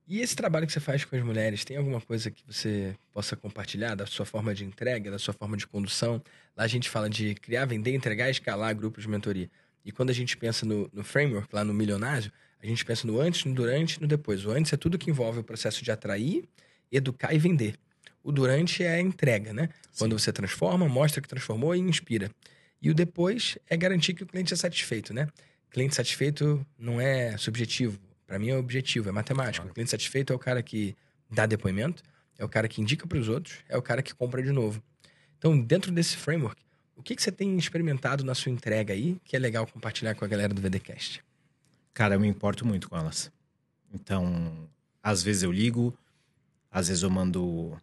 e 0.08 0.20
esse 0.20 0.36
trabalho 0.36 0.68
que 0.68 0.74
você 0.74 0.80
faz 0.80 1.06
com 1.06 1.16
as 1.16 1.24
mulheres, 1.24 1.64
tem 1.64 1.78
alguma 1.78 2.02
coisa 2.02 2.30
que 2.30 2.44
você 2.46 2.96
possa 3.12 3.36
compartilhar 3.36 3.96
da 3.96 4.06
sua 4.06 4.26
forma 4.26 4.54
de 4.54 4.66
entrega, 4.66 5.10
da 5.10 5.18
sua 5.18 5.34
forma 5.34 5.56
de 5.56 5.66
condução? 5.66 6.22
Lá 6.56 6.66
a 6.66 6.68
gente 6.68 6.90
fala 6.90 7.10
de 7.10 7.36
criar, 7.36 7.66
vender, 7.66 7.94
entregar, 7.96 8.30
escalar 8.30 8.76
grupos 8.76 9.04
de 9.04 9.10
mentoria. 9.10 9.50
E 9.86 9.92
quando 9.92 10.10
a 10.10 10.14
gente 10.14 10.36
pensa 10.36 10.66
no, 10.66 10.90
no 10.92 11.04
framework, 11.04 11.48
lá 11.54 11.64
no 11.64 11.74
milionário, 11.74 12.32
a 12.62 12.66
gente 12.66 12.84
pensa 12.84 13.08
no 13.08 13.20
antes, 13.20 13.46
no 13.46 13.54
durante 13.54 13.96
e 13.96 14.02
no 14.02 14.08
depois. 14.08 14.46
O 14.46 14.52
antes 14.52 14.72
é 14.74 14.78
tudo 14.78 14.98
que 14.98 15.10
envolve 15.10 15.40
o 15.40 15.44
processo 15.44 15.84
de 15.84 15.92
atrair, 15.92 16.44
educar 16.92 17.34
e 17.34 17.38
vender. 17.38 17.76
O 18.24 18.32
durante 18.32 18.84
é 18.84 18.96
a 18.96 19.02
entrega, 19.02 19.54
né? 19.54 19.70
Sim. 19.92 20.00
Quando 20.00 20.18
você 20.18 20.32
transforma, 20.32 20.88
mostra 20.88 21.22
que 21.22 21.28
transformou 21.28 21.76
e 21.76 21.80
inspira. 21.80 22.32
E 22.82 22.90
o 22.90 22.94
depois 22.94 23.58
é 23.70 23.76
garantir 23.76 24.14
que 24.14 24.24
o 24.24 24.26
cliente 24.26 24.54
é 24.54 24.58
satisfeito, 24.58 25.14
né? 25.14 25.28
Cliente 25.70 25.96
satisfeito 25.96 26.66
não 26.78 27.02
é 27.02 27.38
subjetivo. 27.38 28.00
Para 28.34 28.40
mim 28.40 28.50
é 28.50 28.58
objetivo, 28.58 29.10
é 29.10 29.12
matemático. 29.12 29.58
Claro. 29.58 29.70
O 29.70 29.74
cliente 29.76 29.92
satisfeito 29.92 30.34
é 30.34 30.36
o 30.36 30.40
cara 30.40 30.64
que 30.64 30.96
dá 31.30 31.46
depoimento, 31.46 32.02
é 32.36 32.44
o 32.44 32.50
cara 32.50 32.68
que 32.68 32.82
indica 32.82 33.06
para 33.06 33.20
os 33.20 33.30
outros, 33.30 33.60
é 33.70 33.78
o 33.78 33.82
cara 33.82 34.02
que 34.02 34.12
compra 34.12 34.42
de 34.42 34.52
novo. 34.52 34.82
Então, 35.38 35.56
dentro 35.62 35.92
desse 35.92 36.18
framework, 36.18 36.60
o 36.96 37.04
que, 37.04 37.16
que 37.16 37.22
você 37.22 37.32
tem 37.32 37.56
experimentado 37.60 38.24
na 38.24 38.34
sua 38.34 38.52
entrega 38.52 38.92
aí 38.92 39.22
que 39.24 39.36
é 39.36 39.40
legal 39.40 39.68
compartilhar 39.68 40.16
com 40.16 40.26
a 40.26 40.28
galera 40.28 40.52
do 40.52 40.60
VDcast? 40.60 41.24
Cara, 41.94 42.16
eu 42.16 42.20
me 42.20 42.28
importo 42.28 42.66
muito 42.66 42.90
com 42.90 42.98
elas. 42.98 43.32
Então, 43.94 44.68
às 45.04 45.22
vezes 45.22 45.44
eu 45.44 45.52
ligo, 45.52 45.96
às 46.72 46.88
vezes 46.88 47.04
eu 47.04 47.12
mando 47.12 47.80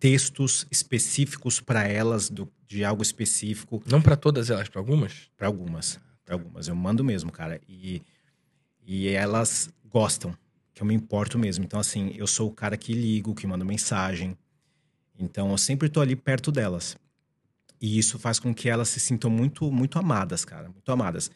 textos 0.00 0.66
específicos 0.70 1.60
para 1.60 1.86
elas 1.86 2.30
do, 2.30 2.50
de 2.66 2.86
algo 2.86 3.02
específico. 3.02 3.82
Não 3.84 4.00
para 4.00 4.16
todas 4.16 4.48
elas, 4.48 4.70
para 4.70 4.80
algumas? 4.80 5.30
Para 5.36 5.46
algumas, 5.46 6.00
para 6.24 6.36
algumas. 6.36 6.68
Eu 6.68 6.74
mando 6.74 7.04
mesmo, 7.04 7.30
cara. 7.30 7.60
E, 7.68 8.00
e 8.88 9.06
elas 9.06 9.68
gostam, 9.84 10.34
que 10.72 10.82
eu 10.82 10.86
me 10.86 10.94
importo 10.94 11.38
mesmo. 11.38 11.62
Então, 11.62 11.78
assim, 11.78 12.10
eu 12.16 12.26
sou 12.26 12.48
o 12.48 12.52
cara 12.52 12.74
que 12.74 12.94
ligo, 12.94 13.34
que 13.34 13.46
manda 13.46 13.62
mensagem. 13.62 14.34
Então, 15.18 15.50
eu 15.50 15.58
sempre 15.58 15.90
tô 15.90 16.00
ali 16.00 16.16
perto 16.16 16.50
delas. 16.50 16.96
E 17.78 17.98
isso 17.98 18.18
faz 18.18 18.38
com 18.38 18.54
que 18.54 18.66
elas 18.66 18.88
se 18.88 18.98
sintam 18.98 19.30
muito, 19.30 19.70
muito 19.70 19.98
amadas, 19.98 20.42
cara. 20.42 20.70
Muito 20.70 20.90
amadas. 20.90 21.30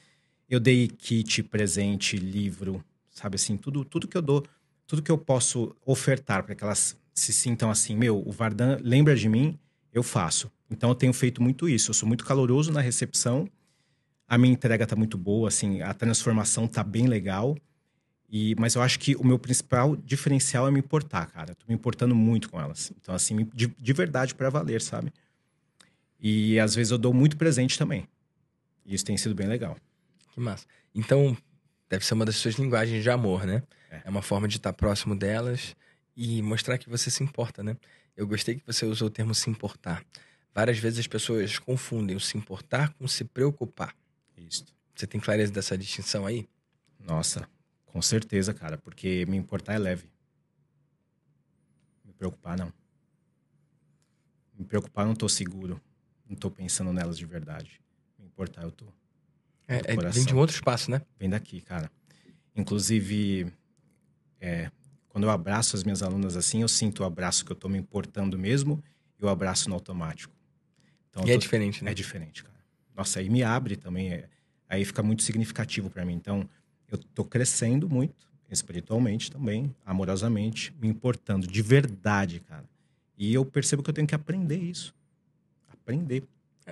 Eu 0.49 0.59
dei 0.59 0.89
kit, 0.89 1.43
presente, 1.43 2.17
livro, 2.17 2.83
sabe 3.11 3.37
assim, 3.37 3.59
tudo, 3.59 3.85
tudo 3.85 4.09
que 4.09 4.17
eu 4.17 4.23
dou, 4.23 4.47
tudo 4.87 5.03
que 5.03 5.13
eu 5.13 5.19
posso 5.19 5.77
ofertar 5.85 6.43
para 6.45 6.55
que 6.55 6.65
elas 6.65 6.97
se 7.13 7.35
sintam 7.35 7.71
assim, 7.71 7.95
meu, 7.95 8.27
o 8.27 8.33
Vardan 8.33 8.79
lembra 8.81 9.15
de 9.15 9.29
mim, 9.29 9.59
eu 9.93 10.03
faço. 10.03 10.51
Então 10.71 10.89
eu 10.89 10.95
tenho 10.95 11.13
feito 11.13 11.43
muito 11.43 11.69
isso. 11.69 11.91
Eu 11.91 11.95
sou 11.95 12.09
muito 12.09 12.25
caloroso 12.25 12.73
na 12.73 12.81
recepção. 12.81 13.47
A 14.33 14.39
minha 14.39 14.55
entrega 14.55 14.87
tá 14.87 14.97
muito 14.97 15.19
boa, 15.19 15.49
assim, 15.49 15.83
a 15.83 15.93
transformação 15.93 16.67
tá 16.67 16.83
bem 16.83 17.07
legal. 17.07 17.55
E, 18.31 18.55
mas 18.59 18.75
eu 18.77 18.81
acho 18.81 18.99
que 18.99 19.15
o 19.15 19.23
meu 19.23 19.39
principal 19.39 19.95
diferencial 19.95 20.67
é 20.67 20.71
me 20.71 20.79
importar, 20.79 21.27
cara. 21.27 21.51
Eu 21.51 21.55
tô 21.55 21.67
me 21.69 21.75
importando 21.75 22.15
muito 22.15 22.49
com 22.49 22.59
elas. 22.59 22.91
Então, 22.99 23.15
assim, 23.15 23.47
de, 23.53 23.67
de 23.67 23.93
verdade 23.93 24.35
para 24.35 24.49
valer, 24.49 24.81
sabe? 24.81 25.13
E 26.19 26.59
às 26.59 26.75
vezes 26.75 26.91
eu 26.91 26.97
dou 26.97 27.13
muito 27.13 27.37
presente 27.37 27.77
também. 27.79 28.09
E 28.87 28.95
isso 28.95 29.05
tem 29.05 29.19
sido 29.19 29.35
bem 29.35 29.47
legal. 29.47 29.77
Que 30.33 30.41
massa. 30.41 30.65
Então, 30.95 31.37
deve 31.91 32.03
ser 32.03 32.15
uma 32.15 32.25
das 32.25 32.37
suas 32.37 32.55
linguagens 32.55 33.03
de 33.03 33.11
amor, 33.11 33.45
né? 33.45 33.63
É, 33.91 34.01
é 34.07 34.09
uma 34.09 34.23
forma 34.23 34.49
de 34.49 34.57
estar 34.57 34.73
próximo 34.73 35.15
delas 35.15 35.77
e 36.17 36.41
mostrar 36.41 36.79
que 36.79 36.89
você 36.89 37.11
se 37.11 37.23
importa, 37.23 37.63
né? 37.63 37.77
Eu 38.17 38.27
gostei 38.27 38.55
que 38.55 38.67
você 38.67 38.87
usou 38.87 39.09
o 39.09 39.11
termo 39.11 39.35
se 39.35 39.51
importar. 39.51 40.03
Várias 40.55 40.79
vezes 40.79 41.01
as 41.01 41.07
pessoas 41.07 41.59
confundem 41.59 42.17
o 42.17 42.21
se 42.21 42.39
importar 42.39 42.95
com 42.95 43.07
se 43.07 43.25
preocupar. 43.25 43.95
Isso. 44.49 44.65
Você 44.95 45.07
tem 45.07 45.21
clareza 45.21 45.53
dessa 45.53 45.77
distinção 45.77 46.27
aí? 46.27 46.49
Nossa, 46.99 47.49
com 47.87 48.01
certeza, 48.01 48.55
cara, 48.55 48.79
porque 48.79 49.27
me 49.27 49.37
importar 49.37 49.75
é 49.75 49.79
leve. 49.79 50.11
Me 52.05 52.13
preocupar, 52.13 52.57
não. 52.57 52.73
Me 54.59 54.65
preocupar, 54.65 55.07
não 55.07 55.15
tô 55.15 55.29
seguro. 55.29 55.81
Não 56.29 56.37
tô 56.37 56.51
pensando 56.51 56.93
nelas 56.93 57.19
de 57.19 57.27
verdade. 57.27 57.81
Me 58.19 58.27
importar, 58.27 58.63
eu 58.63 58.71
tô. 58.71 58.87
É, 59.67 59.93
é, 59.93 60.11
vem 60.11 60.25
de 60.25 60.35
um 60.35 60.39
outro 60.39 60.55
espaço, 60.55 60.91
né? 60.91 61.03
Vem 61.19 61.29
daqui, 61.29 61.61
cara. 61.61 61.91
Inclusive, 62.55 63.53
é, 64.41 64.71
quando 65.09 65.25
eu 65.25 65.31
abraço 65.31 65.77
as 65.77 65.85
minhas 65.85 66.03
alunas 66.03 66.37
assim, 66.37 66.63
eu 66.63 66.69
sinto 66.69 67.03
o 67.03 67.07
abraço 67.07 67.45
que 67.45 67.53
eu 67.53 67.57
tô 67.57 67.69
me 67.69 67.79
importando 67.79 68.39
mesmo 68.39 68.83
e 69.19 69.25
o 69.25 69.29
abraço 69.29 69.69
no 69.69 69.75
automático. 69.75 70.35
Então, 71.11 71.23
e 71.25 71.31
é 71.31 71.33
tô, 71.33 71.35
é 71.35 71.39
diferente, 71.39 71.85
né? 71.85 71.91
É 71.91 71.95
diferente, 71.95 72.43
cara. 72.43 72.52
Nossa, 73.03 73.21
aí 73.21 73.29
me 73.29 73.43
abre 73.43 73.77
também. 73.77 74.13
É, 74.13 74.29
aí 74.69 74.85
fica 74.85 75.03
muito 75.03 75.23
significativo 75.23 75.91
para 75.91 76.05
mim. 76.05 76.15
Então, 76.15 76.49
eu 76.91 76.99
tô 76.99 77.25
crescendo 77.25 77.89
muito, 77.89 78.27
espiritualmente 78.51 79.31
também, 79.31 79.75
amorosamente, 79.85 80.73
me 80.81 80.89
importando 80.89 81.47
de 81.47 81.63
verdade, 81.63 82.41
cara. 82.41 82.65
E 83.19 83.35
eu 83.35 83.45
percebo 83.45 83.83
que 83.83 83.91
eu 83.91 83.95
tenho 83.95 84.07
que 84.07 84.15
aprender 84.15 84.57
isso. 84.57 84.95
Aprender. 85.73 86.25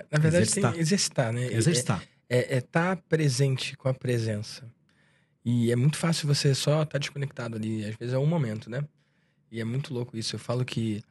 Na 0.09 0.19
verdade, 0.19 0.43
exercitar. 0.43 0.71
tem 0.71 0.81
exercitar, 0.81 1.33
né? 1.33 1.53
Exercitar 1.53 2.03
é 2.31 2.59
estar 2.59 2.95
tá 2.95 3.03
presente 3.09 3.75
com 3.75 3.89
a 3.89 3.93
presença. 3.93 4.65
E 5.43 5.69
é 5.69 5.75
muito 5.75 5.97
fácil 5.97 6.27
você 6.27 6.55
só 6.55 6.83
estar 6.83 6.93
tá 6.93 6.97
desconectado 6.97 7.57
ali. 7.57 7.83
Às 7.83 7.95
vezes 7.95 8.13
é 8.13 8.17
um 8.17 8.25
momento, 8.25 8.69
né? 8.69 8.87
E 9.51 9.59
é 9.59 9.65
muito 9.65 9.93
louco 9.93 10.17
isso. 10.17 10.35
Eu 10.35 10.39
falo 10.39 10.63
que 10.63 11.03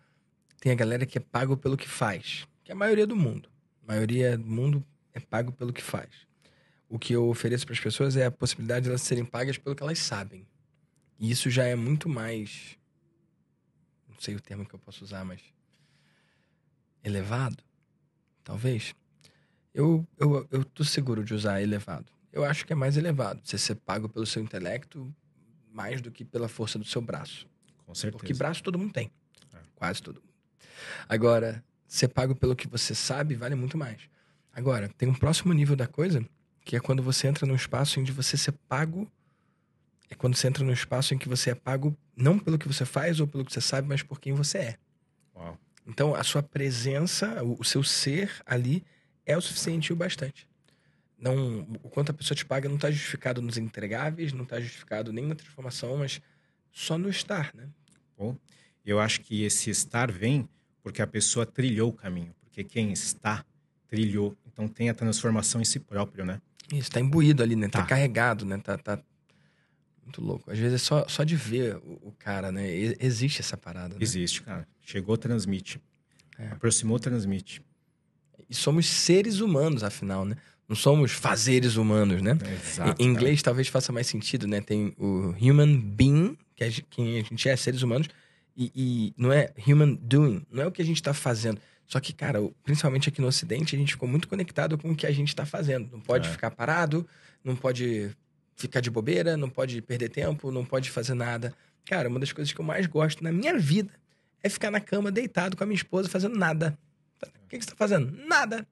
tem 0.58 0.72
a 0.72 0.74
galera 0.74 1.04
que 1.04 1.18
é 1.18 1.20
pago 1.20 1.58
pelo 1.58 1.76
que 1.76 1.86
faz, 1.86 2.46
que 2.64 2.72
é 2.72 2.74
a 2.74 2.76
maioria 2.76 3.06
do 3.06 3.14
mundo. 3.14 3.50
A 3.82 3.92
maioria 3.92 4.38
do 4.38 4.46
mundo 4.46 4.82
é 5.12 5.20
pago 5.20 5.52
pelo 5.52 5.72
que 5.72 5.82
faz. 5.82 6.08
O 6.88 6.98
que 6.98 7.12
eu 7.12 7.28
ofereço 7.28 7.64
para 7.64 7.74
as 7.74 7.80
pessoas 7.80 8.16
é 8.16 8.26
a 8.26 8.30
possibilidade 8.30 8.84
de 8.84 8.90
elas 8.90 9.02
serem 9.02 9.24
pagas 9.24 9.56
pelo 9.56 9.76
que 9.76 9.82
elas 9.82 9.98
sabem. 9.98 10.46
E 11.18 11.30
isso 11.30 11.48
já 11.50 11.64
é 11.64 11.76
muito 11.76 12.08
mais. 12.08 12.76
Não 14.08 14.18
sei 14.18 14.34
o 14.34 14.40
termo 14.40 14.66
que 14.66 14.74
eu 14.74 14.78
posso 14.78 15.04
usar, 15.04 15.24
mas. 15.24 15.40
elevado? 17.04 17.62
Talvez. 18.42 18.94
Eu, 19.72 20.06
eu, 20.18 20.48
eu 20.50 20.64
tô 20.64 20.82
seguro 20.82 21.22
de 21.22 21.32
usar 21.32 21.62
elevado. 21.62 22.11
Eu 22.32 22.44
acho 22.44 22.66
que 22.66 22.72
é 22.72 22.76
mais 22.76 22.96
elevado. 22.96 23.40
Você 23.44 23.56
ser 23.56 23.76
pago 23.76 24.08
pelo 24.08 24.26
seu 24.26 24.42
intelecto 24.42 25.14
mais 25.72 26.00
do 26.00 26.11
que 26.11 26.24
pela 26.24 26.48
força 26.48 26.78
do 26.78 26.84
seu 26.84 27.00
braço. 27.00 27.46
Com 27.86 27.94
certeza. 27.94 28.18
Porque 28.18 28.34
braço 28.34 28.62
todo 28.62 28.78
mundo 28.78 28.92
tem. 28.92 29.11
É. 29.54 29.58
Quase 29.74 30.02
todo 30.02 30.16
mundo. 30.16 30.32
Agora, 31.08 31.64
ser 31.86 32.08
pago 32.08 32.34
pelo 32.34 32.56
que 32.56 32.66
você 32.66 32.94
sabe 32.94 33.34
vale 33.34 33.54
muito 33.54 33.76
mais. 33.76 34.00
Agora, 34.53 34.88
tem 34.88 35.09
um 35.09 35.14
próximo 35.14 35.53
nível 35.53 35.76
da 35.76 35.86
coisa, 35.86 36.24
que 36.64 36.76
é 36.76 36.80
quando 36.80 37.03
você 37.03 37.26
entra 37.26 37.46
num 37.46 37.55
espaço 37.55 38.01
em 38.01 38.05
que 38.05 38.12
você 38.12 38.36
ser 38.36 38.53
pago. 38.68 39.11
É 40.09 40.14
quando 40.14 40.34
você 40.36 40.48
entra 40.48 40.64
num 40.64 40.72
espaço 40.72 41.14
em 41.14 41.18
que 41.18 41.28
você 41.28 41.51
é 41.51 41.55
pago 41.55 41.96
não 42.16 42.38
pelo 42.38 42.59
que 42.59 42.66
você 42.66 42.84
faz 42.84 43.20
ou 43.20 43.26
pelo 43.26 43.44
que 43.44 43.53
você 43.53 43.61
sabe, 43.61 43.88
mas 43.88 44.03
por 44.03 44.20
quem 44.20 44.32
você 44.32 44.59
é. 44.59 44.78
Uau. 45.34 45.59
Então, 45.86 46.14
a 46.14 46.22
sua 46.22 46.42
presença, 46.42 47.42
o 47.42 47.64
seu 47.64 47.82
ser 47.82 48.42
ali 48.44 48.84
é 49.24 49.36
o 49.36 49.40
suficiente 49.40 49.88
e 49.88 49.92
o 49.92 49.96
bastante. 49.96 50.48
Não, 51.18 51.61
o 51.82 51.90
quanto 51.90 52.11
a 52.11 52.14
pessoa 52.14 52.36
te 52.36 52.44
paga 52.44 52.68
não 52.68 52.76
está 52.76 52.90
justificado 52.90 53.42
nos 53.42 53.59
entregáveis, 53.59 54.32
não 54.32 54.44
está 54.44 54.61
justificado 54.61 55.12
nem 55.12 55.26
na 55.26 55.34
transformação, 55.34 55.98
mas 55.98 56.20
só 56.72 56.96
no 56.96 57.09
estar, 57.09 57.55
né? 57.55 57.68
Bom, 58.16 58.36
eu 58.84 58.98
acho 58.98 59.20
que 59.20 59.42
esse 59.42 59.70
estar 59.70 60.11
vem 60.11 60.48
porque 60.82 61.03
a 61.03 61.07
pessoa 61.07 61.44
trilhou 61.44 61.90
o 61.90 61.92
caminho, 61.92 62.34
porque 62.40 62.64
quem 62.64 62.92
está 62.92 63.44
trilhou, 63.91 64.36
então 64.47 64.68
tem 64.68 64.88
a 64.88 64.95
transformação 64.95 65.61
em 65.61 65.64
si 65.64 65.80
próprio, 65.80 66.24
né? 66.24 66.41
Isso, 66.72 66.82
está 66.82 67.01
imbuído 67.01 67.43
ali, 67.43 67.57
né? 67.57 67.68
Tá, 67.68 67.80
tá 67.80 67.86
carregado, 67.86 68.47
né? 68.47 68.57
Tá, 68.59 68.78
tá, 68.78 69.03
muito 70.05 70.22
louco. 70.22 70.51
Às 70.51 70.59
vezes 70.59 70.74
é 70.74 70.78
só, 70.78 71.07
só 71.09 71.24
de 71.24 71.34
ver 71.34 71.76
o, 71.76 72.09
o 72.09 72.14
cara, 72.18 72.53
né? 72.53 72.64
Existe 73.01 73.41
essa 73.41 73.57
parada. 73.57 73.95
Né? 73.95 74.01
Existe, 74.01 74.43
cara. 74.43 74.66
Chegou, 74.80 75.16
transmite. 75.16 75.80
É. 76.38 76.49
Aproximou, 76.49 76.99
transmite. 76.99 77.61
E 78.49 78.55
somos 78.55 78.86
seres 78.86 79.41
humanos, 79.41 79.82
afinal, 79.82 80.24
né? 80.24 80.36
Não 80.68 80.76
somos 80.76 81.11
fazeres 81.11 81.74
humanos, 81.74 82.22
né? 82.22 82.38
Exato, 82.53 83.03
em 83.03 83.07
inglês 83.07 83.43
talvez 83.43 83.66
faça 83.66 83.93
mais 83.93 84.07
sentido, 84.07 84.47
né? 84.47 84.61
Tem 84.61 84.95
o 84.97 85.34
human 85.41 85.76
being, 85.80 86.38
que 86.55 86.62
é 86.62 86.70
quem 86.88 87.18
a 87.18 87.22
gente 87.22 87.49
é, 87.49 87.57
seres 87.57 87.82
humanos, 87.82 88.09
e, 88.57 88.70
e 88.74 89.14
não 89.16 89.32
é 89.32 89.53
human 89.66 89.95
doing, 90.01 90.47
não 90.49 90.62
é 90.62 90.66
o 90.66 90.72
que 90.72 90.80
a 90.80 90.84
gente 90.84 90.97
está 90.97 91.12
fazendo. 91.12 91.61
Só 91.91 91.99
que, 91.99 92.12
cara, 92.12 92.38
principalmente 92.62 93.09
aqui 93.09 93.20
no 93.20 93.26
Ocidente, 93.26 93.74
a 93.74 93.78
gente 93.78 93.95
ficou 93.95 94.09
muito 94.09 94.28
conectado 94.28 94.78
com 94.78 94.93
o 94.93 94.97
que 94.97 95.05
a 95.05 95.11
gente 95.11 95.26
está 95.26 95.45
fazendo. 95.45 95.91
Não 95.91 96.01
pode 96.01 96.28
é. 96.28 96.30
ficar 96.30 96.49
parado, 96.53 97.05
não 97.43 97.57
pode 97.57 98.14
ficar 98.55 98.78
de 98.78 98.88
bobeira, 98.88 99.36
não 99.36 99.51
pode 99.51 99.82
perder 99.82 100.09
tempo, 100.09 100.53
não 100.53 100.64
pode 100.64 100.88
fazer 100.88 101.14
nada. 101.14 101.53
Cara, 101.84 102.09
uma 102.09 102.20
das 102.20 102.30
coisas 102.30 102.55
que 102.55 102.61
eu 102.61 102.64
mais 102.64 102.86
gosto 102.86 103.24
na 103.24 103.32
minha 103.32 103.59
vida 103.59 103.93
é 104.41 104.49
ficar 104.49 104.70
na 104.70 104.78
cama 104.78 105.11
deitado 105.11 105.57
com 105.57 105.64
a 105.64 105.66
minha 105.66 105.74
esposa 105.74 106.09
fazendo 106.09 106.38
nada. 106.38 106.78
O 107.20 107.49
que, 107.49 107.59
que 107.59 107.64
você 107.64 107.72
está 107.72 107.74
fazendo? 107.74 108.16
Nada. 108.24 108.64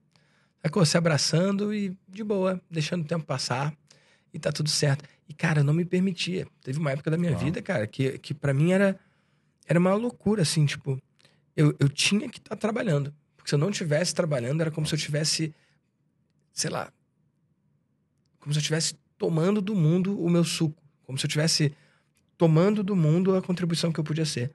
Sacou? 0.63 0.87
Se 0.87 0.97
abraçando 0.97 1.75
e 1.75 1.97
de 2.09 2.23
boa, 2.23 2.63
deixando 2.71 3.03
o 3.03 3.09
tempo 3.09 3.25
passar 3.25 3.75
e 4.33 4.39
tá 4.39 4.53
tudo 4.53 4.71
certo. 4.71 5.05
E, 5.29 5.35
cara, 5.35 5.65
não 5.65 5.75
me 5.75 5.85
permitia. 5.85 6.47
Teve 6.63 6.79
uma 6.79 6.93
época 6.93 7.11
da 7.11 7.19
minha 7.19 7.37
vida, 7.37 7.61
cara, 7.61 7.85
que, 7.85 8.17
que 8.21 8.33
para 8.33 8.55
mim 8.55 8.71
era, 8.71 8.97
era 9.67 9.77
uma 9.77 9.93
loucura, 9.95 10.43
assim, 10.43 10.65
tipo, 10.67 11.03
eu, 11.59 11.75
eu 11.81 11.89
tinha 11.89 12.29
que 12.29 12.39
estar 12.39 12.51
tá 12.51 12.57
trabalhando. 12.57 13.13
Porque 13.37 13.49
se 13.49 13.55
eu 13.57 13.59
não 13.59 13.73
tivesse 13.73 14.15
trabalhando, 14.15 14.61
era 14.61 14.71
como 14.71 14.87
se 14.87 14.95
eu 14.95 14.99
tivesse, 14.99 15.53
sei 16.53 16.71
lá, 16.71 16.93
como 18.39 18.55
se 18.55 18.61
eu 18.61 18.63
tivesse 18.63 18.95
tomando 19.19 19.61
do 19.61 19.75
mundo 19.75 20.17
o 20.23 20.31
meu 20.31 20.45
suco. 20.45 20.81
Como 21.03 21.19
se 21.19 21.27
eu 21.27 21.31
tivesse 21.31 21.75
tomando 22.37 22.85
do 22.85 22.95
mundo 22.95 23.35
a 23.35 23.43
contribuição 23.43 23.91
que 23.91 23.99
eu 23.99 24.05
podia 24.05 24.25
ser. 24.25 24.53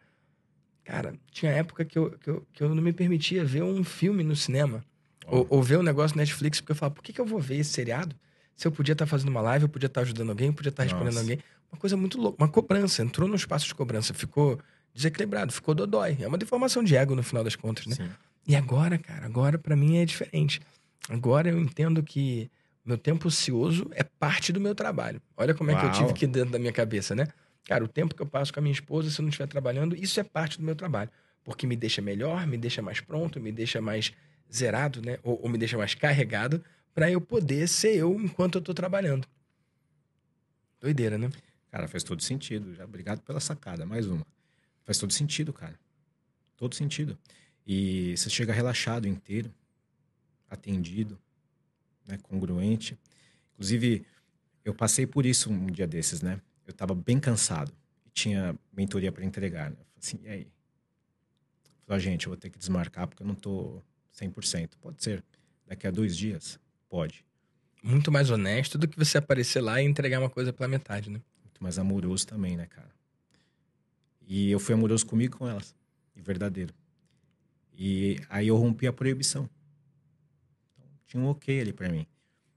Cara, 0.86 1.14
tinha 1.30 1.52
época 1.52 1.84
que 1.84 1.98
eu, 1.98 2.12
que 2.12 2.30
eu, 2.30 2.48
que 2.54 2.64
eu 2.64 2.74
não 2.74 2.82
me 2.82 2.94
permitia 2.94 3.44
ver 3.44 3.64
um 3.64 3.84
filme 3.84 4.24
no 4.24 4.36
cinema 4.36 4.84
ou, 5.26 5.46
ou, 5.50 5.62
ver 5.62 5.78
um 5.80 5.84
negócio 5.84 6.18
Netflix, 6.18 6.62
porque 6.62 6.72
eu 6.72 6.76
falo, 6.76 6.92
por 6.92 7.04
que, 7.04 7.14
que 7.14 7.20
eu 7.20 7.26
vou 7.26 7.40
ver 7.40 7.58
esse 7.58 7.72
seriado 7.72 8.16
se 8.56 8.68
eu 8.68 8.72
podia 8.72 8.94
estar 8.94 9.06
tá 9.06 9.10
fazendo 9.10 9.30
uma 9.30 9.42
live, 9.42 9.64
eu 9.64 9.70
podia 9.70 9.88
estar 9.88 10.02
tá 10.02 10.06
ajudando 10.06 10.30
alguém, 10.30 10.48
eu 10.48 10.54
podia 10.54 10.70
estar 10.70 10.84
tá 10.84 10.90
respondendo 10.90 11.18
alguém? 11.18 11.40
Uma 11.72 11.80
coisa 11.80 11.98
muito 11.98 12.20
louca, 12.20 12.42
uma 12.42 12.50
cobrança. 12.50 13.02
Entrou 13.02 13.28
no 13.28 13.36
espaço 13.36 13.66
de 13.66 13.76
cobrança, 13.76 14.14
ficou 14.14 14.60
desequilibrado, 14.94 15.52
ficou 15.52 15.74
dodói. 15.74 16.18
É 16.20 16.28
uma 16.28 16.38
deformação 16.38 16.84
de 16.84 16.96
ego 16.96 17.16
no 17.16 17.24
final 17.24 17.44
das 17.44 17.56
contas, 17.56 17.86
né? 17.88 17.96
Sim. 17.96 18.10
E 18.48 18.56
agora, 18.56 18.98
cara, 18.98 19.26
agora 19.26 19.58
para 19.58 19.76
mim 19.76 19.98
é 19.98 20.06
diferente. 20.06 20.62
Agora 21.10 21.50
eu 21.50 21.60
entendo 21.60 22.04
que 22.04 22.50
meu 22.86 22.98
tempo 22.98 23.28
ocioso 23.28 23.90
é 23.92 24.04
parte 24.04 24.52
do 24.52 24.60
meu 24.60 24.76
trabalho. 24.76 25.22
Olha 25.38 25.54
como 25.54 25.72
é 25.72 25.74
Uau. 25.74 25.82
que 25.82 25.88
eu 25.88 25.92
tive 25.92 26.12
aqui 26.12 26.28
dentro 26.28 26.52
da 26.52 26.60
minha 26.60 26.74
cabeça, 26.74 27.16
né? 27.16 27.28
Cara, 27.66 27.84
o 27.84 27.88
tempo 27.88 28.14
que 28.14 28.22
eu 28.22 28.26
passo 28.26 28.54
com 28.54 28.60
a 28.60 28.62
minha 28.64 28.74
esposa, 28.74 29.10
se 29.10 29.20
eu 29.20 29.24
não 29.24 29.30
estiver 29.30 29.48
trabalhando, 29.48 29.96
isso 29.96 30.20
é 30.20 30.24
parte 30.24 30.58
do 30.58 30.66
meu 30.66 30.76
trabalho. 30.76 31.10
Porque 31.44 31.66
me 31.66 31.76
deixa 31.76 32.02
melhor, 32.02 32.46
me 32.46 32.58
deixa 32.58 32.82
mais 32.82 33.00
pronto, 33.00 33.40
me 33.40 33.52
deixa 33.52 33.82
mais 33.82 34.12
zerado, 34.54 35.02
né? 35.02 35.18
Ou, 35.24 35.42
ou 35.44 35.50
me 35.50 35.58
deixa 35.58 35.78
mais 35.78 35.96
carregado 35.96 36.64
para 36.94 37.10
eu 37.10 37.22
poder 37.22 37.68
ser 37.68 37.96
eu 37.96 38.14
enquanto 38.20 38.56
eu 38.56 38.62
tô 38.62 38.74
trabalhando. 38.74 39.26
Doideira, 40.82 41.18
né? 41.18 41.30
Cara, 41.72 41.88
faz 41.88 42.04
todo 42.04 42.22
sentido. 42.22 42.76
Já 42.76 42.84
obrigado 42.84 43.22
pela 43.22 43.40
sacada. 43.40 43.86
Mais 43.86 44.08
uma. 44.08 44.26
Faz 44.84 44.98
todo 44.98 45.14
sentido, 45.14 45.54
cara. 45.54 45.80
Todo 46.58 46.76
sentido. 46.76 47.18
E 47.66 48.16
você 48.18 48.30
chega 48.30 48.52
relaxado 48.52 49.08
inteiro, 49.08 49.54
atendido, 50.50 51.18
né? 52.06 52.18
congruente. 52.22 52.98
Inclusive, 53.54 54.06
eu 54.64 54.74
passei 54.74 55.06
por 55.06 55.26
isso 55.26 55.52
um 55.52 55.68
dia 55.68 55.88
desses, 55.88 56.22
né? 56.22 56.42
Eu 56.66 56.74
tava 56.74 56.94
bem 56.94 57.20
cansado 57.20 57.72
e 58.06 58.10
tinha 58.10 58.58
mentoria 58.72 59.12
para 59.12 59.26
entregar, 59.26 59.70
né? 59.70 59.78
Eu 59.80 59.86
falei 59.86 60.00
assim, 60.00 60.20
e 60.24 60.30
aí? 60.30 60.48
Falei, 61.86 62.02
gente, 62.02 62.26
eu 62.26 62.30
vou 62.32 62.38
ter 62.38 62.50
que 62.50 62.58
desmarcar 62.58 63.08
porque 63.08 63.24
eu 63.24 63.28
não 63.28 63.36
tô 63.36 63.82
100%. 64.18 64.72
Pode 64.82 65.04
ser. 65.04 65.24
Daqui 65.68 65.88
a 65.88 65.92
dois 65.92 66.16
dias? 66.16 66.60
Pode. 66.90 67.26
Muito 67.82 68.12
mais 68.12 68.30
honesto 68.30 68.78
do 68.78 68.88
que 68.88 68.98
você 68.98 69.18
aparecer 69.18 69.62
lá 69.62 69.82
e 69.82 69.86
entregar 69.86 70.20
uma 70.20 70.30
coisa 70.30 70.54
pela 70.54 70.68
metade, 70.68 71.10
né? 71.10 71.22
Muito 71.44 71.62
mais 71.62 71.78
amoroso 71.78 72.26
também, 72.26 72.56
né, 72.56 72.66
cara? 72.68 72.90
E 74.28 74.52
eu 74.52 74.60
fui 74.60 74.74
amoroso 74.74 75.06
comigo 75.06 75.38
com 75.38 75.48
elas. 75.48 75.76
E 76.16 76.22
verdadeiro. 76.22 76.74
E 77.74 78.20
aí 78.30 78.48
eu 78.48 78.56
rompi 78.56 78.88
a 78.88 78.94
proibição. 78.94 79.50
Então, 80.74 80.86
tinha 81.06 81.24
um 81.24 81.28
ok 81.28 81.60
ali 81.60 81.74
para 81.74 81.90
mim. 81.90 82.06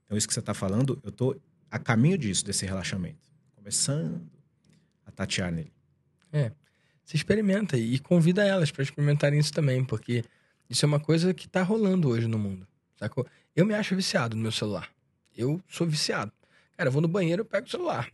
Então, 0.05 0.17
isso 0.17 0.29
que 0.29 0.35
você 0.35 0.43
tá 0.43 0.55
falando, 0.55 1.01
eu 1.03 1.11
tô 1.11 1.37
a 1.71 1.79
caminho 1.79 2.17
disso, 2.19 2.45
desse 2.45 2.65
relaxamento. 2.65 3.31
Começando 3.55 4.31
a 5.05 5.11
tatear 5.11 5.51
nele. 5.51 5.73
É. 6.33 6.53
Você 7.05 7.17
experimenta 7.17 7.77
e 7.77 7.99
convida 7.99 8.45
elas 8.45 8.71
para 8.71 8.83
experimentarem 8.83 9.39
isso 9.39 9.53
também, 9.53 9.85
porque 9.85 10.25
isso 10.69 10.85
é 10.85 10.89
uma 10.89 11.01
coisa 11.01 11.33
que 11.33 11.49
tá 11.49 11.63
rolando 11.63 12.09
hoje 12.09 12.27
no 12.27 12.39
mundo, 12.39 12.67
sacou? 12.97 13.25
Eu 13.55 13.65
me 13.65 13.75
acho 13.75 13.95
viciado 13.95 14.37
no 14.37 14.43
meu 14.43 14.51
celular. 14.51 14.91
Eu 15.37 15.63
sou 15.69 15.87
viciado. 15.87 16.33
Cara, 16.77 16.89
eu 16.89 16.93
vou 16.93 17.01
no 17.01 17.09
banheiro, 17.09 17.43
eu 17.43 17.45
pego 17.45 17.67
o 17.67 17.71
celular. 17.71 18.11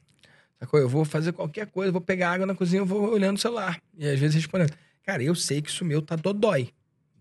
Sacou? 0.62 0.78
Eu 0.78 0.88
vou 0.88 1.04
fazer 1.04 1.32
qualquer 1.32 1.66
coisa, 1.66 1.90
vou 1.90 2.00
pegar 2.00 2.30
água 2.30 2.46
na 2.46 2.54
cozinha, 2.54 2.82
eu 2.82 2.86
vou 2.86 3.10
olhando 3.10 3.36
o 3.36 3.40
celular. 3.40 3.82
E 3.98 4.06
às 4.06 4.20
vezes 4.20 4.36
respondendo. 4.36 4.72
Cara, 5.04 5.20
eu 5.20 5.34
sei 5.34 5.60
que 5.60 5.68
isso 5.68 5.84
meu 5.84 6.00
tá 6.00 6.14
dodói. 6.14 6.68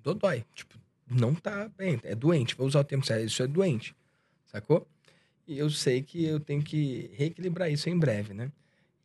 Dodói. 0.03 0.45
Tipo, 0.53 0.75
não 1.09 1.33
tá 1.33 1.67
bem, 1.75 1.99
é 2.03 2.13
doente. 2.13 2.55
Vou 2.55 2.67
usar 2.67 2.81
o 2.81 2.83
termo 2.83 3.03
certo, 3.03 3.25
isso 3.25 3.41
é 3.41 3.47
doente. 3.47 3.95
Sacou? 4.45 4.87
E 5.47 5.57
eu 5.57 5.71
sei 5.71 6.03
que 6.03 6.23
eu 6.23 6.39
tenho 6.39 6.61
que 6.61 7.09
reequilibrar 7.15 7.71
isso 7.71 7.89
em 7.89 7.97
breve, 7.97 8.31
né? 8.31 8.51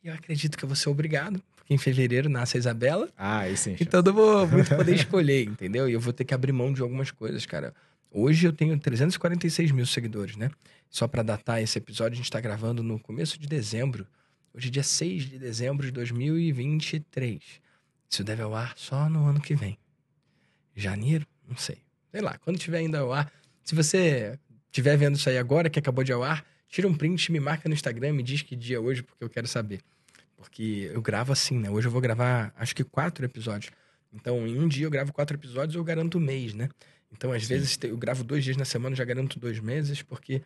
E 0.03 0.07
eu 0.07 0.13
acredito 0.13 0.55
que 0.55 0.63
eu 0.63 0.69
vou 0.69 0.75
ser 0.75 0.89
obrigado, 0.89 1.41
porque 1.55 1.73
em 1.73 1.77
fevereiro 1.79 2.29
nasce 2.29 2.57
a 2.57 2.59
Isabela. 2.59 3.09
Ah, 3.17 3.39
aí 3.39 3.57
sim. 3.57 3.75
Então 3.79 4.03
eu 4.05 4.13
vou 4.13 4.47
muito 4.47 4.69
poder 4.75 4.93
escolher, 4.95 5.45
entendeu? 5.45 5.89
E 5.89 5.93
eu 5.93 5.99
vou 5.99 6.13
ter 6.13 6.23
que 6.23 6.33
abrir 6.35 6.51
mão 6.51 6.71
de 6.71 6.83
algumas 6.83 7.09
coisas, 7.09 7.43
cara. 7.47 7.73
Hoje 8.11 8.45
eu 8.45 8.53
tenho 8.53 8.77
346 8.77 9.71
mil 9.71 9.85
seguidores, 9.87 10.35
né? 10.35 10.51
Só 10.91 11.07
para 11.07 11.23
datar 11.23 11.59
esse 11.59 11.79
episódio, 11.79 12.13
a 12.13 12.17
gente 12.17 12.29
tá 12.29 12.39
gravando 12.39 12.83
no 12.83 12.99
começo 12.99 13.39
de 13.39 13.47
dezembro. 13.47 14.05
Hoje 14.57 14.69
é 14.69 14.71
dia 14.71 14.81
6 14.81 15.29
de 15.29 15.37
dezembro 15.37 15.85
de 15.85 15.91
2023. 15.91 17.43
Isso 18.09 18.23
deve 18.23 18.41
ao 18.41 18.55
ar 18.55 18.73
só 18.75 19.07
no 19.07 19.27
ano 19.27 19.39
que 19.39 19.53
vem. 19.53 19.77
Janeiro? 20.75 21.27
Não 21.47 21.55
sei. 21.55 21.77
Sei 22.11 22.21
lá, 22.21 22.39
quando 22.39 22.57
tiver 22.57 22.79
ainda 22.79 23.01
ao 23.01 23.13
ar. 23.13 23.31
Se 23.63 23.75
você 23.75 24.39
estiver 24.65 24.97
vendo 24.97 25.15
isso 25.15 25.29
aí 25.29 25.37
agora, 25.37 25.69
que 25.69 25.77
acabou 25.77 26.03
de 26.03 26.11
ao 26.11 26.23
ar, 26.23 26.43
tira 26.67 26.87
um 26.87 26.95
print, 26.95 27.31
me 27.31 27.39
marca 27.39 27.69
no 27.69 27.75
Instagram, 27.75 28.13
me 28.13 28.23
diz 28.23 28.41
que 28.41 28.55
dia 28.55 28.77
é 28.77 28.79
hoje, 28.79 29.03
porque 29.03 29.23
eu 29.23 29.29
quero 29.29 29.47
saber. 29.47 29.79
Porque 30.35 30.89
eu 30.91 31.03
gravo 31.03 31.31
assim, 31.31 31.59
né? 31.59 31.69
Hoje 31.69 31.87
eu 31.87 31.91
vou 31.91 32.01
gravar, 32.01 32.51
acho 32.57 32.75
que 32.75 32.83
quatro 32.83 33.23
episódios. 33.23 33.71
Então, 34.11 34.47
em 34.47 34.57
um 34.57 34.67
dia 34.67 34.87
eu 34.87 34.89
gravo 34.89 35.13
quatro 35.13 35.37
episódios, 35.37 35.75
eu 35.75 35.83
garanto 35.83 36.17
um 36.17 36.21
mês, 36.21 36.55
né? 36.55 36.67
Então, 37.11 37.31
às 37.31 37.43
Sim. 37.43 37.49
vezes, 37.49 37.77
eu 37.83 37.95
gravo 37.95 38.23
dois 38.23 38.43
dias 38.43 38.57
na 38.57 38.65
semana, 38.65 38.95
já 38.95 39.05
garanto 39.05 39.39
dois 39.39 39.59
meses, 39.59 40.01
porque 40.01 40.41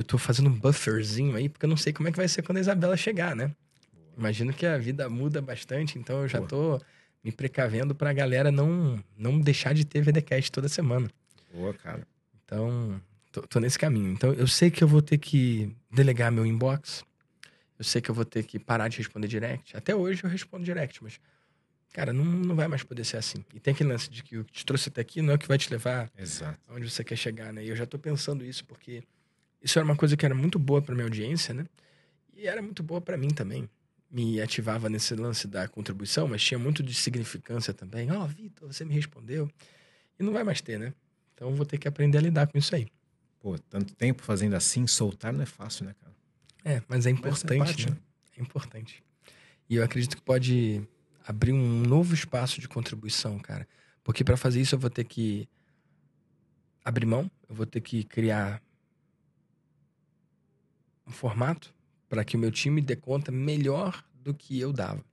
eu 0.00 0.04
tô 0.04 0.16
fazendo 0.16 0.48
um 0.48 0.58
bufferzinho 0.58 1.36
aí, 1.36 1.46
porque 1.46 1.66
eu 1.66 1.68
não 1.68 1.76
sei 1.76 1.92
como 1.92 2.08
é 2.08 2.10
que 2.10 2.16
vai 2.16 2.26
ser 2.26 2.40
quando 2.40 2.56
a 2.56 2.60
Isabela 2.60 2.96
chegar, 2.96 3.36
né? 3.36 3.54
Imagino 4.16 4.50
que 4.50 4.64
a 4.64 4.78
vida 4.78 5.10
muda 5.10 5.42
bastante, 5.42 5.98
então 5.98 6.22
eu 6.22 6.28
já 6.28 6.40
tô 6.40 6.80
me 7.22 7.30
precavendo 7.30 7.94
pra 7.94 8.10
galera 8.10 8.50
não, 8.50 8.98
não 9.14 9.38
deixar 9.38 9.74
de 9.74 9.84
ter 9.84 10.00
VDcast 10.00 10.50
toda 10.50 10.70
semana. 10.70 11.10
Boa, 11.52 11.74
cara. 11.74 12.06
Então, 12.42 12.98
tô, 13.30 13.42
tô, 13.42 13.60
nesse 13.60 13.78
caminho. 13.78 14.10
Então, 14.10 14.32
eu 14.32 14.46
sei 14.46 14.70
que 14.70 14.82
eu 14.82 14.88
vou 14.88 15.02
ter 15.02 15.18
que 15.18 15.70
delegar 15.92 16.32
meu 16.32 16.46
inbox. 16.46 17.04
Eu 17.78 17.84
sei 17.84 18.00
que 18.00 18.10
eu 18.10 18.14
vou 18.14 18.24
ter 18.24 18.44
que 18.44 18.58
parar 18.58 18.88
de 18.88 18.96
responder 18.96 19.28
direct. 19.28 19.76
Até 19.76 19.94
hoje 19.94 20.24
eu 20.24 20.30
respondo 20.30 20.64
direct, 20.64 21.04
mas, 21.04 21.20
cara, 21.92 22.10
não, 22.10 22.24
não 22.24 22.56
vai 22.56 22.68
mais 22.68 22.82
poder 22.82 23.04
ser 23.04 23.18
assim. 23.18 23.44
E 23.52 23.60
tem 23.60 23.74
aquele 23.74 23.90
lance 23.90 24.08
de 24.08 24.22
que 24.22 24.38
o 24.38 24.46
que 24.46 24.52
te 24.52 24.64
trouxe 24.64 24.88
até 24.88 25.02
aqui 25.02 25.20
não 25.20 25.32
é 25.32 25.36
o 25.36 25.38
que 25.38 25.48
vai 25.48 25.58
te 25.58 25.70
levar 25.70 26.10
Exato. 26.16 26.58
aonde 26.68 26.90
você 26.90 27.04
quer 27.04 27.16
chegar, 27.16 27.52
né? 27.52 27.62
E 27.62 27.68
eu 27.68 27.76
já 27.76 27.84
tô 27.84 27.98
pensando 27.98 28.42
isso 28.42 28.64
porque 28.64 29.02
isso 29.62 29.78
era 29.78 29.84
uma 29.84 29.96
coisa 29.96 30.16
que 30.16 30.24
era 30.24 30.34
muito 30.34 30.58
boa 30.58 30.80
para 30.80 30.94
minha 30.94 31.06
audiência, 31.06 31.52
né? 31.52 31.66
E 32.34 32.46
era 32.46 32.62
muito 32.62 32.82
boa 32.82 33.00
para 33.00 33.16
mim 33.16 33.28
também. 33.28 33.68
Me 34.10 34.40
ativava 34.40 34.88
nesse 34.88 35.14
lance 35.14 35.46
da 35.46 35.68
contribuição, 35.68 36.26
mas 36.26 36.42
tinha 36.42 36.58
muito 36.58 36.82
de 36.82 36.94
significância 36.94 37.72
também. 37.72 38.10
Ó, 38.10 38.24
oh, 38.24 38.26
Vitor, 38.26 38.72
você 38.72 38.84
me 38.84 38.94
respondeu. 38.94 39.50
E 40.18 40.22
não 40.22 40.32
vai 40.32 40.42
mais 40.42 40.60
ter, 40.60 40.78
né? 40.78 40.94
Então 41.34 41.54
vou 41.54 41.66
ter 41.66 41.78
que 41.78 41.86
aprender 41.86 42.18
a 42.18 42.20
lidar 42.20 42.46
com 42.46 42.58
isso 42.58 42.74
aí. 42.74 42.88
Pô, 43.38 43.58
tanto 43.58 43.94
tempo 43.94 44.22
fazendo 44.22 44.54
assim, 44.54 44.86
soltar 44.86 45.32
não 45.32 45.42
é 45.42 45.46
fácil, 45.46 45.86
né, 45.86 45.94
cara? 46.00 46.14
É, 46.64 46.82
mas 46.88 47.06
é 47.06 47.10
importante, 47.10 47.58
mas 47.58 47.70
é, 47.70 47.72
parte, 47.72 47.86
né? 47.86 47.92
né? 47.92 47.98
É 48.36 48.42
importante. 48.42 49.02
E 49.68 49.76
eu 49.76 49.84
acredito 49.84 50.16
que 50.16 50.22
pode 50.22 50.82
abrir 51.26 51.52
um 51.52 51.82
novo 51.82 52.12
espaço 52.12 52.60
de 52.60 52.68
contribuição, 52.68 53.38
cara. 53.38 53.66
Porque 54.02 54.24
para 54.24 54.36
fazer 54.36 54.60
isso 54.60 54.74
eu 54.74 54.78
vou 54.78 54.90
ter 54.90 55.04
que 55.04 55.48
abrir 56.84 57.06
mão, 57.06 57.30
eu 57.48 57.54
vou 57.54 57.66
ter 57.66 57.80
que 57.80 58.02
criar 58.04 58.60
um 61.10 61.12
formato 61.12 61.74
para 62.08 62.24
que 62.24 62.36
o 62.36 62.38
meu 62.38 62.50
time 62.50 62.80
dê 62.80 62.96
conta 62.96 63.30
melhor 63.30 64.02
do 64.14 64.32
que 64.32 64.58
eu 64.58 64.72
dava. 64.72 65.04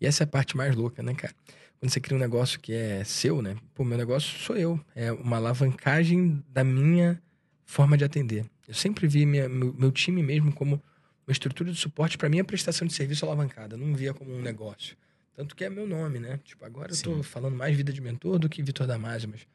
E 0.00 0.06
essa 0.06 0.22
é 0.22 0.24
a 0.24 0.28
parte 0.28 0.56
mais 0.56 0.74
louca, 0.74 1.02
né, 1.02 1.14
cara? 1.14 1.34
Quando 1.78 1.90
você 1.90 2.00
cria 2.00 2.16
um 2.16 2.20
negócio 2.20 2.58
que 2.60 2.72
é 2.72 3.04
seu, 3.04 3.42
né? 3.42 3.56
Pô, 3.74 3.84
meu 3.84 3.98
negócio 3.98 4.38
sou 4.38 4.56
eu. 4.56 4.80
É 4.94 5.12
uma 5.12 5.36
alavancagem 5.36 6.42
da 6.48 6.64
minha 6.64 7.20
forma 7.64 7.96
de 7.96 8.04
atender. 8.04 8.46
Eu 8.66 8.74
sempre 8.74 9.06
vi 9.06 9.26
minha, 9.26 9.48
meu, 9.48 9.74
meu 9.74 9.92
time 9.92 10.22
mesmo 10.22 10.52
como 10.52 10.82
uma 11.26 11.32
estrutura 11.32 11.70
de 11.70 11.78
suporte 11.78 12.16
para 12.16 12.28
minha 12.28 12.44
prestação 12.44 12.86
de 12.86 12.94
serviço 12.94 13.24
alavancada. 13.24 13.74
Eu 13.74 13.78
não 13.78 13.94
via 13.94 14.14
como 14.14 14.34
um 14.34 14.40
negócio. 14.40 14.96
Tanto 15.34 15.54
que 15.54 15.64
é 15.64 15.70
meu 15.70 15.86
nome, 15.86 16.18
né? 16.18 16.38
Tipo, 16.44 16.64
agora 16.64 16.94
Sim. 16.94 17.10
eu 17.10 17.16
tô 17.16 17.22
falando 17.22 17.56
mais 17.56 17.76
vida 17.76 17.92
de 17.92 18.00
mentor 18.00 18.38
do 18.38 18.48
que 18.48 18.62
Vitor 18.62 18.86
Damasio, 18.86 19.28
mas 19.28 19.46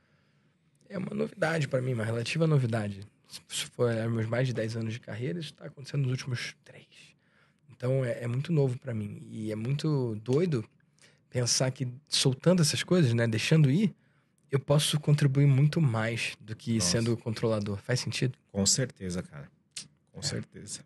é 0.90 0.98
uma 0.98 1.14
novidade 1.14 1.68
para 1.68 1.82
mim, 1.82 1.94
uma 1.94 2.04
relativa 2.04 2.46
novidade 2.46 3.02
se 3.48 3.66
for 3.68 3.92
é, 3.92 4.08
meus 4.08 4.28
mais 4.28 4.48
de 4.48 4.54
10 4.54 4.78
anos 4.78 4.94
de 4.94 5.00
carreira, 5.00 5.40
isso 5.40 5.52
está 5.52 5.66
acontecendo 5.66 6.02
nos 6.02 6.12
últimos 6.12 6.56
três. 6.64 6.88
Então 7.70 8.04
é, 8.04 8.24
é 8.24 8.28
muito 8.28 8.52
novo 8.52 8.78
para 8.80 8.94
mim. 8.94 9.26
E 9.30 9.52
é 9.52 9.56
muito 9.56 10.16
doido 10.24 10.66
pensar 11.30 11.72
que 11.72 11.88
soltando 12.08 12.62
essas 12.62 12.84
coisas, 12.84 13.14
né, 13.14 13.28
deixando 13.28 13.70
ir, 13.70 13.94
eu 14.52 14.60
posso 14.60 15.00
contribuir 15.00 15.46
muito 15.46 15.80
mais 15.80 16.36
do 16.40 16.56
que 16.56 16.76
Nossa. 16.76 16.88
sendo 16.90 17.16
controlador. 17.16 17.78
Faz 17.78 18.00
sentido? 18.00 18.38
Com 18.52 18.66
certeza, 18.66 19.22
cara. 19.22 19.50
Com 20.12 20.20
é. 20.20 20.24
certeza. 20.24 20.82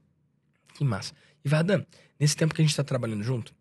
Que 0.73 0.83
massa. 0.83 1.13
E 1.45 1.49
Vardan, 1.49 1.85
nesse 2.19 2.35
tempo 2.35 2.53
que 2.53 2.61
a 2.61 2.63
gente 2.63 2.71
está 2.71 2.83
trabalhando 2.83 3.23
junto, 3.23 3.53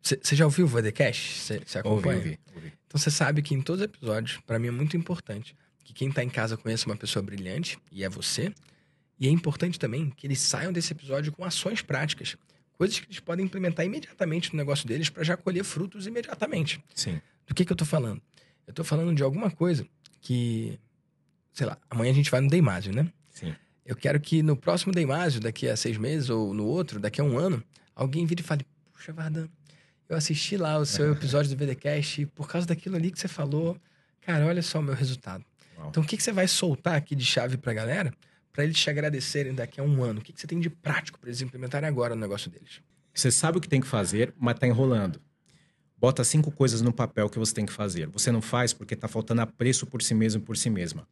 você 0.00 0.36
já 0.36 0.44
ouviu 0.44 0.64
o 0.64 0.68
VDCast? 0.68 1.40
Você 1.66 1.78
acompanha? 1.78 2.18
Ouvi, 2.18 2.38
ouvi. 2.54 2.72
Então 2.86 2.98
você 2.98 3.10
sabe 3.10 3.42
que 3.42 3.54
em 3.54 3.60
todos 3.60 3.80
os 3.82 3.84
episódios, 3.84 4.40
para 4.46 4.58
mim 4.58 4.68
é 4.68 4.70
muito 4.70 4.96
importante 4.96 5.56
que 5.88 5.94
quem 5.94 6.10
está 6.10 6.22
em 6.22 6.28
casa 6.28 6.54
conheça 6.54 6.84
uma 6.84 6.96
pessoa 6.96 7.22
brilhante, 7.22 7.78
e 7.90 8.04
é 8.04 8.10
você. 8.10 8.52
E 9.18 9.26
é 9.26 9.30
importante 9.30 9.78
também 9.78 10.10
que 10.10 10.26
eles 10.26 10.38
saiam 10.38 10.70
desse 10.70 10.92
episódio 10.92 11.32
com 11.32 11.42
ações 11.46 11.80
práticas. 11.80 12.36
Coisas 12.76 13.00
que 13.00 13.06
eles 13.06 13.20
podem 13.20 13.46
implementar 13.46 13.86
imediatamente 13.86 14.52
no 14.52 14.58
negócio 14.58 14.86
deles 14.86 15.08
para 15.08 15.24
já 15.24 15.34
colher 15.34 15.64
frutos 15.64 16.06
imediatamente. 16.06 16.84
Sim. 16.94 17.22
Do 17.46 17.54
que, 17.54 17.64
que 17.64 17.72
eu 17.72 17.74
estou 17.74 17.86
falando? 17.86 18.20
Eu 18.66 18.72
estou 18.72 18.84
falando 18.84 19.14
de 19.14 19.22
alguma 19.22 19.50
coisa 19.50 19.86
que, 20.20 20.78
sei 21.54 21.66
lá, 21.66 21.78
amanhã 21.88 22.10
a 22.10 22.14
gente 22.14 22.30
vai 22.30 22.42
no 22.42 22.50
Deimásio, 22.50 22.94
né? 22.94 23.10
Sim. 23.30 23.54
Eu 23.82 23.96
quero 23.96 24.20
que 24.20 24.42
no 24.42 24.54
próximo 24.54 24.92
Deimásio, 24.92 25.40
daqui 25.40 25.68
a 25.68 25.74
seis 25.74 25.96
meses, 25.96 26.28
ou 26.28 26.52
no 26.52 26.66
outro, 26.66 27.00
daqui 27.00 27.18
a 27.22 27.24
um 27.24 27.38
ano, 27.38 27.64
alguém 27.96 28.26
vire 28.26 28.42
e 28.42 28.44
fale: 28.44 28.66
Puxa, 28.92 29.10
Vardan, 29.10 29.48
eu 30.06 30.18
assisti 30.18 30.58
lá 30.58 30.76
o 30.76 30.84
seu 30.84 31.12
episódio 31.12 31.50
do 31.50 31.56
VDCast 31.56 32.20
e 32.20 32.26
por 32.26 32.46
causa 32.46 32.66
daquilo 32.66 32.96
ali 32.96 33.10
que 33.10 33.18
você 33.18 33.26
falou, 33.26 33.80
cara, 34.20 34.44
olha 34.44 34.60
só 34.60 34.80
o 34.80 34.82
meu 34.82 34.94
resultado. 34.94 35.42
Então, 35.88 36.02
o 36.02 36.06
que, 36.06 36.16
que 36.16 36.22
você 36.22 36.32
vai 36.32 36.48
soltar 36.48 36.96
aqui 36.96 37.14
de 37.14 37.24
chave 37.24 37.56
pra 37.56 37.72
galera 37.72 38.12
para 38.52 38.64
eles 38.64 38.78
te 38.78 38.90
agradecerem 38.90 39.54
daqui 39.54 39.80
a 39.80 39.84
um 39.84 40.02
ano? 40.02 40.20
O 40.20 40.22
que, 40.22 40.32
que 40.32 40.40
você 40.40 40.46
tem 40.46 40.58
de 40.58 40.68
prático 40.68 41.18
para 41.18 41.28
eles 41.28 41.40
implementarem 41.40 41.88
agora 41.88 42.14
no 42.14 42.20
negócio 42.20 42.50
deles? 42.50 42.80
Você 43.14 43.30
sabe 43.30 43.58
o 43.58 43.60
que 43.60 43.68
tem 43.68 43.80
que 43.80 43.86
fazer, 43.86 44.34
mas 44.38 44.58
tá 44.58 44.66
enrolando. 44.66 45.20
Bota 45.96 46.22
cinco 46.22 46.50
coisas 46.50 46.80
no 46.80 46.92
papel 46.92 47.28
que 47.28 47.38
você 47.38 47.52
tem 47.52 47.66
que 47.66 47.72
fazer. 47.72 48.08
Você 48.08 48.30
não 48.30 48.40
faz 48.40 48.72
porque 48.72 48.94
tá 48.94 49.08
faltando 49.08 49.40
apreço 49.40 49.86
por 49.86 50.00
si 50.02 50.14
mesmo 50.14 50.40
e 50.40 50.44
por 50.44 50.56
si 50.56 50.70
mesma. 50.70 51.06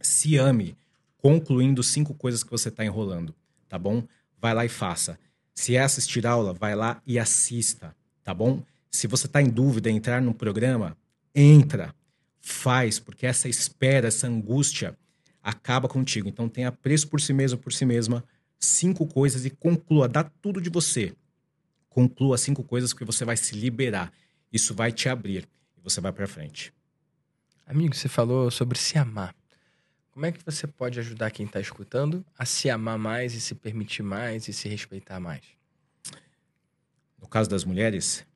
Se 0.00 0.36
ame, 0.36 0.76
concluindo 1.18 1.82
cinco 1.82 2.14
coisas 2.14 2.42
que 2.42 2.50
você 2.50 2.70
tá 2.70 2.84
enrolando, 2.84 3.34
tá 3.68 3.78
bom? 3.78 4.02
Vai 4.40 4.54
lá 4.54 4.64
e 4.64 4.68
faça. 4.68 5.18
Se 5.54 5.76
é 5.76 5.82
assistir 5.82 6.26
aula, 6.26 6.52
vai 6.52 6.74
lá 6.74 7.00
e 7.06 7.18
assista, 7.18 7.94
tá 8.22 8.34
bom? 8.34 8.62
Se 8.90 9.06
você 9.06 9.28
tá 9.28 9.40
em 9.40 9.48
dúvida 9.48 9.90
em 9.90 9.96
entrar 9.96 10.20
no 10.20 10.34
programa, 10.34 10.96
entra 11.34 11.94
faz, 12.40 12.98
porque 12.98 13.26
essa 13.26 13.48
espera, 13.48 14.08
essa 14.08 14.26
angústia 14.26 14.96
acaba 15.42 15.88
contigo. 15.88 16.28
Então 16.28 16.48
tenha 16.48 16.72
preço 16.72 17.08
por 17.08 17.20
si 17.20 17.32
mesmo, 17.32 17.58
por 17.58 17.72
si 17.72 17.84
mesma, 17.84 18.24
cinco 18.58 19.06
coisas 19.06 19.44
e 19.44 19.50
conclua, 19.50 20.08
dá 20.08 20.24
tudo 20.24 20.60
de 20.60 20.70
você. 20.70 21.14
Conclua 21.88 22.36
cinco 22.36 22.62
coisas 22.62 22.92
que 22.92 23.04
você 23.04 23.24
vai 23.24 23.36
se 23.36 23.54
liberar. 23.54 24.12
Isso 24.52 24.74
vai 24.74 24.92
te 24.92 25.08
abrir 25.08 25.48
e 25.76 25.80
você 25.82 26.00
vai 26.00 26.12
para 26.12 26.26
frente. 26.26 26.72
Amigo, 27.66 27.94
você 27.94 28.08
falou 28.08 28.50
sobre 28.50 28.78
se 28.78 28.98
amar. 28.98 29.34
Como 30.10 30.24
é 30.24 30.32
que 30.32 30.42
você 30.44 30.66
pode 30.66 30.98
ajudar 30.98 31.30
quem 31.30 31.44
está 31.46 31.60
escutando 31.60 32.24
a 32.38 32.44
se 32.44 32.70
amar 32.70 32.98
mais 32.98 33.34
e 33.34 33.40
se 33.40 33.54
permitir 33.54 34.02
mais 34.02 34.48
e 34.48 34.52
se 34.52 34.68
respeitar 34.68 35.20
mais? 35.20 35.42
No 37.20 37.28
caso 37.28 37.50
das 37.50 37.64
mulheres, 37.64 38.26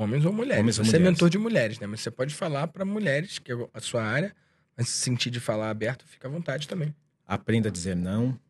Homens 0.00 0.24
ou 0.24 0.32
mulheres. 0.32 0.60
Homens 0.60 0.76
você 0.76 0.80
ou 0.80 0.86
mulheres. 0.86 1.06
é 1.06 1.10
mentor 1.10 1.28
de 1.28 1.36
mulheres, 1.36 1.78
né? 1.78 1.86
Mas 1.86 2.00
você 2.00 2.10
pode 2.10 2.34
falar 2.34 2.68
para 2.68 2.86
mulheres, 2.86 3.38
que 3.38 3.52
é 3.52 3.68
a 3.74 3.80
sua 3.80 4.02
área, 4.02 4.34
mas 4.74 4.88
se 4.88 4.96
sentir 4.96 5.28
de 5.28 5.38
falar 5.38 5.68
aberto, 5.68 6.06
fica 6.06 6.26
à 6.26 6.30
vontade 6.30 6.66
também. 6.66 6.94
Aprenda 7.26 7.68
a 7.68 7.70
dizer 7.70 7.94
não. 7.94 8.40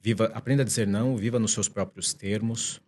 Viva, 0.00 0.26
aprenda 0.26 0.62
a 0.62 0.64
dizer 0.64 0.86
não, 0.86 1.16
viva 1.16 1.40
nos 1.40 1.52
seus 1.52 1.68
próprios 1.68 2.14
termos. 2.14 2.80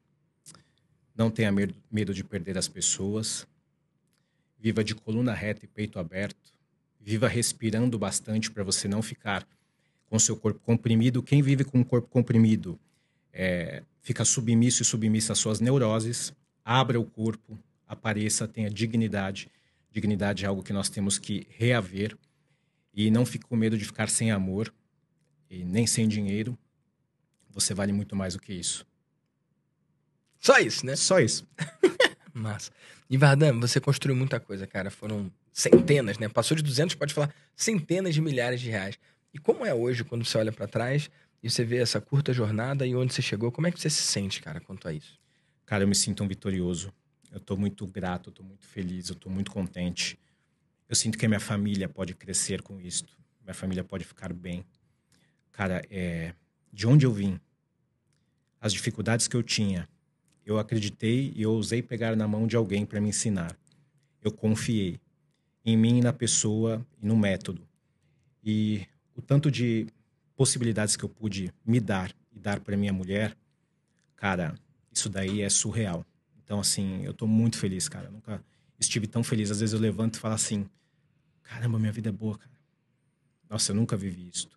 Não 1.16 1.32
tenha 1.32 1.50
medo 1.50 2.14
de 2.14 2.22
perder 2.22 2.56
as 2.56 2.68
pessoas. 2.68 3.44
Viva 4.56 4.84
de 4.84 4.94
coluna 4.94 5.34
reta 5.34 5.64
e 5.64 5.68
peito 5.68 5.98
aberto. 5.98 6.54
Viva 7.00 7.26
respirando 7.26 7.98
bastante 7.98 8.52
para 8.52 8.62
você 8.62 8.86
não 8.86 9.02
ficar 9.02 9.44
com 10.06 10.16
seu 10.16 10.36
corpo 10.36 10.60
comprimido. 10.60 11.24
Quem 11.24 11.42
vive 11.42 11.64
com 11.64 11.80
o 11.80 11.84
corpo 11.84 12.06
comprimido 12.06 12.78
é, 13.32 13.82
fica 14.00 14.24
submisso 14.24 14.82
e 14.82 14.84
submissa 14.84 15.32
às 15.32 15.40
suas 15.40 15.58
neuroses 15.58 16.32
abra 16.64 16.98
o 16.98 17.04
corpo, 17.04 17.58
apareça, 17.86 18.48
tenha 18.48 18.70
dignidade. 18.70 19.50
Dignidade 19.90 20.44
é 20.44 20.48
algo 20.48 20.62
que 20.62 20.72
nós 20.72 20.88
temos 20.88 21.18
que 21.18 21.46
reaver 21.50 22.16
e 22.92 23.10
não 23.10 23.26
fique 23.26 23.44
com 23.44 23.56
medo 23.56 23.76
de 23.76 23.84
ficar 23.84 24.08
sem 24.08 24.30
amor 24.30 24.72
e 25.50 25.64
nem 25.64 25.86
sem 25.86 26.08
dinheiro. 26.08 26.56
Você 27.50 27.74
vale 27.74 27.92
muito 27.92 28.16
mais 28.16 28.34
do 28.34 28.40
que 28.40 28.52
isso. 28.52 28.86
Só 30.38 30.58
isso, 30.58 30.84
né? 30.84 30.96
Só 30.96 31.20
isso. 31.20 31.46
Massa. 32.32 32.72
E 33.08 33.16
Vardan, 33.16 33.60
você 33.60 33.80
construiu 33.80 34.16
muita 34.16 34.40
coisa, 34.40 34.66
cara. 34.66 34.90
Foram 34.90 35.30
centenas, 35.52 36.18
né? 36.18 36.28
Passou 36.28 36.56
de 36.56 36.62
200, 36.62 36.96
pode 36.96 37.14
falar 37.14 37.32
centenas 37.54 38.14
de 38.14 38.20
milhares 38.20 38.60
de 38.60 38.68
reais. 38.70 38.98
E 39.32 39.38
como 39.38 39.64
é 39.64 39.72
hoje 39.72 40.04
quando 40.04 40.24
você 40.24 40.36
olha 40.38 40.52
para 40.52 40.66
trás 40.66 41.10
e 41.42 41.48
você 41.48 41.64
vê 41.64 41.78
essa 41.78 42.00
curta 42.00 42.32
jornada 42.32 42.86
e 42.86 42.94
onde 42.94 43.14
você 43.14 43.22
chegou? 43.22 43.52
Como 43.52 43.66
é 43.66 43.72
que 43.72 43.80
você 43.80 43.88
se 43.88 44.02
sente, 44.02 44.42
cara, 44.42 44.60
quanto 44.60 44.88
a 44.88 44.92
isso? 44.92 45.18
Cara, 45.66 45.84
eu 45.84 45.88
me 45.88 45.94
sinto 45.94 46.22
um 46.22 46.28
vitorioso. 46.28 46.92
Eu 47.30 47.38
estou 47.38 47.56
muito 47.56 47.86
grato, 47.86 48.30
estou 48.30 48.44
muito 48.44 48.66
feliz, 48.66 49.08
eu 49.08 49.14
estou 49.14 49.30
muito 49.30 49.50
contente. 49.50 50.18
Eu 50.88 50.94
sinto 50.94 51.18
que 51.18 51.26
a 51.26 51.28
minha 51.28 51.40
família 51.40 51.88
pode 51.88 52.14
crescer 52.14 52.62
com 52.62 52.80
isto. 52.80 53.16
Minha 53.42 53.54
família 53.54 53.82
pode 53.82 54.04
ficar 54.04 54.32
bem. 54.32 54.64
Cara, 55.50 55.82
é, 55.90 56.34
de 56.72 56.86
onde 56.86 57.06
eu 57.06 57.12
vim, 57.12 57.40
as 58.60 58.72
dificuldades 58.72 59.26
que 59.26 59.36
eu 59.36 59.42
tinha, 59.42 59.88
eu 60.44 60.58
acreditei 60.58 61.32
e 61.34 61.42
eu 61.42 61.52
ousei 61.52 61.82
pegar 61.82 62.14
na 62.14 62.28
mão 62.28 62.46
de 62.46 62.56
alguém 62.56 62.84
para 62.84 63.00
me 63.00 63.08
ensinar. 63.08 63.56
Eu 64.22 64.30
confiei 64.30 65.00
em 65.64 65.76
mim, 65.76 66.00
na 66.00 66.12
pessoa 66.12 66.86
e 67.00 67.06
no 67.06 67.16
método. 67.16 67.66
E 68.42 68.86
o 69.16 69.22
tanto 69.22 69.50
de 69.50 69.86
possibilidades 70.36 70.96
que 70.96 71.04
eu 71.04 71.08
pude 71.08 71.52
me 71.64 71.80
dar 71.80 72.14
e 72.32 72.38
dar 72.38 72.60
para 72.60 72.76
minha 72.76 72.92
mulher, 72.92 73.36
cara, 74.16 74.54
isso 75.04 75.08
daí 75.10 75.42
é 75.42 75.50
surreal. 75.50 76.04
Então, 76.42 76.58
assim, 76.58 77.04
eu 77.04 77.12
tô 77.12 77.26
muito 77.26 77.58
feliz, 77.58 77.88
cara. 77.88 78.06
Eu 78.06 78.12
nunca 78.12 78.42
estive 78.78 79.06
tão 79.06 79.22
feliz. 79.22 79.50
Às 79.50 79.60
vezes 79.60 79.72
eu 79.74 79.80
levanto 79.80 80.16
e 80.16 80.18
falo 80.18 80.34
assim: 80.34 80.66
caramba, 81.42 81.78
minha 81.78 81.92
vida 81.92 82.08
é 82.08 82.12
boa, 82.12 82.38
cara. 82.38 82.50
Nossa, 83.48 83.72
eu 83.72 83.76
nunca 83.76 83.96
vivi 83.96 84.28
isso. 84.32 84.48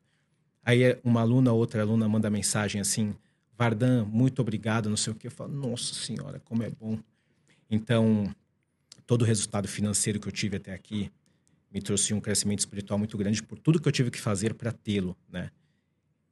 Aí 0.63 0.97
uma 1.03 1.21
aluna, 1.21 1.51
outra 1.51 1.81
aluna 1.81 2.07
manda 2.07 2.29
mensagem 2.29 2.79
assim: 2.79 3.13
Vardan, 3.57 4.05
muito 4.05 4.41
obrigado, 4.41 4.89
não 4.89 4.97
sei 4.97 5.11
o 5.11 5.15
quê. 5.15 5.27
Eu 5.27 5.31
falo, 5.31 5.53
nossa 5.53 5.93
senhora, 5.93 6.39
como 6.45 6.63
é 6.63 6.69
bom. 6.69 6.97
Então, 7.69 8.33
todo 9.05 9.23
o 9.23 9.25
resultado 9.25 9.67
financeiro 9.67 10.19
que 10.19 10.27
eu 10.27 10.31
tive 10.31 10.57
até 10.57 10.73
aqui 10.73 11.11
me 11.69 11.81
trouxe 11.81 12.13
um 12.13 12.21
crescimento 12.21 12.59
espiritual 12.59 12.97
muito 12.97 13.17
grande 13.17 13.43
por 13.43 13.59
tudo 13.59 13.81
que 13.81 13.87
eu 13.87 13.91
tive 13.91 14.09
que 14.09 14.19
fazer 14.19 14.53
para 14.53 14.71
tê-lo, 14.71 15.17
né? 15.29 15.51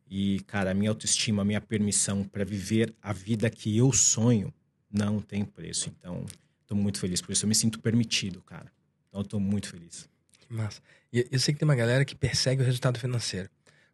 E, 0.08 0.40
cara, 0.42 0.72
a 0.72 0.74
minha 0.74 0.90
autoestima, 0.92 1.42
a 1.42 1.46
minha 1.46 1.62
permissão 1.62 2.24
para 2.24 2.46
viver 2.46 2.94
a 3.02 3.12
vida 3.12 3.50
que 3.50 3.76
eu 3.76 3.92
sonho 3.92 4.54
não 4.92 5.22
tem 5.22 5.44
preço. 5.44 5.94
Então, 6.00 6.26
estou 6.62 6.78
muito 6.78 7.00
feliz 7.00 7.22
por 7.22 7.32
isso. 7.32 7.46
Eu 7.46 7.50
me 7.50 7.56
sinto 7.56 7.80
permitido, 7.80 8.42
cara. 8.42 8.72
Então, 9.10 9.22
estou 9.22 9.40
muito 9.40 9.70
feliz. 9.70 10.08
Que 10.40 10.54
massa. 10.54 10.82
E 11.12 11.28
eu 11.32 11.40
sei 11.40 11.54
que 11.54 11.60
tem 11.60 11.68
uma 11.68 11.76
galera 11.76 12.06
que 12.06 12.16
persegue 12.16 12.62
o 12.62 12.66
resultado 12.66 13.00
financeiro. 13.00 13.50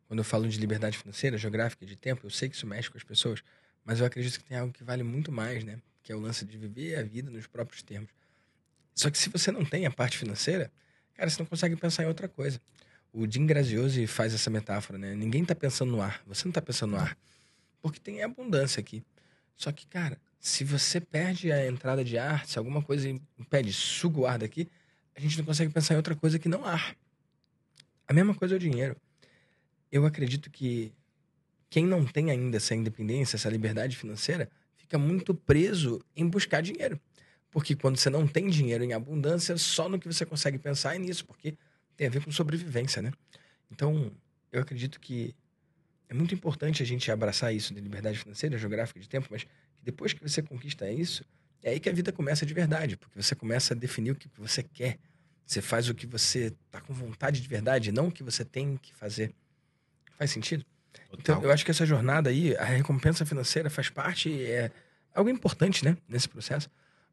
Quando 0.08 0.20
eu 0.20 0.26
falo 0.26 0.48
de 0.50 0.60
liberdade 0.60 0.98
financeira, 0.98 1.38
geográfica, 1.38 1.86
de 1.86 1.96
tempo, 1.96 2.26
eu 2.26 2.30
sei 2.30 2.50
que 2.50 2.56
isso 2.56 2.68
mexe 2.68 2.90
com 2.90 2.98
as 2.98 3.04
pessoas, 3.04 3.42
mas 3.86 4.00
eu 4.00 4.06
acredito 4.06 4.38
que 4.38 4.44
tem 4.44 4.58
algo 4.58 4.74
que 4.74 4.84
vale 4.84 5.04
muito 5.04 5.32
mais, 5.32 5.64
né? 5.64 5.80
Que 6.04 6.12
é 6.12 6.16
o 6.16 6.20
lance 6.20 6.44
de 6.44 6.58
viver 6.58 6.98
a 6.98 7.04
vida 7.04 7.32
nos 7.32 7.48
próprios 7.48 7.82
termos. 7.82 8.10
Só 8.94 9.10
que 9.10 9.18
se 9.18 9.30
você 9.30 9.52
não 9.52 9.64
tem 9.64 9.86
a 9.86 9.92
parte 9.92 10.18
financeira, 10.18 10.70
cara, 11.14 11.30
você 11.30 11.40
não 11.40 11.46
consegue 11.46 11.76
pensar 11.78 12.04
em 12.04 12.08
outra 12.08 12.28
coisa. 12.28 12.60
O 13.14 13.30
Jim 13.30 13.46
Graziosi 13.46 14.08
faz 14.08 14.34
essa 14.34 14.50
metáfora, 14.50 14.98
né? 14.98 15.14
Ninguém 15.16 15.44
tá 15.44 15.54
pensando 15.54 15.92
no 15.92 16.02
ar. 16.02 16.22
Você 16.28 16.46
não 16.46 16.52
tá 16.52 16.62
pensando 16.62 16.92
no 16.92 16.98
ar. 16.98 17.18
Porque 17.82 18.00
tem 18.00 18.24
abundância 18.24 18.80
aqui. 18.80 19.04
Só 19.56 19.72
que, 19.72 19.86
cara, 19.86 20.18
se 20.40 20.64
você 20.64 21.00
perde 21.00 21.52
a 21.52 21.68
entrada 21.68 22.04
de 22.04 22.18
ar, 22.18 22.46
se 22.46 22.58
alguma 22.58 22.82
coisa 22.82 23.10
impede, 23.38 23.74
suga 23.74 24.20
o 24.20 24.26
ar 24.26 24.40
daqui, 24.40 24.68
a 25.16 25.20
gente 25.20 25.38
não 25.38 25.46
consegue 25.46 25.72
pensar 25.72 25.94
em 25.94 25.98
outra 25.98 26.16
coisa 26.16 26.40
que 26.40 26.48
não 26.48 26.66
ar. 26.66 26.96
A 28.08 28.14
mesma 28.14 28.34
coisa 28.34 28.56
é 28.56 28.58
o 28.58 28.60
dinheiro. 28.60 28.96
Eu 29.92 30.06
acredito 30.06 30.50
que 30.50 30.94
quem 31.70 31.86
não 31.86 32.06
tem 32.06 32.32
ainda 32.32 32.58
essa 32.58 32.74
independência, 32.74 33.36
essa 33.36 33.50
liberdade 33.50 33.96
financeira, 33.96 34.50
fica 34.78 34.98
muito 34.98 35.34
preso 35.34 36.04
em 36.16 36.28
buscar 36.28 36.62
dinheiro. 36.62 37.00
Porque 37.52 37.76
quando 37.76 37.98
você 37.98 38.10
não 38.10 38.26
tem 38.26 38.50
dinheiro 38.50 38.84
em 38.84 38.94
abundância, 38.94 39.58
só 39.58 39.90
no 39.90 40.00
que 40.00 40.08
você 40.08 40.26
consegue 40.26 40.58
pensar 40.58 40.96
é 40.96 41.00
nisso, 41.00 41.26
porque 41.26 41.56
tem 42.02 42.08
a 42.08 42.12
ver 42.12 42.26
com 42.26 42.32
sobrevivência, 42.32 43.00
né? 43.00 43.14
Então, 43.70 44.12
eu 44.52 44.60
acredito 44.60 45.00
que 45.00 45.36
é 46.10 46.16
muito 46.16 46.34
importante 46.34 46.82
a 46.82 46.86
gente 46.86 47.12
abraçar 47.12 47.54
isso 47.54 47.76
de 47.76 47.80
liberdade 47.80 48.18
financeira, 48.18 48.58
geográfica 48.58 49.00
de 49.00 49.08
tempo, 49.08 49.28
mas 49.30 49.46
depois 49.84 50.12
que 50.12 50.20
você 50.20 50.42
conquista 50.42 50.90
isso, 50.90 51.24
é 51.62 51.70
aí 51.70 51.80
que 51.80 51.88
a 51.88 51.94
vida 51.94 52.12
começa 52.12 52.44
de 52.44 52.56
verdade, 52.56 52.98
porque 52.98 53.22
você 53.22 53.36
começa 53.36 53.76
a 53.76 53.78
definir 53.78 54.10
o 54.10 54.16
que 54.16 54.28
você 54.36 54.64
quer. 54.64 54.98
Você 55.46 55.62
faz 55.62 55.90
o 55.90 55.94
que 55.94 56.08
você 56.08 56.52
tá 56.72 56.82
com 56.82 56.92
vontade 56.92 57.40
de 57.40 57.48
verdade, 57.48 57.92
não 57.92 58.08
o 58.08 58.12
que 58.12 58.24
você 58.24 58.44
tem 58.44 58.78
que 58.78 58.96
fazer. 58.96 59.32
Faz 60.18 60.32
sentido? 60.32 60.66
Total. 61.08 61.20
Então, 61.20 61.44
eu 61.44 61.52
acho 61.52 61.64
que 61.64 61.70
essa 61.70 61.86
jornada 61.86 62.32
aí, 62.32 62.58
a 62.58 62.64
recompensa 62.64 63.28
financeira 63.28 63.70
faz 63.70 63.90
parte, 63.90 64.44
é 64.44 64.72
algo 65.14 65.30
importante, 65.30 65.86
né, 65.86 65.96
nesse 66.10 66.28
processo. 66.28 66.68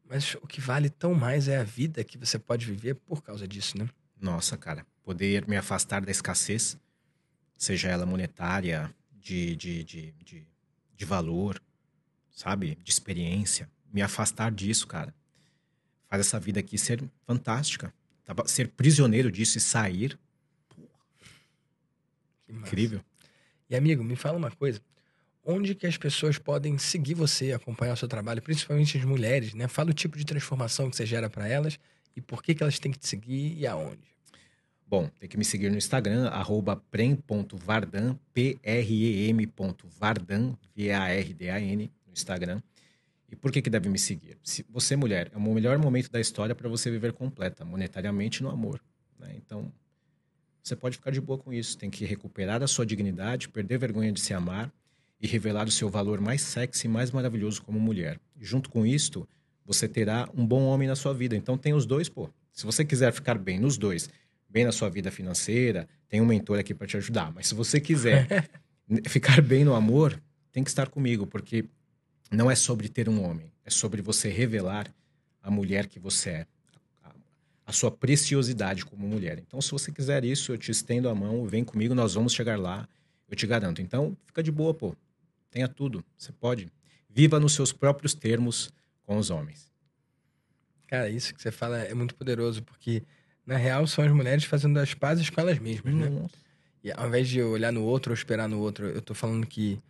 Mas 0.09 0.35
o 0.37 0.47
que 0.47 0.63
vale 0.63 0.89
tão 0.89 1.13
mais 1.13 1.47
é 1.47 1.59
a 1.59 1.63
vida 1.63 2.03
que 2.03 2.17
você 2.17 2.39
pode 2.39 2.65
viver 2.65 2.95
por 2.95 3.23
causa 3.23 3.47
disso, 3.47 3.77
né? 3.77 3.87
Nossa, 4.21 4.57
cara. 4.57 4.87
Poder 5.03 5.47
me 5.49 5.57
afastar 5.57 6.05
da 6.05 6.11
escassez, 6.11 6.77
seja 7.57 7.89
ela 7.89 8.05
monetária, 8.05 8.95
de, 9.29 9.57
de, 9.57 9.85
de, 9.85 10.13
de, 10.25 10.47
de 10.97 11.05
valor, 11.05 11.61
sabe? 12.31 12.79
De 12.83 12.91
experiência. 12.91 13.69
Me 13.93 14.03
afastar 14.03 14.51
disso, 14.51 14.87
cara. 14.87 15.15
Faz 16.09 16.21
essa 16.21 16.41
vida 16.41 16.61
aqui 16.61 16.79
ser 16.79 17.03
fantástica. 17.27 17.93
Ser 18.47 18.69
prisioneiro 18.69 19.31
disso 19.31 19.59
e 19.59 19.61
sair. 19.61 20.19
Incrível. 22.49 23.03
E 23.69 23.77
amigo, 23.77 24.03
me 24.03 24.17
fala 24.17 24.39
uma 24.39 24.51
coisa 24.51 24.81
onde 25.45 25.75
que 25.75 25.87
as 25.87 25.97
pessoas 25.97 26.37
podem 26.37 26.77
seguir 26.77 27.15
você, 27.15 27.53
acompanhar 27.53 27.95
o 27.95 27.97
seu 27.97 28.07
trabalho, 28.07 28.43
principalmente 28.43 28.99
as 28.99 29.05
mulheres, 29.05 29.55
né? 29.55 29.67
Fala 29.67 29.91
o 29.91 29.95
tipo 29.95 30.19
de 30.19 30.25
transformação 30.25 30.91
que 30.91 30.97
você 30.97 31.07
gera 31.07 31.31
para 31.31 31.49
elas 31.49 31.79
e 32.19 32.21
por 32.21 32.43
que, 32.43 32.53
que 32.53 32.65
elas 32.65 32.79
têm 32.81 32.91
que 32.91 32.99
te 32.99 33.07
seguir 33.07 33.57
e 33.57 33.67
aonde. 33.67 34.09
Bom, 34.85 35.09
tem 35.21 35.29
que 35.29 35.39
me 35.39 35.45
seguir 35.45 35.71
no 35.71 35.79
Instagram, 35.79 36.27
arroba 36.29 36.75
prem.vardan, 36.91 38.17
P-R-E-M.vardan, 38.35 39.37
V-A-R-D-A-N, 40.75 41.93
no 42.07 42.13
Instagram. 42.13 42.61
E 43.31 43.37
por 43.37 43.53
que, 43.53 43.63
que 43.63 43.71
deve 43.71 43.89
me 43.89 44.01
seguir? 44.01 44.37
Se 44.43 44.67
você, 44.69 44.97
mulher, 44.97 45.31
é 45.33 45.37
o 45.37 45.41
melhor 45.41 45.79
momento 45.79 46.11
da 46.11 46.19
história 46.19 46.57
para 46.57 46.69
você 46.69 46.91
viver 46.91 47.13
completa, 47.13 47.65
monetariamente 47.65 48.43
no 48.43 48.51
amor. 48.51 48.83
Né? 49.17 49.35
Então, 49.37 49.73
você 50.61 50.75
pode 50.75 50.97
ficar 50.97 51.13
de 51.13 51.21
boa 51.21 51.39
com 51.39 51.53
isso. 51.53 51.79
Tem 51.79 51.89
que 51.89 52.05
recuperar 52.05 52.65
a 52.65 52.67
sua 52.67 52.85
dignidade, 52.85 53.49
perder 53.49 53.79
vergonha 53.79 54.11
de 54.11 54.21
se 54.21 54.35
amar 54.35 54.73
e 55.21 55.27
revelar 55.29 55.69
o 55.69 55.71
seu 55.71 55.89
valor 55.89 56.21
mais 56.21 56.43
sexy 56.43 56.87
e 56.87 56.91
mais 56.91 57.13
maravilhoso 57.13 57.63
como 57.63 57.79
mulher. 57.79 58.19
E 58.37 58.45
junto 58.45 58.71
com 58.71 58.85
isto, 58.85 59.29
você 59.69 59.87
terá 59.87 60.27
um 60.35 60.47
bom 60.47 60.65
homem 60.65 60.89
na 60.89 60.97
sua 60.97 61.13
vida. 61.13 61.37
Então 61.37 61.59
tem 61.59 61.75
os 61.75 61.85
dois, 61.85 62.09
pô. 62.09 62.31
Se 62.51 62.65
você 62.65 62.87
quiser 62.87 63.13
ficar 63.13 63.37
bem 63.37 63.61
nos 63.61 63.77
dois, 63.77 64.09
bem 64.49 64.65
na 64.65 64.73
sua 64.73 64.89
vida 64.89 65.11
financeira, 65.11 65.87
tem 66.09 66.23
um 66.23 66.27
mentor 66.27 66.59
aqui 66.59 66.73
para 66.73 66.87
te 66.87 66.97
ajudar. 66.97 67.31
Mas 67.35 67.49
se 67.49 67.55
você 67.55 67.79
quiser 67.79 68.49
ficar 69.07 69.43
bem 69.43 69.67
no 69.67 69.75
amor, 69.75 70.19
tem 70.51 70.65
que 70.65 70.71
estar 70.71 70.89
comigo, 70.89 71.27
porque 71.27 71.67
não 72.31 72.51
é 72.51 72.55
sobre 72.55 72.89
ter 72.89 73.11
um 73.11 73.23
homem, 73.23 73.53
é 73.63 73.69
sobre 73.69 74.01
você 74.01 74.31
revelar 74.31 74.91
a 75.43 75.51
mulher 75.51 75.87
que 75.87 75.99
você 75.99 76.31
é, 76.31 76.47
a 77.67 77.73
sua 77.73 77.91
preciosidade 77.91 78.87
como 78.87 79.07
mulher. 79.07 79.39
Então, 79.39 79.61
se 79.61 79.71
você 79.71 79.93
quiser 79.93 80.25
isso, 80.25 80.53
eu 80.53 80.57
te 80.57 80.71
estendo 80.71 81.11
a 81.11 81.15
mão, 81.15 81.45
vem 81.45 81.63
comigo, 81.63 81.95
nós 81.95 82.15
vamos 82.15 82.33
chegar 82.33 82.59
lá, 82.59 82.89
eu 83.29 83.37
te 83.37 83.47
garanto. 83.47 83.83
Então, 83.83 84.17
fica 84.25 84.43
de 84.43 84.51
boa, 84.51 84.73
pô. 84.73 84.97
Tenha 85.51 85.69
tudo. 85.69 86.03
Você 86.17 86.33
pode. 86.33 86.73
Viva 87.11 87.39
nos 87.39 87.53
seus 87.53 87.71
próprios 87.71 88.15
termos 88.15 88.73
com 89.09 89.17
os 89.17 89.31
homens. 89.31 89.73
Cara, 90.87 91.09
isso 91.09 91.35
que 91.35 91.41
você 91.41 91.51
fala 91.51 91.79
é 91.79 91.95
muito 91.95 92.15
poderoso, 92.15 92.63
porque 92.63 93.03
na 93.47 93.57
real 93.57 93.87
são 93.87 94.05
as 94.05 94.13
mulheres 94.13 94.45
fazendo 94.45 94.79
as 94.79 94.93
pazes 94.93 95.31
com 95.31 95.41
elas 95.41 95.59
mesmas, 95.59 95.95
né? 95.95 96.11
Nossa. 96.11 96.37
E 96.85 96.93
ao 96.93 97.09
invés 97.09 97.27
de 97.27 97.43
olhar 97.43 97.73
no 97.73 97.83
outro 97.85 98.13
ou 98.13 98.15
esperar 98.15 98.47
no 98.47 98.59
outro, 98.59 98.87
eu 98.87 99.01
tô 99.01 99.15
falando 99.15 99.47
que 99.47 99.81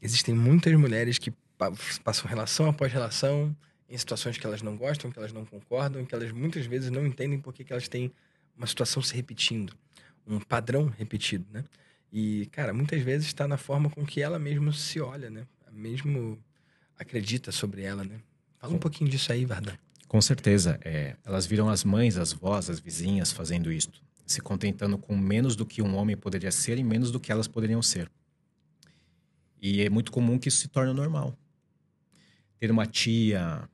existem 0.00 0.32
muitas 0.32 0.72
mulheres 0.74 1.18
que 1.18 1.32
passam 2.04 2.30
relação 2.30 2.68
após 2.68 2.92
relação 2.92 3.54
em 3.88 3.98
situações 3.98 4.38
que 4.38 4.46
elas 4.46 4.62
não 4.62 4.76
gostam, 4.76 5.10
que 5.10 5.18
elas 5.18 5.32
não 5.32 5.44
concordam, 5.44 6.04
que 6.06 6.14
elas 6.14 6.30
muitas 6.30 6.64
vezes 6.64 6.90
não 6.90 7.04
entendem 7.04 7.40
por 7.40 7.52
que 7.52 7.66
elas 7.72 7.88
têm 7.88 8.12
uma 8.56 8.68
situação 8.68 9.02
se 9.02 9.16
repetindo, 9.16 9.74
um 10.24 10.38
padrão 10.38 10.86
repetido, 10.86 11.44
né? 11.50 11.64
E, 12.12 12.46
cara, 12.52 12.72
muitas 12.72 13.02
vezes 13.02 13.26
está 13.26 13.48
na 13.48 13.56
forma 13.56 13.90
com 13.90 14.06
que 14.06 14.22
ela 14.22 14.38
mesma 14.38 14.72
se 14.72 15.00
olha, 15.00 15.28
né? 15.28 15.44
Mesmo 15.72 16.38
acredita 16.96 17.50
sobre 17.50 17.82
ela, 17.82 18.04
né? 18.04 18.20
Fala 18.60 18.74
um 18.74 18.78
pouquinho 18.78 19.08
disso 19.08 19.32
aí, 19.32 19.46
Vardan. 19.46 19.72
Com 20.06 20.20
certeza. 20.20 20.78
É, 20.84 21.16
elas 21.24 21.46
viram 21.46 21.68
as 21.70 21.82
mães, 21.82 22.18
as 22.18 22.32
vós, 22.32 22.68
as 22.68 22.78
vizinhas 22.78 23.32
fazendo 23.32 23.72
isto. 23.72 24.02
Se 24.26 24.40
contentando 24.40 24.98
com 24.98 25.16
menos 25.16 25.56
do 25.56 25.64
que 25.64 25.80
um 25.80 25.96
homem 25.96 26.16
poderia 26.16 26.52
ser 26.52 26.78
e 26.78 26.84
menos 26.84 27.10
do 27.10 27.18
que 27.18 27.32
elas 27.32 27.48
poderiam 27.48 27.80
ser. 27.80 28.10
E 29.60 29.80
é 29.80 29.88
muito 29.88 30.12
comum 30.12 30.38
que 30.38 30.48
isso 30.48 30.58
se 30.58 30.68
torne 30.68 30.92
normal. 30.92 31.36
Ter 32.58 32.70
uma 32.70 32.86
tia 32.86 33.68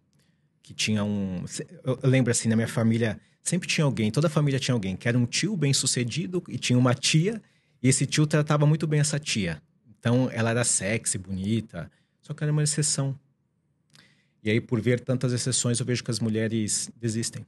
que 0.63 0.73
tinha 0.73 1.05
um. 1.05 1.45
Eu 1.85 1.99
lembro 2.05 2.31
assim, 2.31 2.49
na 2.49 2.57
minha 2.57 2.69
família, 2.69 3.21
sempre 3.43 3.69
tinha 3.69 3.85
alguém, 3.85 4.11
toda 4.11 4.29
a 4.29 4.31
família 4.31 4.59
tinha 4.59 4.75
alguém, 4.75 4.97
que 4.97 5.09
era 5.09 5.19
um 5.19 5.27
tio 5.27 5.57
bem 5.57 5.73
sucedido 5.73 6.43
e 6.49 6.59
tinha 6.59 6.79
uma 6.79 6.95
tia 6.95 7.43
e 7.83 7.89
esse 7.89 8.07
tio 8.07 8.27
tratava 8.27 8.67
muito 8.67 8.87
bem 8.87 9.01
essa 9.01 9.19
tia. 9.19 9.61
Então, 9.99 10.31
ela 10.33 10.51
era 10.51 10.65
sexy, 10.65 11.19
bonita, 11.19 11.91
só 12.21 12.33
que 12.35 12.43
era 12.43 12.53
uma 12.53 12.63
exceção. 12.63 13.19
E 14.47 14.51
aí, 14.51 14.61
por 14.61 14.81
ver 14.81 15.01
tantas 15.01 15.33
exceções, 15.33 15.81
eu 15.81 15.85
vejo 15.85 16.05
que 16.05 16.11
as 16.13 16.21
mulheres 16.21 16.89
desistem. 17.01 17.45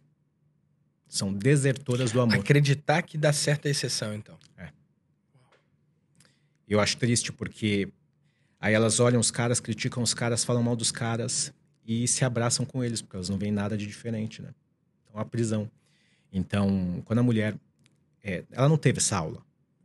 São 1.08 1.32
desertoras 1.32 2.10
do 2.10 2.20
amor. 2.20 2.34
Acreditar 2.34 3.02
que 3.02 3.16
dá 3.16 3.32
certo 3.32 3.68
a 3.68 3.70
exceção, 3.70 4.12
então. 4.12 4.36
É. 4.56 4.70
Eu 6.68 6.80
acho 6.80 6.96
triste 6.96 7.30
porque 7.30 7.88
aí 8.58 8.74
elas 8.74 8.98
olham 8.98 9.20
os 9.20 9.30
caras, 9.30 9.60
criticam 9.60 10.02
os 10.02 10.12
caras, 10.12 10.42
falam 10.42 10.60
mal 10.60 10.74
dos 10.74 10.90
caras 10.90 11.52
e 11.86 12.08
se 12.08 12.24
abraçam 12.24 12.66
com 12.66 12.82
eles, 12.82 13.00
porque 13.00 13.14
elas 13.14 13.28
não 13.28 13.38
veem 13.38 13.52
nada 13.52 13.78
de 13.78 13.86
diferente, 13.86 14.42
né? 14.42 14.52
Então, 15.04 15.20
a 15.20 15.24
prisão. 15.24 15.70
Então, 16.32 17.00
quando 17.04 17.20
a 17.20 17.22
mulher. 17.22 17.54
É, 18.24 18.42
ela 18.50 18.68
não 18.68 18.76
teve 18.76 18.98
essa 18.98 19.16
aula 19.16 19.40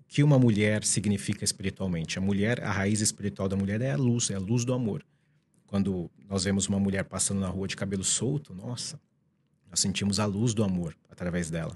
que 0.08 0.24
uma 0.24 0.40
mulher 0.40 0.84
significa 0.84 1.44
espiritualmente. 1.44 2.18
A 2.18 2.22
mulher, 2.22 2.64
a 2.64 2.72
raiz 2.72 3.02
espiritual 3.02 3.48
da 3.48 3.56
mulher 3.56 3.82
é 3.82 3.92
a 3.92 3.98
luz, 3.98 4.32
é 4.32 4.34
a 4.34 4.40
luz 4.40 4.66
do 4.66 4.74
amor. 4.74 5.06
Quando 5.74 6.08
nós 6.30 6.44
vemos 6.44 6.68
uma 6.68 6.80
mulher 6.80 7.04
passando 7.04 7.40
na 7.40 7.48
rua 7.48 7.68
de 7.68 7.76
cabelo 7.76 8.04
solto, 8.04 8.54
nossa, 8.54 9.02
nós 9.68 9.80
sentimos 9.80 10.20
a 10.20 10.26
luz 10.28 10.54
do 10.54 10.64
amor 10.64 10.96
através 11.10 11.50
dela. 11.50 11.76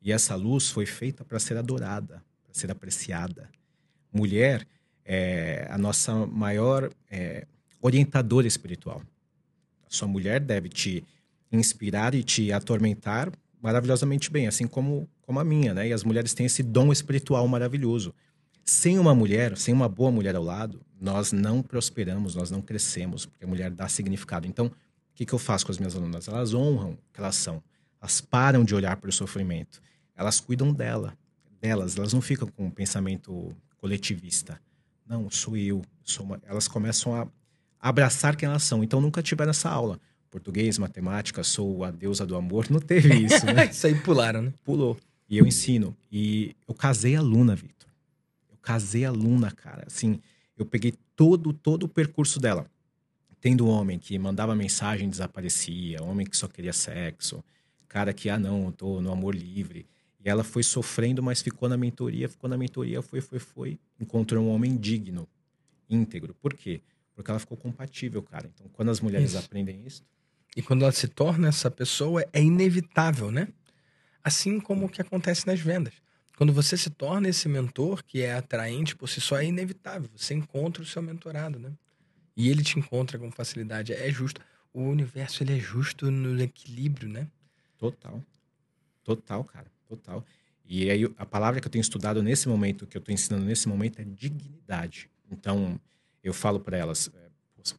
E 0.00 0.10
essa 0.10 0.34
luz 0.34 0.70
foi 0.70 0.86
feita 0.86 1.22
para 1.22 1.38
ser 1.38 1.58
adorada, 1.58 2.24
para 2.42 2.54
ser 2.54 2.70
apreciada. 2.70 3.50
Mulher 4.10 4.66
é 5.04 5.68
a 5.68 5.76
nossa 5.76 6.24
maior 6.24 6.90
é, 7.10 7.46
orientadora 7.82 8.46
espiritual. 8.46 9.02
A 9.86 9.90
sua 9.90 10.08
mulher 10.08 10.40
deve 10.40 10.70
te 10.70 11.04
inspirar 11.52 12.14
e 12.14 12.22
te 12.22 12.50
atormentar 12.50 13.30
maravilhosamente 13.60 14.30
bem, 14.30 14.46
assim 14.46 14.66
como, 14.66 15.06
como 15.20 15.38
a 15.38 15.44
minha, 15.44 15.74
né? 15.74 15.88
E 15.88 15.92
as 15.92 16.04
mulheres 16.04 16.32
têm 16.32 16.46
esse 16.46 16.62
dom 16.62 16.90
espiritual 16.90 17.46
maravilhoso. 17.46 18.14
Sem 18.66 18.98
uma 18.98 19.14
mulher, 19.14 19.56
sem 19.56 19.72
uma 19.72 19.88
boa 19.88 20.10
mulher 20.10 20.34
ao 20.34 20.42
lado, 20.42 20.80
nós 21.00 21.30
não 21.30 21.62
prosperamos, 21.62 22.34
nós 22.34 22.50
não 22.50 22.60
crescemos, 22.60 23.24
porque 23.24 23.44
a 23.44 23.48
mulher 23.48 23.70
dá 23.70 23.88
significado. 23.88 24.46
Então, 24.46 24.66
o 24.66 24.72
que, 25.14 25.24
que 25.24 25.32
eu 25.32 25.38
faço 25.38 25.64
com 25.64 25.72
as 25.72 25.78
minhas 25.78 25.94
alunas? 25.94 26.26
Elas 26.26 26.52
honram 26.52 26.92
o 26.92 26.98
que 27.12 27.20
elas 27.20 27.36
são. 27.36 27.62
Elas 28.00 28.20
param 28.20 28.64
de 28.64 28.74
olhar 28.74 28.96
para 28.96 29.08
o 29.08 29.12
sofrimento. 29.12 29.80
Elas 30.16 30.40
cuidam 30.40 30.72
dela, 30.72 31.16
delas. 31.60 31.96
Elas 31.96 32.12
não 32.12 32.20
ficam 32.20 32.48
com 32.48 32.66
um 32.66 32.70
pensamento 32.70 33.54
coletivista. 33.78 34.60
Não, 35.06 35.30
sou 35.30 35.56
eu. 35.56 35.82
Sou 36.02 36.26
uma... 36.26 36.40
Elas 36.44 36.66
começam 36.66 37.14
a 37.14 37.28
abraçar 37.80 38.34
quem 38.34 38.48
elas 38.48 38.64
são. 38.64 38.82
Então, 38.82 39.00
nunca 39.00 39.22
tiveram 39.22 39.50
essa 39.50 39.70
aula. 39.70 40.00
Português, 40.28 40.76
matemática, 40.76 41.42
sou 41.44 41.84
a 41.84 41.90
deusa 41.90 42.26
do 42.26 42.34
amor. 42.34 42.66
Não 42.68 42.80
teve 42.80 43.14
isso, 43.14 43.46
né? 43.46 43.66
isso 43.70 43.86
aí 43.86 43.94
pularam, 43.94 44.42
né? 44.42 44.52
Pulou. 44.64 44.98
E 45.28 45.38
eu 45.38 45.46
ensino. 45.46 45.96
E 46.10 46.54
eu 46.68 46.74
casei 46.74 47.14
aluna, 47.14 47.54
Vitor. 47.54 47.85
Eu 48.66 48.72
casei 48.72 49.04
aluna, 49.04 49.50
cara. 49.52 49.84
Assim, 49.86 50.20
eu 50.58 50.66
peguei 50.66 50.92
todo, 51.14 51.52
todo 51.52 51.84
o 51.84 51.88
percurso 51.88 52.40
dela. 52.40 52.68
Tendo 53.40 53.68
homem 53.68 53.98
que 53.98 54.18
mandava 54.18 54.56
mensagem 54.56 55.08
desaparecia, 55.08 56.02
homem 56.02 56.26
que 56.26 56.36
só 56.36 56.48
queria 56.48 56.72
sexo, 56.72 57.44
cara 57.86 58.12
que, 58.12 58.28
ah, 58.28 58.38
não, 58.38 58.72
tô 58.72 59.00
no 59.00 59.12
amor 59.12 59.34
livre. 59.34 59.86
E 60.24 60.28
ela 60.28 60.42
foi 60.42 60.64
sofrendo, 60.64 61.22
mas 61.22 61.40
ficou 61.40 61.68
na 61.68 61.76
mentoria, 61.76 62.28
ficou 62.28 62.50
na 62.50 62.56
mentoria, 62.56 63.00
foi, 63.00 63.20
foi, 63.20 63.38
foi. 63.38 63.78
Encontrou 64.00 64.44
um 64.44 64.48
homem 64.50 64.76
digno, 64.76 65.28
íntegro. 65.88 66.34
Por 66.34 66.52
quê? 66.52 66.80
Porque 67.14 67.30
ela 67.30 67.38
ficou 67.38 67.56
compatível, 67.56 68.22
cara. 68.22 68.50
Então, 68.52 68.66
quando 68.72 68.90
as 68.90 69.00
mulheres 69.00 69.30
isso. 69.30 69.38
aprendem 69.38 69.86
isso. 69.86 70.02
E 70.56 70.62
quando 70.62 70.82
ela 70.82 70.92
se 70.92 71.06
torna 71.06 71.48
essa 71.48 71.70
pessoa, 71.70 72.26
é 72.32 72.42
inevitável, 72.42 73.30
né? 73.30 73.48
Assim 74.24 74.58
como 74.58 74.86
o 74.86 74.88
que 74.88 75.00
acontece 75.00 75.46
nas 75.46 75.60
vendas. 75.60 75.94
Quando 76.36 76.52
você 76.52 76.76
se 76.76 76.90
torna 76.90 77.30
esse 77.30 77.48
mentor 77.48 78.04
que 78.04 78.20
é 78.20 78.34
atraente 78.34 78.94
por 78.94 79.08
si 79.08 79.22
só, 79.22 79.38
é 79.38 79.46
inevitável. 79.46 80.08
Você 80.14 80.34
encontra 80.34 80.82
o 80.82 80.86
seu 80.86 81.00
mentorado, 81.00 81.58
né? 81.58 81.72
E 82.36 82.50
ele 82.50 82.62
te 82.62 82.78
encontra 82.78 83.18
com 83.18 83.30
facilidade. 83.32 83.94
É 83.94 84.10
justo. 84.10 84.40
O 84.72 84.82
universo, 84.82 85.42
ele 85.42 85.56
é 85.56 85.58
justo 85.58 86.10
no 86.10 86.38
equilíbrio, 86.40 87.08
né? 87.08 87.26
Total. 87.78 88.22
Total, 89.02 89.42
cara. 89.44 89.66
Total. 89.88 90.22
E 90.66 90.90
aí, 90.90 91.10
a 91.16 91.24
palavra 91.24 91.58
que 91.58 91.66
eu 91.66 91.70
tenho 91.70 91.80
estudado 91.80 92.22
nesse 92.22 92.48
momento, 92.48 92.86
que 92.86 92.98
eu 92.98 93.00
estou 93.00 93.14
ensinando 93.14 93.46
nesse 93.46 93.66
momento, 93.66 94.00
é 94.00 94.04
dignidade. 94.04 95.08
Então, 95.30 95.80
eu 96.22 96.34
falo 96.34 96.60
para 96.60 96.76
elas: 96.76 97.10
é, 97.14 97.30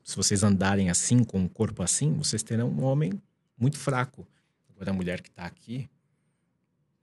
se 0.04 0.16
vocês 0.16 0.42
andarem 0.42 0.90
assim, 0.90 1.24
com 1.24 1.40
um 1.40 1.48
corpo 1.48 1.84
assim, 1.84 2.14
vocês 2.14 2.42
terão 2.42 2.70
um 2.70 2.84
homem 2.84 3.22
muito 3.56 3.78
fraco. 3.78 4.28
Agora, 4.70 4.90
a 4.90 4.94
mulher 4.94 5.22
que 5.22 5.30
está 5.30 5.46
aqui, 5.46 5.88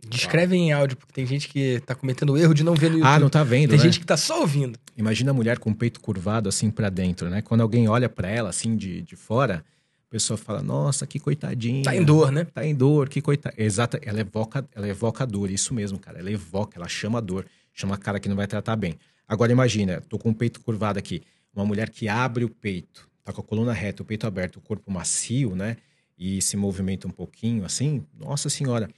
Descreve 0.09 0.57
em 0.57 0.73
áudio, 0.73 0.97
porque 0.97 1.13
tem 1.13 1.27
gente 1.27 1.49
que 1.49 1.81
tá 1.87 1.95
cometendo 1.95 2.33
o 2.33 2.39
erro 2.39 2.55
de 2.55 2.63
não 2.65 2.75
ver 2.75 2.91
no 2.91 2.99
YouTube. 2.99 3.09
Ah, 3.11 3.19
não 3.19 3.29
tá 3.31 3.43
vendo, 3.43 3.71
Tem 3.71 3.79
né? 3.79 3.85
gente 3.85 4.01
que 4.01 4.07
tá 4.07 4.17
só 4.17 4.41
ouvindo. 4.41 4.79
Imagina 4.97 5.31
a 5.31 5.35
mulher 5.35 5.59
com 5.59 5.71
o 5.71 5.75
peito 5.75 6.01
curvado 6.01 6.49
assim 6.49 6.71
para 6.71 6.89
dentro, 6.89 7.29
né? 7.29 7.43
Quando 7.43 7.61
alguém 7.61 7.89
olha 7.89 8.09
para 8.09 8.29
ela 8.29 8.51
assim 8.51 8.77
de, 8.77 9.03
de 9.03 9.17
fora, 9.17 9.65
a 10.09 10.11
pessoa 10.11 10.37
fala: 10.37 10.63
"Nossa, 10.63 11.07
que 11.07 11.19
coitadinha". 11.19 11.83
Tá 11.83 11.97
em 11.97 12.05
dor, 12.05 12.31
né? 12.31 12.45
Tá 12.45 12.65
em 12.65 12.75
dor, 12.75 13.09
que 13.09 13.21
coitada. 13.21 13.55
Exata, 13.59 13.99
ela 14.03 14.21
evoca, 14.21 14.67
ela 14.75 14.89
evoca 14.89 15.25
a 15.25 15.27
dor, 15.27 15.51
isso 15.51 15.75
mesmo, 15.75 15.99
cara. 15.99 16.19
Ela 16.19 16.31
evoca, 16.31 16.79
ela 16.79 16.89
chama 16.89 17.19
a 17.19 17.21
dor, 17.21 17.47
chama 17.73 17.95
a 17.95 17.99
cara 17.99 18.21
que 18.21 18.29
não 18.29 18.37
vai 18.37 18.47
tratar 18.47 18.77
bem. 18.77 18.95
Agora 19.27 19.51
imagina, 19.51 20.03
tô 20.09 20.19
com 20.19 20.31
o 20.31 20.35
peito 20.35 20.61
curvado 20.61 20.99
aqui, 20.99 21.23
uma 21.55 21.65
mulher 21.65 21.89
que 21.91 22.09
abre 22.09 22.45
o 22.45 22.49
peito, 22.49 23.09
tá 23.25 23.33
com 23.33 23.41
a 23.41 23.45
coluna 23.45 23.73
reta, 23.73 24.03
o 24.03 24.07
peito 24.07 24.27
aberto, 24.27 24.57
o 24.57 24.61
corpo 24.61 24.91
macio, 24.93 25.57
né? 25.57 25.77
E 26.17 26.41
se 26.43 26.57
movimenta 26.57 27.09
um 27.09 27.11
pouquinho 27.11 27.65
assim. 27.65 28.05
Nossa 28.17 28.49
senhora, 28.49 28.89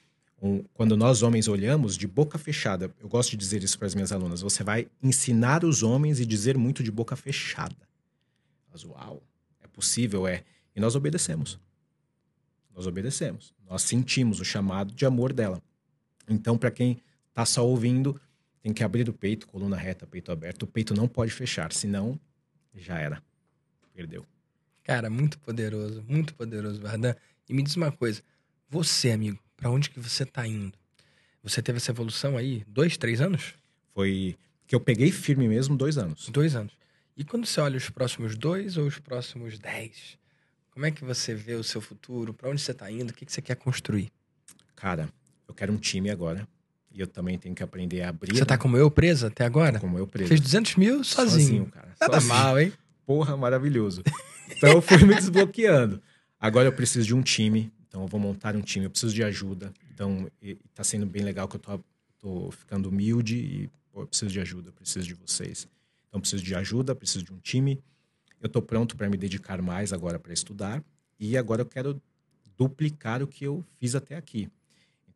um, 0.41 0.63
quando 0.75 0.97
nós 0.97 1.23
homens 1.23 1.49
olhamos 1.49 1.97
de 1.97 2.07
boca 2.07 2.39
fechada, 2.39 2.95
eu 3.01 3.09
gosto 3.09 3.31
de 3.31 3.37
dizer 3.37 3.63
isso 3.63 3.79
para 3.79 3.87
as 3.87 3.95
minhas 3.95 4.13
alunas, 4.13 4.43
você 4.43 4.63
vai 4.63 4.89
ensinar 5.03 5.65
os 5.65 5.83
homens 5.83 6.21
e 6.21 6.27
dizer 6.27 6.59
muito 6.59 6.83
de 6.83 6.91
boca 6.91 7.17
fechada. 7.17 7.77
Mas 8.71 8.85
uau, 8.85 9.23
é 9.63 9.67
possível, 9.67 10.27
é. 10.27 10.45
E 10.75 10.81
nós 10.81 10.95
obedecemos. 10.95 11.59
Nós 12.75 12.87
obedecemos. 12.87 13.55
Nós 13.67 13.83
sentimos 13.83 14.39
o 14.39 14.45
chamado 14.45 14.93
de 14.93 15.07
amor 15.07 15.33
dela. 15.33 15.63
Então, 16.29 16.59
para 16.59 16.71
quem 16.71 17.01
está 17.31 17.47
só 17.47 17.67
ouvindo, 17.67 18.21
tem 18.61 18.75
que 18.75 18.85
abrir 18.85 19.09
o 19.09 19.13
peito, 19.15 19.47
coluna 19.47 19.77
reta, 19.77 20.07
peito 20.07 20.31
aberto. 20.31 20.65
O 20.65 20.67
peito 20.67 20.93
não 20.93 21.09
pode 21.09 21.33
fechar, 21.33 21.73
senão 21.73 22.21
já 22.75 22.99
era. 22.99 23.23
Perdeu. 23.95 24.27
Cara, 24.85 25.09
muito 25.09 25.39
poderoso, 25.39 26.05
muito 26.07 26.35
poderoso, 26.35 26.81
Vardan. 26.81 27.15
E 27.49 27.55
me 27.55 27.63
diz 27.63 27.77
uma 27.77 27.91
coisa, 27.91 28.23
você, 28.69 29.11
amigo, 29.11 29.39
para 29.57 29.71
onde 29.71 29.91
que 29.91 29.99
você 29.99 30.23
está 30.23 30.47
indo? 30.47 30.73
Você 31.43 31.63
teve 31.63 31.79
essa 31.79 31.91
evolução 31.91 32.37
aí, 32.37 32.65
dois, 32.67 32.97
três 32.97 33.21
anos? 33.21 33.55
Foi 33.95 34.37
que 34.67 34.75
eu 34.75 34.81
peguei 34.81 35.11
firme 35.11 35.49
mesmo 35.49 35.77
dois 35.77 35.97
anos. 35.97 36.29
Dois 36.29 36.57
anos. 36.57 36.73
E 37.17 37.25
quando 37.25 37.47
você 37.47 37.61
olha 37.61 37.77
os 37.77 37.89
próximos 37.89 38.37
dois 38.37 38.77
ou 38.77 38.87
os 38.87 38.99
próximos 38.99 39.59
dez, 39.59 40.19
como 40.71 40.85
é 40.85 40.91
que 40.91 41.05
você 41.05 41.35
vê 41.35 41.55
o 41.55 41.65
seu 41.65 41.81
futuro? 41.81 42.35
Para 42.35 42.51
onde 42.51 42.61
você 42.61 42.73
está 42.73 42.91
indo? 42.91 43.11
O 43.11 43.15
que, 43.15 43.25
que 43.25 43.33
você 43.33 43.41
quer 43.41 43.55
construir? 43.57 44.11
Cara, 44.75 45.09
eu 45.49 45.55
quero 45.55 45.73
um 45.73 45.79
time 45.79 46.11
agora. 46.11 46.47
E 46.93 47.01
eu 47.01 47.07
também 47.07 47.39
tenho 47.39 47.55
que 47.55 47.63
aprender 47.63 48.03
a 48.03 48.09
abrir. 48.09 48.35
Você 48.35 48.45
tá 48.45 48.59
como 48.59 48.77
eu 48.77 48.91
presa 48.91 49.29
até 49.29 49.45
agora? 49.45 49.79
Como 49.79 49.99
eu 49.99 50.07
presa. 50.07 50.29
Fez 50.29 50.41
200 50.41 50.77
mil 50.77 51.05
sozinho. 51.05 51.31
Sozinho, 51.31 51.67
cara. 51.67 51.95
Nada 52.01 52.21
sozinho. 52.21 52.35
mal, 52.35 52.59
hein? 52.59 52.73
Porra, 53.05 53.37
maravilhoso. 53.37 54.03
Então 54.49 54.71
eu 54.71 54.81
fui 54.81 54.99
me 55.05 55.15
desbloqueando. 55.15 56.01
Agora 56.41 56.69
eu 56.69 56.73
preciso 56.73 57.07
de 57.07 57.15
um 57.15 57.23
time. 57.23 57.73
Então 57.97 58.05
eu 58.05 58.09
vou 58.09 58.21
montar 58.21 58.55
um 58.55 58.61
time, 58.61 58.85
eu 58.85 58.91
preciso 58.91 59.15
de 59.15 59.25
ajuda. 59.25 59.73
Então 59.91 60.31
está 60.43 60.85
sendo 60.85 61.07
bem 61.07 61.23
legal 61.23 61.49
que 61.49 61.57
eu 61.57 61.61
tô, 61.61 61.81
tô 62.19 62.51
ficando 62.51 62.91
humilde 62.91 63.39
e 63.39 63.71
pô, 63.91 64.03
eu 64.03 64.07
preciso 64.07 64.31
de 64.31 64.39
ajuda, 64.39 64.71
preciso 64.71 65.07
de 65.07 65.15
vocês. 65.15 65.67
Então 66.07 66.21
preciso 66.21 66.43
de 66.43 66.55
ajuda, 66.55 66.95
preciso 66.95 67.25
de 67.25 67.33
um 67.33 67.39
time. 67.39 67.83
Eu 68.39 68.49
estou 68.49 68.61
pronto 68.61 68.99
para 68.99 69.09
me 69.09 69.17
dedicar 69.17 69.63
mais 69.63 69.95
agora 69.95 70.19
para 70.19 70.35
estudar 70.35 70.85
e 71.19 71.39
agora 71.39 71.63
eu 71.63 71.67
quero 71.67 71.99
duplicar 72.55 73.23
o 73.23 73.27
que 73.27 73.45
eu 73.45 73.65
fiz 73.81 73.95
até 73.95 74.15
aqui. 74.15 74.47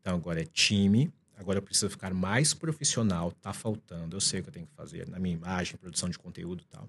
Então 0.00 0.16
agora 0.16 0.40
é 0.40 0.46
time, 0.46 1.12
agora 1.36 1.58
eu 1.58 1.62
preciso 1.62 1.90
ficar 1.90 2.14
mais 2.14 2.54
profissional, 2.54 3.30
tá 3.42 3.52
faltando, 3.52 4.16
eu 4.16 4.22
sei 4.22 4.40
o 4.40 4.42
que 4.42 4.48
eu 4.48 4.54
tenho 4.54 4.66
que 4.66 4.74
fazer 4.74 5.06
na 5.06 5.18
minha 5.18 5.34
imagem, 5.34 5.76
produção 5.76 6.08
de 6.08 6.18
conteúdo 6.18 6.62
e 6.62 6.74
tal. 6.74 6.88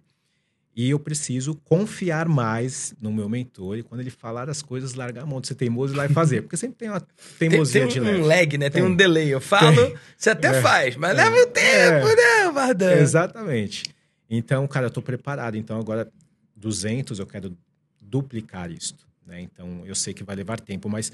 E 0.73 0.89
eu 0.89 0.97
preciso 0.97 1.55
confiar 1.65 2.29
mais 2.29 2.93
no 3.01 3.11
meu 3.11 3.27
mentor 3.27 3.77
e 3.77 3.83
quando 3.83 3.99
ele 3.99 4.09
falar 4.09 4.49
as 4.49 4.61
coisas, 4.61 4.93
largar 4.93 5.23
a 5.23 5.25
mão 5.25 5.41
de 5.41 5.47
ser 5.47 5.55
teimoso 5.55 5.93
e 5.93 5.97
lá 5.97 6.05
e 6.05 6.09
fazer. 6.09 6.43
Porque 6.43 6.55
sempre 6.55 6.77
tem 6.77 6.89
uma 6.89 7.01
teimosia 7.37 7.81
tem, 7.81 7.89
tem 7.89 8.01
um, 8.01 8.05
de 8.05 8.11
leve. 8.11 8.23
um 8.23 8.25
lag, 8.25 8.57
né? 8.57 8.69
Tem, 8.69 8.81
tem, 8.81 8.91
um 8.91 8.95
delay. 8.95 9.33
Eu 9.33 9.41
falo, 9.41 9.75
tem. 9.75 9.97
você 10.15 10.29
até 10.29 10.47
é. 10.47 10.61
faz, 10.61 10.95
mas 10.95 11.11
é. 11.11 11.23
leva 11.23 11.35
o 11.35 11.47
tempo, 11.47 12.07
é. 12.07 12.15
né, 12.15 12.51
Vardan? 12.53 12.93
Exatamente. 12.93 13.83
Então, 14.29 14.65
cara, 14.65 14.85
eu 14.85 14.91
tô 14.91 15.01
preparado. 15.01 15.57
Então, 15.57 15.77
agora, 15.77 16.09
200, 16.55 17.19
eu 17.19 17.27
quero 17.27 17.55
duplicar 18.01 18.71
isto. 18.71 19.05
Né? 19.25 19.41
Então, 19.41 19.83
eu 19.85 19.93
sei 19.93 20.13
que 20.13 20.23
vai 20.23 20.37
levar 20.37 20.57
tempo, 20.57 20.87
mas, 20.87 21.11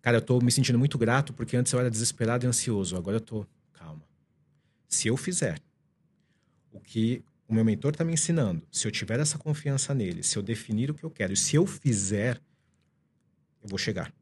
cara, 0.00 0.16
eu 0.16 0.22
tô 0.22 0.40
me 0.40 0.50
sentindo 0.50 0.78
muito 0.78 0.96
grato 0.96 1.34
porque 1.34 1.58
antes 1.58 1.70
eu 1.74 1.78
era 1.78 1.90
desesperado 1.90 2.46
e 2.46 2.48
ansioso. 2.48 2.96
Agora 2.96 3.18
eu 3.18 3.20
tô, 3.20 3.46
calma. 3.74 4.02
Se 4.88 5.08
eu 5.08 5.16
fizer 5.18 5.58
o 6.72 6.80
que 6.80 7.22
meu 7.54 7.64
mentor 7.64 7.92
está 7.92 8.04
me 8.04 8.12
ensinando, 8.12 8.62
se 8.70 8.86
eu 8.86 8.90
tiver 8.90 9.20
essa 9.20 9.38
confiança 9.38 9.94
nele, 9.94 10.22
se 10.22 10.36
eu 10.36 10.42
definir 10.42 10.90
o 10.90 10.94
que 10.94 11.04
eu 11.04 11.10
quero, 11.10 11.32
e 11.32 11.36
se 11.36 11.56
eu 11.56 11.66
fizer, 11.66 12.40
eu 13.62 13.68
vou 13.68 13.78
chegar. 13.78 14.12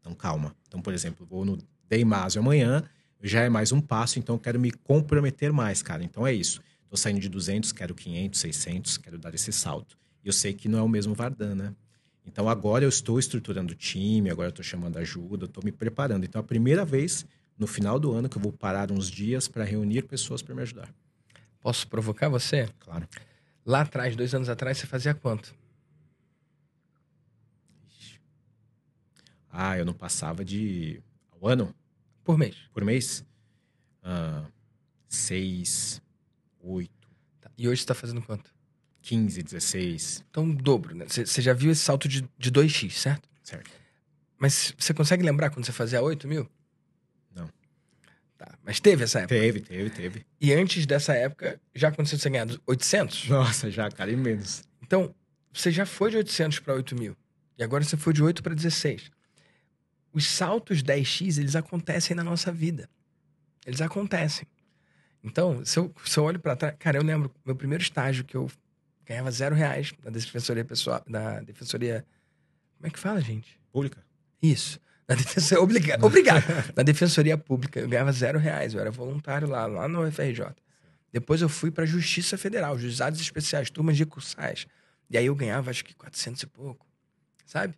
Então, 0.00 0.14
calma. 0.14 0.54
Então, 0.66 0.80
por 0.80 0.92
exemplo, 0.94 1.26
vou 1.26 1.44
no 1.44 1.58
Deimásio 1.88 2.40
amanhã, 2.40 2.82
já 3.22 3.42
é 3.42 3.48
mais 3.48 3.70
um 3.70 3.80
passo, 3.80 4.18
então 4.18 4.34
eu 4.34 4.38
quero 4.38 4.58
me 4.58 4.70
comprometer 4.70 5.52
mais, 5.52 5.82
cara. 5.82 6.02
Então 6.02 6.26
é 6.26 6.32
isso. 6.32 6.60
Tô 6.88 6.96
saindo 6.96 7.20
de 7.20 7.28
200, 7.28 7.72
quero 7.72 7.94
500, 7.94 8.40
600, 8.40 8.98
quero 8.98 9.18
dar 9.18 9.34
esse 9.34 9.52
salto. 9.52 9.96
E 10.24 10.28
eu 10.28 10.32
sei 10.32 10.52
que 10.52 10.68
não 10.68 10.78
é 10.78 10.82
o 10.82 10.88
mesmo 10.88 11.14
Vardan, 11.14 11.54
né? 11.54 11.74
Então 12.26 12.48
agora 12.48 12.84
eu 12.84 12.88
estou 12.88 13.18
estruturando 13.18 13.72
o 13.72 13.76
time, 13.76 14.30
agora 14.30 14.48
eu 14.48 14.50
estou 14.50 14.64
chamando 14.64 14.96
ajuda, 14.98 15.46
estou 15.46 15.62
me 15.64 15.72
preparando. 15.72 16.24
Então 16.24 16.40
é 16.40 16.42
a 16.42 16.46
primeira 16.46 16.84
vez 16.84 17.24
no 17.58 17.66
final 17.66 17.98
do 17.98 18.12
ano 18.12 18.28
que 18.28 18.36
eu 18.36 18.42
vou 18.42 18.52
parar 18.52 18.90
uns 18.90 19.10
dias 19.10 19.48
para 19.48 19.64
reunir 19.64 20.02
pessoas 20.02 20.42
para 20.42 20.54
me 20.54 20.62
ajudar. 20.62 20.92
Posso 21.62 21.86
provocar 21.86 22.28
você? 22.28 22.68
Claro. 22.80 23.08
Lá 23.64 23.82
atrás, 23.82 24.16
dois 24.16 24.34
anos 24.34 24.48
atrás, 24.48 24.76
você 24.78 24.86
fazia 24.86 25.14
quanto? 25.14 25.54
Ah, 29.48 29.78
eu 29.78 29.84
não 29.84 29.94
passava 29.94 30.44
de. 30.44 31.00
Ao 31.30 31.46
ano? 31.48 31.74
Por 32.24 32.36
mês. 32.36 32.56
Por 32.72 32.84
mês? 32.84 33.24
Ah, 34.02 34.44
seis, 35.08 36.02
oito. 36.60 37.08
Tá. 37.40 37.50
E 37.56 37.68
hoje 37.68 37.80
você 37.80 37.84
está 37.84 37.94
fazendo 37.94 38.22
quanto? 38.22 38.52
15, 39.02 39.42
16. 39.42 40.24
Então, 40.30 40.48
dobro, 40.50 40.94
né? 40.94 41.06
Você 41.08 41.42
já 41.42 41.52
viu 41.52 41.70
esse 41.70 41.82
salto 41.82 42.08
de, 42.08 42.28
de 42.38 42.50
2x, 42.50 42.90
certo? 42.90 43.28
Certo. 43.42 43.70
Mas 44.38 44.74
você 44.78 44.94
consegue 44.94 45.22
lembrar 45.22 45.50
quando 45.50 45.64
você 45.66 45.72
fazia 45.72 46.02
8 46.02 46.26
mil? 46.26 46.48
Tá. 48.42 48.58
Mas 48.64 48.80
teve 48.80 49.04
essa 49.04 49.20
época? 49.20 49.36
Teve, 49.36 49.60
teve, 49.60 49.90
teve. 49.90 50.26
E 50.40 50.52
antes 50.52 50.84
dessa 50.84 51.14
época, 51.14 51.60
já 51.72 51.88
aconteceu 51.88 52.16
de 52.16 52.22
você 52.22 52.30
ganhar 52.30 52.48
800? 52.66 53.28
Nossa, 53.28 53.70
já, 53.70 53.88
cara, 53.88 54.10
e 54.10 54.16
menos. 54.16 54.64
Então, 54.82 55.14
você 55.52 55.70
já 55.70 55.86
foi 55.86 56.10
de 56.10 56.16
800 56.16 56.58
para 56.58 56.74
8 56.74 56.96
mil. 56.96 57.16
E 57.56 57.62
agora 57.62 57.84
você 57.84 57.96
foi 57.96 58.12
de 58.12 58.20
8 58.20 58.42
para 58.42 58.52
16. 58.52 59.12
Os 60.12 60.26
saltos 60.26 60.82
10x, 60.82 61.38
eles 61.38 61.54
acontecem 61.54 62.16
na 62.16 62.24
nossa 62.24 62.50
vida. 62.50 62.90
Eles 63.64 63.80
acontecem. 63.80 64.44
Então, 65.22 65.64
se 65.64 65.78
eu, 65.78 65.94
se 66.04 66.18
eu 66.18 66.24
olho 66.24 66.40
para 66.40 66.56
trás. 66.56 66.74
Cara, 66.80 66.98
eu 66.98 67.04
lembro 67.04 67.32
meu 67.46 67.54
primeiro 67.54 67.80
estágio 67.80 68.24
que 68.24 68.36
eu 68.36 68.50
ganhava 69.06 69.30
zero 69.30 69.54
reais 69.54 69.92
na 70.02 70.10
defensoria 70.10 70.64
pessoal. 70.64 71.00
Na 71.06 71.40
defensoria. 71.42 72.04
Como 72.76 72.88
é 72.88 72.90
que 72.90 72.98
fala, 72.98 73.20
gente? 73.20 73.60
Pública. 73.70 74.04
Isso. 74.42 74.80
Na 75.08 75.14
defensoria. 75.14 75.62
Obrigado. 75.62 76.04
Obrigado. 76.04 76.44
na 76.76 76.82
defensoria 76.82 77.36
pública, 77.36 77.80
eu 77.80 77.88
ganhava 77.88 78.12
zero 78.12 78.38
reais. 78.38 78.74
Eu 78.74 78.80
era 78.80 78.90
voluntário 78.90 79.48
lá, 79.48 79.66
lá 79.66 79.88
no 79.88 80.06
UFRJ. 80.06 80.46
Depois 81.12 81.42
eu 81.42 81.48
fui 81.48 81.70
para 81.70 81.84
Justiça 81.84 82.38
Federal, 82.38 82.78
Juizados 82.78 83.20
Especiais, 83.20 83.70
turmas 83.70 83.96
de 83.96 84.06
cursais. 84.06 84.66
E 85.10 85.18
aí 85.18 85.26
eu 85.26 85.34
ganhava 85.34 85.70
acho 85.70 85.84
que 85.84 85.94
400 85.94 86.42
e 86.42 86.46
pouco. 86.46 86.86
Sabe? 87.44 87.74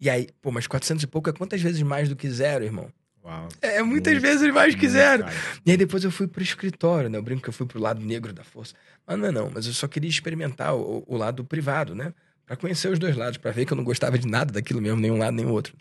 E 0.00 0.08
aí, 0.08 0.28
pô, 0.40 0.50
mas 0.50 0.66
400 0.66 1.04
e 1.04 1.06
pouco 1.06 1.28
é 1.28 1.32
quantas 1.32 1.60
vezes 1.60 1.82
mais 1.82 2.08
do 2.08 2.16
que 2.16 2.30
zero, 2.30 2.64
irmão? 2.64 2.90
Uau. 3.22 3.48
É 3.60 3.82
muitas 3.82 4.14
Muito, 4.14 4.22
vezes 4.22 4.54
mais 4.54 4.74
que 4.74 4.88
zero. 4.88 5.26
E 5.66 5.70
aí 5.70 5.76
depois 5.76 6.02
eu 6.04 6.10
fui 6.10 6.26
pro 6.26 6.42
escritório, 6.42 7.10
né? 7.10 7.18
Eu 7.18 7.22
brinco 7.22 7.42
que 7.42 7.50
eu 7.50 7.52
fui 7.52 7.66
pro 7.66 7.78
lado 7.78 8.00
negro 8.00 8.32
da 8.32 8.42
força. 8.42 8.74
Mas 9.06 9.18
não 9.18 9.26
é 9.26 9.30
não, 9.30 9.50
mas 9.52 9.66
eu 9.66 9.74
só 9.74 9.86
queria 9.86 10.08
experimentar 10.08 10.74
o, 10.74 11.04
o 11.06 11.16
lado 11.18 11.44
privado, 11.44 11.94
né? 11.94 12.14
Pra 12.46 12.56
conhecer 12.56 12.88
os 12.88 12.98
dois 12.98 13.14
lados, 13.14 13.36
pra 13.36 13.50
ver 13.50 13.66
que 13.66 13.72
eu 13.72 13.76
não 13.76 13.84
gostava 13.84 14.18
de 14.18 14.26
nada 14.26 14.52
daquilo 14.52 14.80
mesmo, 14.80 14.98
nem 14.98 15.10
um 15.10 15.18
lado 15.18 15.34
nem 15.34 15.44
o 15.44 15.50
outro. 15.50 15.76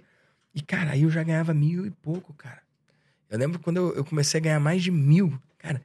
E, 0.53 0.61
cara, 0.61 0.91
aí 0.91 1.03
eu 1.03 1.09
já 1.09 1.23
ganhava 1.23 1.53
mil 1.53 1.85
e 1.85 1.91
pouco, 1.91 2.33
cara. 2.33 2.61
Eu 3.29 3.37
lembro 3.37 3.59
quando 3.59 3.77
eu, 3.77 3.95
eu 3.95 4.05
comecei 4.05 4.39
a 4.39 4.43
ganhar 4.43 4.59
mais 4.59 4.81
de 4.81 4.89
mil. 4.89 5.39
Cara, 5.57 5.81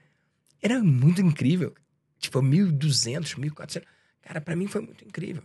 era 0.61 0.83
muito 0.83 1.21
incrível. 1.21 1.75
Tipo, 2.19 2.41
mil 2.41 2.73
duzentos, 2.73 3.35
mil 3.35 3.53
quatrocentos. 3.53 3.89
Cara, 4.23 4.41
pra 4.41 4.57
mim 4.57 4.67
foi 4.67 4.81
muito 4.81 5.05
incrível. 5.05 5.43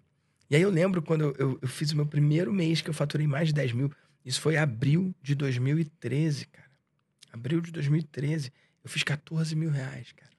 E 0.49 0.55
aí 0.55 0.61
eu 0.61 0.69
lembro 0.69 1.01
quando 1.01 1.25
eu, 1.25 1.35
eu, 1.37 1.59
eu 1.61 1.67
fiz 1.67 1.91
o 1.91 1.95
meu 1.95 2.05
primeiro 2.05 2.53
mês 2.53 2.81
que 2.81 2.89
eu 2.89 2.93
faturei 2.93 3.27
mais 3.27 3.49
de 3.49 3.53
10 3.53 3.73
mil. 3.73 3.91
Isso 4.25 4.41
foi 4.41 4.57
abril 4.57 5.13
de 5.21 5.35
2013, 5.35 6.45
cara. 6.47 6.69
Abril 7.31 7.61
de 7.61 7.71
2013. 7.71 8.51
Eu 8.83 8.89
fiz 8.89 9.03
14 9.03 9.55
mil 9.55 9.69
reais, 9.69 10.11
cara. 10.13 10.31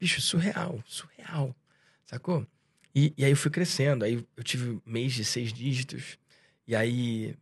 Bicho, 0.00 0.20
surreal, 0.20 0.82
surreal. 0.86 1.54
Sacou? 2.06 2.46
E, 2.94 3.14
e 3.16 3.24
aí 3.24 3.30
eu 3.30 3.36
fui 3.36 3.50
crescendo. 3.50 4.04
Aí 4.04 4.26
eu 4.36 4.42
tive 4.42 4.80
mês 4.84 5.12
de 5.12 5.24
seis 5.24 5.52
dígitos. 5.52 6.18
E 6.72 6.74
aí 6.74 7.34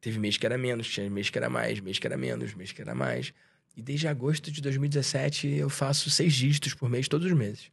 teve 0.00 0.20
mês 0.20 0.36
que 0.36 0.46
era 0.46 0.56
menos, 0.56 0.88
tinha 0.88 1.10
mês 1.10 1.28
que 1.28 1.36
era 1.36 1.50
mais, 1.50 1.80
mês 1.80 1.98
que 1.98 2.06
era 2.06 2.16
menos, 2.16 2.54
mês 2.54 2.70
que 2.70 2.80
era 2.80 2.94
mais. 2.94 3.34
E 3.76 3.82
desde 3.82 4.06
agosto 4.06 4.48
de 4.48 4.60
2017 4.60 5.48
eu 5.48 5.68
faço 5.68 6.08
seis 6.08 6.32
dígitos 6.32 6.72
por 6.72 6.88
mês, 6.88 7.08
todos 7.08 7.26
os 7.26 7.36
meses. 7.36 7.72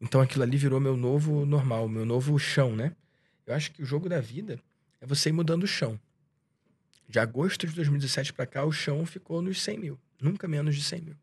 Então 0.00 0.22
aquilo 0.22 0.42
ali 0.44 0.56
virou 0.56 0.80
meu 0.80 0.96
novo 0.96 1.44
normal, 1.44 1.86
meu 1.86 2.06
novo 2.06 2.38
chão, 2.38 2.74
né? 2.74 2.96
Eu 3.46 3.54
acho 3.54 3.70
que 3.72 3.82
o 3.82 3.84
jogo 3.84 4.08
da 4.08 4.22
vida 4.22 4.58
é 5.02 5.06
você 5.06 5.28
ir 5.28 5.32
mudando 5.32 5.64
o 5.64 5.66
chão. 5.66 6.00
De 7.06 7.18
agosto 7.18 7.66
de 7.66 7.74
2017 7.74 8.32
para 8.32 8.46
cá, 8.46 8.64
o 8.64 8.72
chão 8.72 9.04
ficou 9.04 9.42
nos 9.42 9.60
100 9.60 9.78
mil. 9.78 9.98
Nunca 10.18 10.48
menos 10.48 10.74
de 10.74 10.82
100 10.82 11.02
mil. 11.02 11.16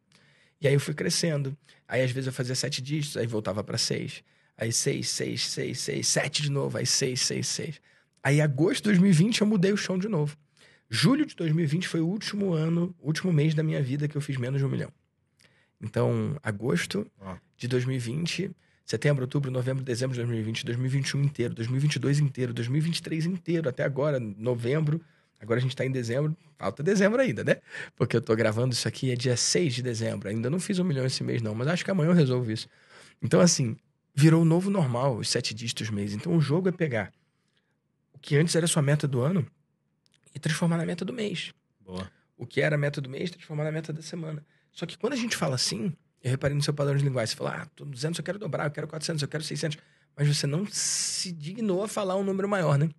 E 0.61 0.67
aí 0.67 0.75
eu 0.75 0.79
fui 0.79 0.93
crescendo. 0.93 1.57
Aí 1.87 2.03
às 2.03 2.11
vezes 2.11 2.27
eu 2.27 2.33
fazia 2.33 2.53
sete 2.53 2.79
dígitos, 2.79 3.17
aí 3.17 3.25
voltava 3.25 3.63
para 3.63 3.79
seis. 3.79 4.23
Aí 4.55 4.71
seis, 4.71 5.09
seis, 5.09 5.47
seis, 5.47 5.79
seis, 5.79 6.07
sete 6.07 6.43
de 6.43 6.51
novo. 6.51 6.77
Aí 6.77 6.85
seis, 6.85 7.21
seis, 7.21 7.47
seis. 7.47 7.81
Aí 8.25 8.41
agosto 8.41 8.77
de 8.77 8.83
2020 8.85 9.41
eu 9.41 9.45
mudei 9.45 9.71
o 9.71 9.77
chão 9.77 9.99
de 9.99 10.07
novo. 10.07 10.35
Julho 10.89 11.27
de 11.27 11.35
2020 11.35 11.87
foi 11.87 12.01
o 12.01 12.07
último 12.07 12.53
ano, 12.53 12.91
o 12.99 13.05
último 13.05 13.31
mês 13.31 13.53
da 13.53 13.61
minha 13.61 13.79
vida 13.83 14.07
que 14.07 14.17
eu 14.17 14.21
fiz 14.21 14.35
menos 14.35 14.59
de 14.59 14.65
um 14.65 14.69
milhão. 14.69 14.91
Então, 15.79 16.35
agosto 16.41 17.05
Ó. 17.21 17.35
de 17.55 17.67
2020, 17.67 18.49
setembro, 18.83 19.25
outubro, 19.25 19.51
novembro, 19.51 19.83
dezembro 19.83 20.15
de 20.15 20.21
2020, 20.21 20.65
2021 20.65 21.21
inteiro, 21.21 21.53
2022 21.53 22.17
inteiro, 22.17 22.51
2023 22.51 23.27
inteiro, 23.27 23.69
até 23.69 23.83
agora, 23.83 24.19
novembro. 24.19 24.99
Agora 25.39 25.59
a 25.59 25.61
gente 25.61 25.75
tá 25.75 25.85
em 25.85 25.91
dezembro, 25.91 26.35
falta 26.57 26.81
dezembro 26.81 27.21
ainda, 27.21 27.43
né? 27.43 27.57
Porque 27.95 28.17
eu 28.17 28.21
tô 28.21 28.35
gravando 28.35 28.73
isso 28.73 28.87
aqui, 28.87 29.11
é 29.11 29.15
dia 29.15 29.37
6 29.37 29.75
de 29.75 29.83
dezembro. 29.83 30.29
Ainda 30.29 30.49
não 30.49 30.59
fiz 30.59 30.79
um 30.79 30.83
milhão 30.83 31.05
esse 31.05 31.23
mês, 31.23 31.43
não, 31.43 31.53
mas 31.53 31.67
acho 31.67 31.85
que 31.85 31.91
amanhã 31.91 32.09
eu 32.09 32.15
resolvo 32.15 32.51
isso. 32.51 32.67
Então, 33.21 33.39
assim, 33.39 33.77
virou 34.15 34.41
o 34.41 34.45
novo 34.45 34.71
normal, 34.71 35.15
os 35.15 35.29
sete 35.29 35.53
dígitos 35.53 35.91
mês. 35.91 36.11
Então, 36.11 36.35
o 36.35 36.41
jogo 36.41 36.69
é 36.69 36.71
pegar 36.71 37.11
que 38.25 38.35
antes 38.35 38.55
era 38.55 38.65
sua 38.65 38.81
meta 38.81 39.07
do 39.07 39.21
ano 39.21 39.45
e 40.33 40.39
transformar 40.39 40.77
na 40.77 40.85
meta 40.85 41.05
do 41.05 41.13
mês 41.13 41.53
Boa. 41.79 42.11
o 42.35 42.47
que 42.47 42.59
era 42.59 42.75
a 42.75 42.77
meta 42.77 42.99
do 42.99 43.07
mês, 43.07 43.29
transformar 43.29 43.65
na 43.65 43.71
meta 43.71 43.93
da 43.93 44.01
semana. 44.01 44.43
Só 44.71 44.87
que 44.87 44.97
quando 44.97 45.13
a 45.13 45.15
gente 45.15 45.37
fala 45.37 45.53
assim, 45.53 45.95
eu 46.23 46.31
reparei 46.31 46.57
no 46.57 46.63
seu 46.63 46.73
padrão 46.73 46.97
de 46.97 47.03
linguagem, 47.03 47.31
você 47.31 47.37
fala, 47.37 47.61
ah, 47.61 47.65
tô 47.75 47.85
200, 47.85 48.17
eu 48.17 48.23
quero 48.23 48.39
dobrar, 48.39 48.65
eu 48.65 48.71
quero 48.71 48.87
400, 48.87 49.21
eu 49.21 49.27
quero 49.27 49.43
600, 49.43 49.77
mas 50.17 50.27
você 50.27 50.47
não 50.47 50.65
se 50.65 51.31
dignou 51.31 51.83
a 51.83 51.87
falar 51.87 52.15
um 52.15 52.23
número 52.23 52.49
maior, 52.49 52.79
né? 52.79 52.89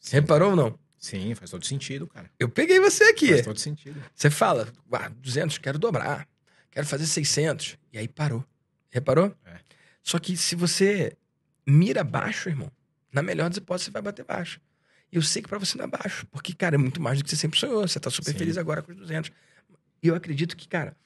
Sim, 0.00 0.16
Reparou 0.16 0.50
ou 0.50 0.56
não? 0.56 0.78
Sim, 0.98 1.34
faz 1.34 1.50
todo 1.50 1.66
sentido, 1.66 2.06
cara. 2.06 2.30
Eu 2.38 2.48
peguei 2.48 2.80
você 2.80 3.04
aqui. 3.04 3.28
Faz 3.28 3.42
todo 3.44 3.58
sentido. 3.58 4.02
Você 4.14 4.30
fala, 4.30 4.66
ah, 4.92 5.10
200, 5.10 5.58
quero 5.58 5.78
dobrar, 5.78 6.26
quero 6.70 6.86
fazer 6.86 7.06
600, 7.06 7.76
e 7.92 7.98
aí 7.98 8.08
parou. 8.08 8.42
Reparou? 8.90 9.36
É. 9.44 9.58
Só 10.02 10.18
que 10.18 10.38
se 10.38 10.56
você 10.56 11.14
mira 11.66 12.02
baixo, 12.02 12.48
irmão, 12.48 12.72
na 13.14 13.22
melhor 13.22 13.48
das 13.48 13.58
hipóteses, 13.58 13.86
você 13.86 13.90
vai 13.92 14.02
bater 14.02 14.24
baixo. 14.24 14.60
E 15.10 15.16
eu 15.16 15.22
sei 15.22 15.40
que 15.40 15.48
pra 15.48 15.58
você 15.58 15.78
não 15.78 15.84
é 15.84 15.88
baixo, 15.88 16.26
porque, 16.26 16.52
cara, 16.52 16.74
é 16.74 16.78
muito 16.78 17.00
mais 17.00 17.18
do 17.18 17.24
que 17.24 17.30
você 17.30 17.36
sempre 17.36 17.58
sonhou. 17.58 17.86
Você 17.86 18.00
tá 18.00 18.10
super 18.10 18.32
Sim. 18.32 18.38
feliz 18.38 18.58
agora 18.58 18.82
com 18.82 18.90
os 18.90 18.98
200. 18.98 19.30
E 20.02 20.08
eu 20.08 20.14
acredito 20.14 20.56
que, 20.56 20.66
cara, 20.66 20.96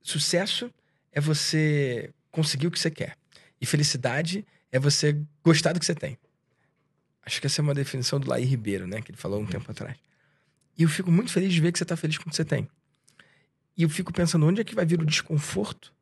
sucesso 0.00 0.72
é 1.10 1.20
você 1.20 2.14
conseguir 2.30 2.68
o 2.68 2.70
que 2.70 2.78
você 2.78 2.90
quer. 2.90 3.18
E 3.60 3.66
felicidade 3.66 4.46
é 4.70 4.78
você 4.78 5.20
gostar 5.42 5.72
do 5.72 5.80
que 5.80 5.86
você 5.86 5.94
tem. 5.94 6.16
Acho 7.22 7.40
que 7.40 7.48
essa 7.48 7.60
é 7.60 7.62
uma 7.62 7.74
definição 7.74 8.20
do 8.20 8.28
Laí 8.28 8.44
Ribeiro, 8.44 8.86
né? 8.86 9.02
Que 9.02 9.10
ele 9.10 9.18
falou 9.18 9.40
um 9.40 9.46
tempo 9.46 9.68
atrás. 9.68 9.96
E 10.78 10.84
eu 10.84 10.88
fico 10.88 11.10
muito 11.10 11.32
feliz 11.32 11.52
de 11.52 11.60
ver 11.60 11.72
que 11.72 11.78
você 11.78 11.84
tá 11.84 11.96
feliz 11.96 12.18
com 12.18 12.28
o 12.28 12.30
que 12.30 12.36
você 12.36 12.44
tem. 12.44 12.68
E 13.76 13.82
eu 13.82 13.88
fico 13.88 14.12
pensando, 14.12 14.46
onde 14.46 14.60
é 14.60 14.64
que 14.64 14.74
vai 14.74 14.86
vir 14.86 15.00
o 15.00 15.04
desconforto 15.04 15.92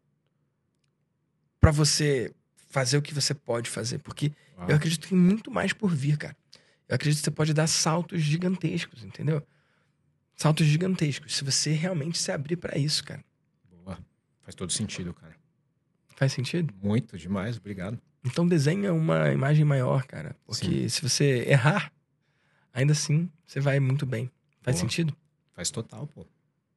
pra 1.59 1.71
você 1.71 2.35
fazer 2.75 2.99
o 2.99 3.03
que 3.03 3.15
você 3.15 3.33
pode 3.33 3.71
fazer? 3.71 3.99
Porque 3.99 4.33
Uau. 4.59 4.69
eu 4.69 4.75
acredito 4.75 5.03
que 5.03 5.11
tem 5.11 5.19
muito 5.19 5.49
mais 5.49 5.73
por 5.73 5.95
vir, 5.95 6.19
cara. 6.19 6.37
Eu 6.89 6.97
acredito 6.97 7.21
que 7.21 7.25
você 7.25 7.31
pode 7.31 7.55
dar 7.55 7.69
saltos 7.69 8.21
gigantescos, 8.21 9.05
entendeu? 9.05 9.47
Saltos 10.35 10.67
gigantescos. 10.67 11.37
Se 11.37 11.45
você 11.45 11.71
realmente 11.71 12.19
se 12.19 12.33
abrir 12.33 12.57
pra 12.57 12.77
isso, 12.77 13.05
cara. 13.05 13.25
Boa. 13.71 13.97
Faz 14.43 14.57
todo 14.57 14.73
sentido, 14.73 15.15
cara. 15.15 15.37
Faz 16.17 16.33
sentido? 16.33 16.75
Muito 16.83 17.17
demais, 17.17 17.57
obrigado. 17.59 17.97
Então 18.25 18.45
desenha 18.45 18.93
uma 18.93 19.33
imagem 19.33 19.65
maior, 19.65 20.05
cara. 20.05 20.37
Porque 20.45 20.89
se 20.89 21.01
você 21.01 21.45
errar, 21.47 21.93
ainda 22.73 22.93
assim, 22.93 23.31
você 23.47 23.61
vai 23.61 23.79
muito 23.79 24.05
bem. 24.05 24.29
Faz 24.63 24.79
Boa. 24.79 24.81
sentido? 24.81 25.17
Faz 25.53 25.71
total, 25.71 26.09
pô. 26.09 26.27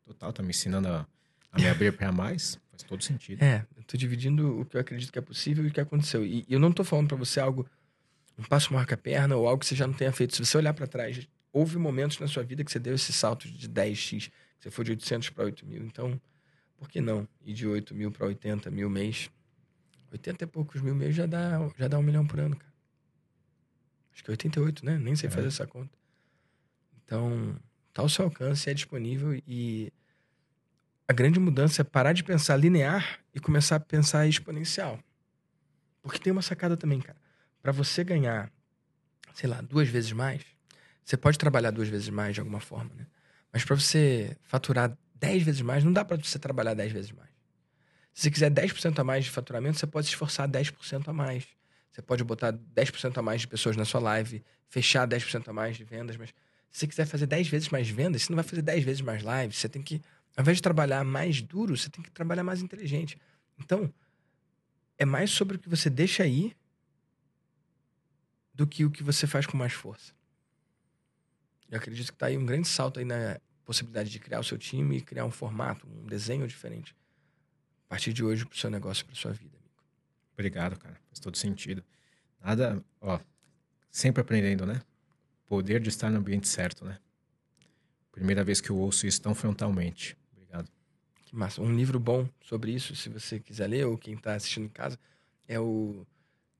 Total, 0.05 0.31
tá 0.31 0.43
me 0.43 0.49
ensinando 0.49 0.89
a, 0.89 1.07
a 1.51 1.59
me 1.59 1.67
abrir 1.67 1.91
pra 1.97 2.11
mais. 2.11 2.59
Faz 2.77 2.83
todo 2.83 3.03
sentido. 3.03 3.41
É, 3.43 3.65
eu 3.75 3.83
tô 3.83 3.97
dividindo 3.97 4.61
o 4.61 4.65
que 4.65 4.77
eu 4.77 4.81
acredito 4.81 5.11
que 5.11 5.17
é 5.19 5.21
possível 5.21 5.65
e 5.65 5.69
o 5.69 5.71
que 5.71 5.79
aconteceu. 5.81 6.23
E 6.25 6.45
eu 6.47 6.59
não 6.59 6.71
tô 6.71 6.83
falando 6.83 7.07
pra 7.07 7.17
você 7.17 7.39
algo, 7.39 7.67
um 8.37 8.43
passo 8.43 8.71
marca 8.73 8.95
a 8.95 8.97
perna 8.97 9.35
ou 9.35 9.47
algo 9.47 9.59
que 9.59 9.65
você 9.65 9.75
já 9.75 9.87
não 9.87 9.93
tenha 9.93 10.11
feito. 10.11 10.35
Se 10.35 10.45
você 10.45 10.57
olhar 10.57 10.73
pra 10.73 10.85
trás, 10.85 11.27
houve 11.51 11.77
momentos 11.77 12.19
na 12.19 12.27
sua 12.27 12.43
vida 12.43 12.63
que 12.63 12.71
você 12.71 12.79
deu 12.79 12.93
esse 12.95 13.11
salto 13.11 13.49
de 13.49 13.67
10x, 13.67 14.29
que 14.29 14.31
você 14.59 14.69
foi 14.71 14.85
de 14.85 14.91
800 14.91 15.29
para 15.31 15.45
8 15.45 15.65
mil. 15.65 15.83
Então, 15.83 16.19
por 16.77 16.87
que 16.89 17.01
não? 17.01 17.27
Ir 17.43 17.53
de 17.53 17.67
8 17.67 17.95
mil 17.95 18.11
para 18.11 18.27
80 18.27 18.69
mil 18.69 18.89
mês. 18.89 19.29
80 20.11 20.43
e 20.43 20.47
poucos 20.47 20.81
mil 20.81 20.93
mês 20.95 21.15
já 21.15 21.25
dá, 21.25 21.69
já 21.77 21.87
dá 21.87 21.97
um 21.97 22.03
milhão 22.03 22.25
por 22.25 22.39
ano, 22.39 22.55
cara. 22.55 22.71
Acho 24.13 24.23
que 24.23 24.29
é 24.29 24.33
88, 24.33 24.85
né? 24.85 24.97
Nem 24.97 25.15
sei 25.15 25.27
É. 25.27 25.31
fazer 25.31 25.47
essa 25.47 25.65
conta. 25.67 25.91
Então, 27.03 27.55
tá 27.93 28.01
ao 28.01 28.09
seu 28.09 28.25
alcance, 28.25 28.69
é 28.69 28.73
disponível 28.73 29.33
e 29.47 29.91
a 31.07 31.13
grande 31.13 31.39
mudança 31.39 31.81
é 31.81 31.85
parar 31.85 32.13
de 32.13 32.23
pensar 32.23 32.57
linear 32.57 33.19
e 33.33 33.39
começar 33.39 33.77
a 33.77 33.79
pensar 33.79 34.27
exponencial. 34.27 34.99
Porque 36.01 36.19
tem 36.19 36.31
uma 36.31 36.41
sacada 36.41 36.75
também, 36.75 36.99
cara. 36.99 37.17
Para 37.61 37.71
você 37.71 38.03
ganhar, 38.03 38.51
sei 39.33 39.49
lá, 39.49 39.61
duas 39.61 39.87
vezes 39.87 40.11
mais, 40.11 40.43
você 41.03 41.15
pode 41.15 41.37
trabalhar 41.37 41.71
duas 41.71 41.87
vezes 41.87 42.09
mais 42.09 42.33
de 42.33 42.41
alguma 42.41 42.59
forma, 42.59 42.93
né? 42.93 43.07
Mas 43.53 43.63
para 43.63 43.75
você 43.75 44.35
faturar 44.43 44.97
10 45.15 45.43
vezes 45.43 45.61
mais, 45.61 45.83
não 45.83 45.93
dá 45.93 46.03
para 46.03 46.17
você 46.17 46.37
trabalhar 46.37 46.73
10 46.73 46.91
vezes 46.91 47.11
mais. 47.11 47.29
Se 48.13 48.23
você 48.23 48.31
quiser 48.31 48.51
10% 48.51 48.99
a 48.99 49.03
mais 49.03 49.25
de 49.25 49.31
faturamento, 49.31 49.77
você 49.77 49.87
pode 49.87 50.07
se 50.07 50.13
esforçar 50.13 50.47
10% 50.47 51.07
a 51.07 51.13
mais. 51.13 51.47
Você 51.91 52.01
pode 52.01 52.23
botar 52.23 52.51
10% 52.51 53.17
a 53.17 53.21
mais 53.21 53.41
de 53.41 53.47
pessoas 53.47 53.77
na 53.77 53.85
sua 53.85 54.01
live, 54.01 54.43
fechar 54.67 55.07
10% 55.07 55.47
a 55.47 55.53
mais 55.53 55.77
de 55.77 55.83
vendas, 55.83 56.17
mas 56.17 56.33
se 56.71 56.79
você 56.79 56.87
quiser 56.87 57.05
fazer 57.05 57.25
10 57.25 57.47
vezes 57.47 57.69
mais 57.69 57.89
vendas, 57.89 58.23
você 58.23 58.31
não 58.31 58.35
vai 58.35 58.43
fazer 58.43 58.61
10 58.61 58.83
vezes 58.83 59.01
mais 59.01 59.23
lives. 59.23 59.57
Você 59.57 59.69
tem 59.69 59.81
que, 59.81 60.01
ao 60.37 60.43
invés 60.43 60.57
de 60.57 60.61
trabalhar 60.61 61.03
mais 61.03 61.41
duro, 61.41 61.75
você 61.75 61.89
tem 61.89 62.03
que 62.03 62.11
trabalhar 62.11 62.43
mais 62.43 62.61
inteligente. 62.61 63.17
Então, 63.57 63.91
é 64.95 65.03
mais 65.03 65.31
sobre 65.31 65.57
o 65.57 65.59
que 65.59 65.67
você 65.67 65.89
deixa 65.89 66.21
aí 66.21 66.55
do 68.53 68.67
que 68.67 68.85
o 68.85 68.91
que 68.91 69.01
você 69.01 69.25
faz 69.25 69.47
com 69.47 69.57
mais 69.57 69.73
força. 69.73 70.13
Eu 71.69 71.79
acredito 71.79 72.11
que 72.11 72.17
tá 72.17 72.27
aí 72.27 72.37
um 72.37 72.45
grande 72.45 72.67
salto 72.67 72.99
aí 72.99 73.05
na 73.05 73.39
possibilidade 73.65 74.11
de 74.11 74.19
criar 74.19 74.39
o 74.39 74.43
seu 74.43 74.59
time 74.59 74.97
e 74.97 75.01
criar 75.01 75.25
um 75.25 75.31
formato, 75.31 75.87
um 75.87 76.05
desenho 76.05 76.47
diferente 76.47 76.95
a 77.87 77.89
partir 77.89 78.13
de 78.13 78.23
hoje 78.23 78.45
pro 78.45 78.57
seu 78.57 78.69
negócio, 78.69 79.05
pra 79.05 79.15
sua 79.15 79.31
vida. 79.31 79.57
amigo. 79.57 79.73
Obrigado, 80.33 80.77
cara. 80.77 80.95
Faz 81.07 81.19
todo 81.19 81.35
sentido. 81.35 81.83
Nada, 82.39 82.83
ó, 83.01 83.19
sempre 83.89 84.21
aprendendo, 84.21 84.65
né? 84.67 84.81
Poder 85.47 85.81
de 85.81 85.89
estar 85.89 86.11
no 86.11 86.19
ambiente 86.19 86.47
certo, 86.47 86.85
né? 86.85 86.99
Primeira 88.11 88.43
vez 88.43 88.61
que 88.61 88.69
eu 88.69 88.77
ouço 88.77 89.07
isso 89.07 89.21
tão 89.21 89.33
frontalmente. 89.33 90.17
Que 91.27 91.35
massa. 91.35 91.61
Um 91.61 91.75
livro 91.75 91.99
bom 91.99 92.25
sobre 92.41 92.71
isso, 92.71 92.95
se 92.95 93.09
você 93.09 93.37
quiser 93.37 93.67
ler, 93.67 93.85
ou 93.85 93.97
quem 93.97 94.13
está 94.13 94.33
assistindo 94.33 94.63
em 94.65 94.69
casa, 94.69 94.97
é 95.45 95.59
o 95.59 96.05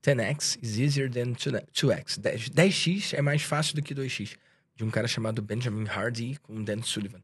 10x 0.02 0.58
is 0.62 0.78
easier 0.78 1.10
than 1.10 1.32
2x. 1.32 2.18
10x 2.20 3.14
é 3.14 3.22
mais 3.22 3.42
fácil 3.42 3.74
do 3.74 3.82
que 3.82 3.94
2x. 3.94 4.36
De 4.76 4.84
um 4.84 4.90
cara 4.90 5.08
chamado 5.08 5.40
Benjamin 5.40 5.88
Hardy 5.88 6.38
com 6.42 6.62
Dan 6.62 6.82
Sullivan. 6.82 7.22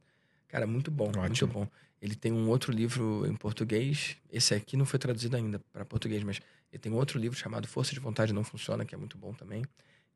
Cara, 0.49 0.67
muito 0.67 0.91
bom, 0.91 1.09
Ótimo. 1.09 1.21
muito 1.23 1.47
bom. 1.47 1.69
Ele 2.01 2.15
tem 2.15 2.33
um 2.33 2.49
outro 2.49 2.73
livro 2.73 3.27
em 3.27 3.37
português. 3.37 4.17
Esse 4.33 4.55
aqui 4.55 4.75
não 4.75 4.87
foi 4.87 4.99
traduzido 4.99 5.37
ainda 5.37 5.61
para 5.71 5.85
português, 5.85 6.23
mas 6.23 6.41
ele 6.73 6.81
tem 6.81 6.93
outro 6.93 7.19
livro 7.19 7.39
chamado 7.39 7.69
Força 7.69 7.93
de 7.93 8.01
Vontade 8.01 8.33
Não 8.33 8.43
Funciona, 8.43 8.87
que 8.87 8.95
é 8.95 8.99
muito 8.99 9.19
bom 9.19 9.35
também. 9.35 9.63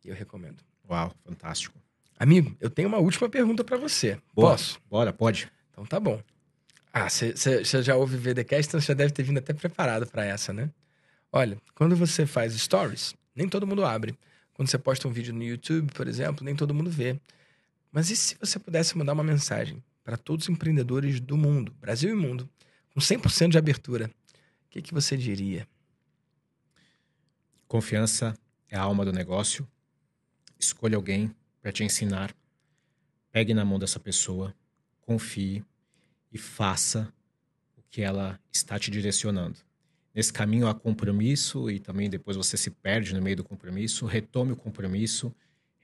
E 0.03 0.09
eu 0.09 0.15
recomendo. 0.15 0.65
Uau, 0.89 1.15
fantástico. 1.25 1.79
Amigo, 2.19 2.57
eu 2.59 2.71
tenho 2.71 2.89
uma 2.89 2.99
última 2.99 3.29
pergunta 3.29 3.63
para 3.63 3.77
você. 3.77 4.19
Boa, 4.35 4.53
Posso? 4.53 4.81
Bora, 4.89 5.13
pode. 5.13 5.51
Então 5.71 5.85
tá 5.85 6.01
bom. 6.01 6.23
Ah, 7.01 7.09
você 7.09 7.83
já 7.83 7.95
ouve 7.95 8.17
VDcast, 8.17 8.69
então 8.69 8.81
você 8.81 8.89
já 8.89 8.95
deve 8.95 9.13
ter 9.13 9.23
vindo 9.23 9.39
até 9.39 9.53
preparado 9.53 10.05
para 10.05 10.25
essa, 10.25 10.53
né? 10.53 10.69
Olha, 11.31 11.57
quando 11.77 11.95
você 11.95 12.27
faz 12.27 12.53
stories, 12.55 13.15
nem 13.37 13.49
todo 13.49 13.65
mundo 13.65 13.85
abre. 13.85 14.19
Quando 14.53 14.69
você 14.69 14.79
posta 14.79 15.07
um 15.07 15.13
vídeo 15.13 15.33
no 15.33 15.45
YouTube, 15.45 15.93
por 15.93 16.09
exemplo, 16.09 16.45
nem 16.45 16.57
todo 16.57 16.75
mundo 16.75 16.91
vê. 16.91 17.21
Mas 17.93 18.11
e 18.11 18.17
se 18.17 18.37
você 18.41 18.59
pudesse 18.59 18.99
mandar 18.99 19.13
uma 19.13 19.23
mensagem 19.23 19.81
para 20.03 20.17
todos 20.17 20.47
os 20.47 20.49
empreendedores 20.49 21.21
do 21.21 21.37
mundo, 21.37 21.73
Brasil 21.81 22.11
e 22.11 22.15
mundo, 22.15 22.51
com 22.93 22.99
100% 22.99 23.51
de 23.51 23.59
abertura, 23.59 24.11
o 24.67 24.69
que, 24.69 24.83
que 24.83 24.93
você 24.93 25.17
diria? 25.17 25.69
Confiança 27.69 28.37
é 28.69 28.77
a 28.77 28.83
alma 28.83 29.05
do 29.05 29.13
negócio. 29.13 29.69
Escolha 30.59 30.97
alguém 30.97 31.33
para 31.63 31.71
te 31.71 31.85
ensinar. 31.85 32.35
Pegue 33.31 33.55
na 33.55 33.65
mão 33.65 33.79
dessa 33.79 34.01
pessoa, 34.01 34.53
confie 35.03 35.65
e 36.33 36.39
faça 36.39 37.13
o 37.77 37.83
que 37.91 38.03
ela 38.03 38.39
está 38.53 38.79
te 38.79 38.91
direcionando. 38.91 39.59
Nesse 40.15 40.33
caminho 40.33 40.67
há 40.67 40.75
compromisso 40.75 41.71
e 41.71 41.79
também 41.79 42.11
depois 42.11 42.37
você 42.37 42.57
se 42.57 42.71
perde 42.71 43.15
no 43.15 43.23
meio 43.23 43.37
do 43.37 43.45
compromisso. 43.45 44.05
Retome 44.05 44.53
o 44.53 44.57
compromisso, 44.57 45.35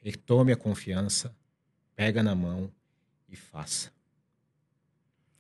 retome 0.03 0.53
a 0.53 0.57
confiança, 0.57 1.35
pega 1.95 2.23
na 2.23 2.35
mão 2.35 2.71
e 3.29 3.37
faça. 3.37 3.93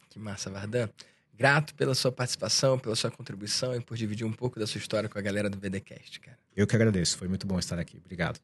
Que 0.09 0.19
massa, 0.19 0.51
Vardan. 0.51 0.89
Grato 1.37 1.75
pela 1.75 1.95
sua 1.95 2.13
participação, 2.13 2.79
pela 2.79 2.95
sua 2.95 3.11
contribuição 3.11 3.75
e 3.75 3.81
por 3.81 3.97
dividir 3.97 4.25
um 4.25 4.33
pouco 4.33 4.61
da 4.61 4.67
sua 4.67 4.79
história 4.79 5.09
com 5.09 5.19
a 5.19 5.23
galera 5.23 5.51
do 5.51 5.59
VDcast, 5.59 6.21
cara. 6.21 6.39
Eu 6.55 6.65
que 6.65 6.77
agradeço, 6.77 7.19
foi 7.19 7.27
muito 7.27 7.47
bom 7.49 7.59
estar 7.59 7.79
aqui. 7.79 7.97
Obrigado. 7.97 8.39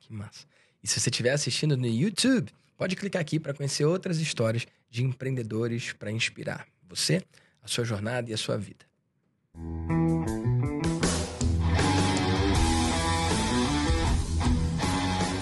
Que 0.00 0.12
massa. 0.12 0.46
E 0.82 0.86
se 0.86 1.00
você 1.00 1.08
estiver 1.08 1.30
assistindo 1.30 1.78
no 1.78 1.86
YouTube, 1.86 2.52
pode 2.76 2.94
clicar 2.94 3.22
aqui 3.22 3.40
para 3.40 3.54
conhecer 3.54 3.86
outras 3.86 4.18
histórias 4.18 4.66
de 4.94 5.02
empreendedores 5.02 5.92
para 5.92 6.12
inspirar 6.12 6.68
você, 6.88 7.20
a 7.60 7.66
sua 7.66 7.84
jornada 7.84 8.30
e 8.30 8.32
a 8.32 8.36
sua 8.36 8.56
vida. 8.56 8.86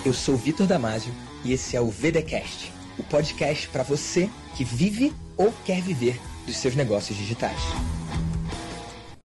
Eu 0.06 0.14
sou 0.14 0.38
Vitor 0.38 0.66
Damasio 0.66 1.12
e 1.44 1.52
esse 1.52 1.76
é 1.76 1.80
o 1.82 1.90
VDcast, 1.90 2.72
o 2.98 3.02
podcast 3.02 3.68
para 3.68 3.82
você 3.82 4.30
que 4.56 4.64
vive 4.64 5.12
ou 5.36 5.52
quer 5.66 5.82
viver 5.82 6.18
dos 6.46 6.56
seus 6.56 6.74
negócios 6.74 7.18
digitais. 7.18 7.60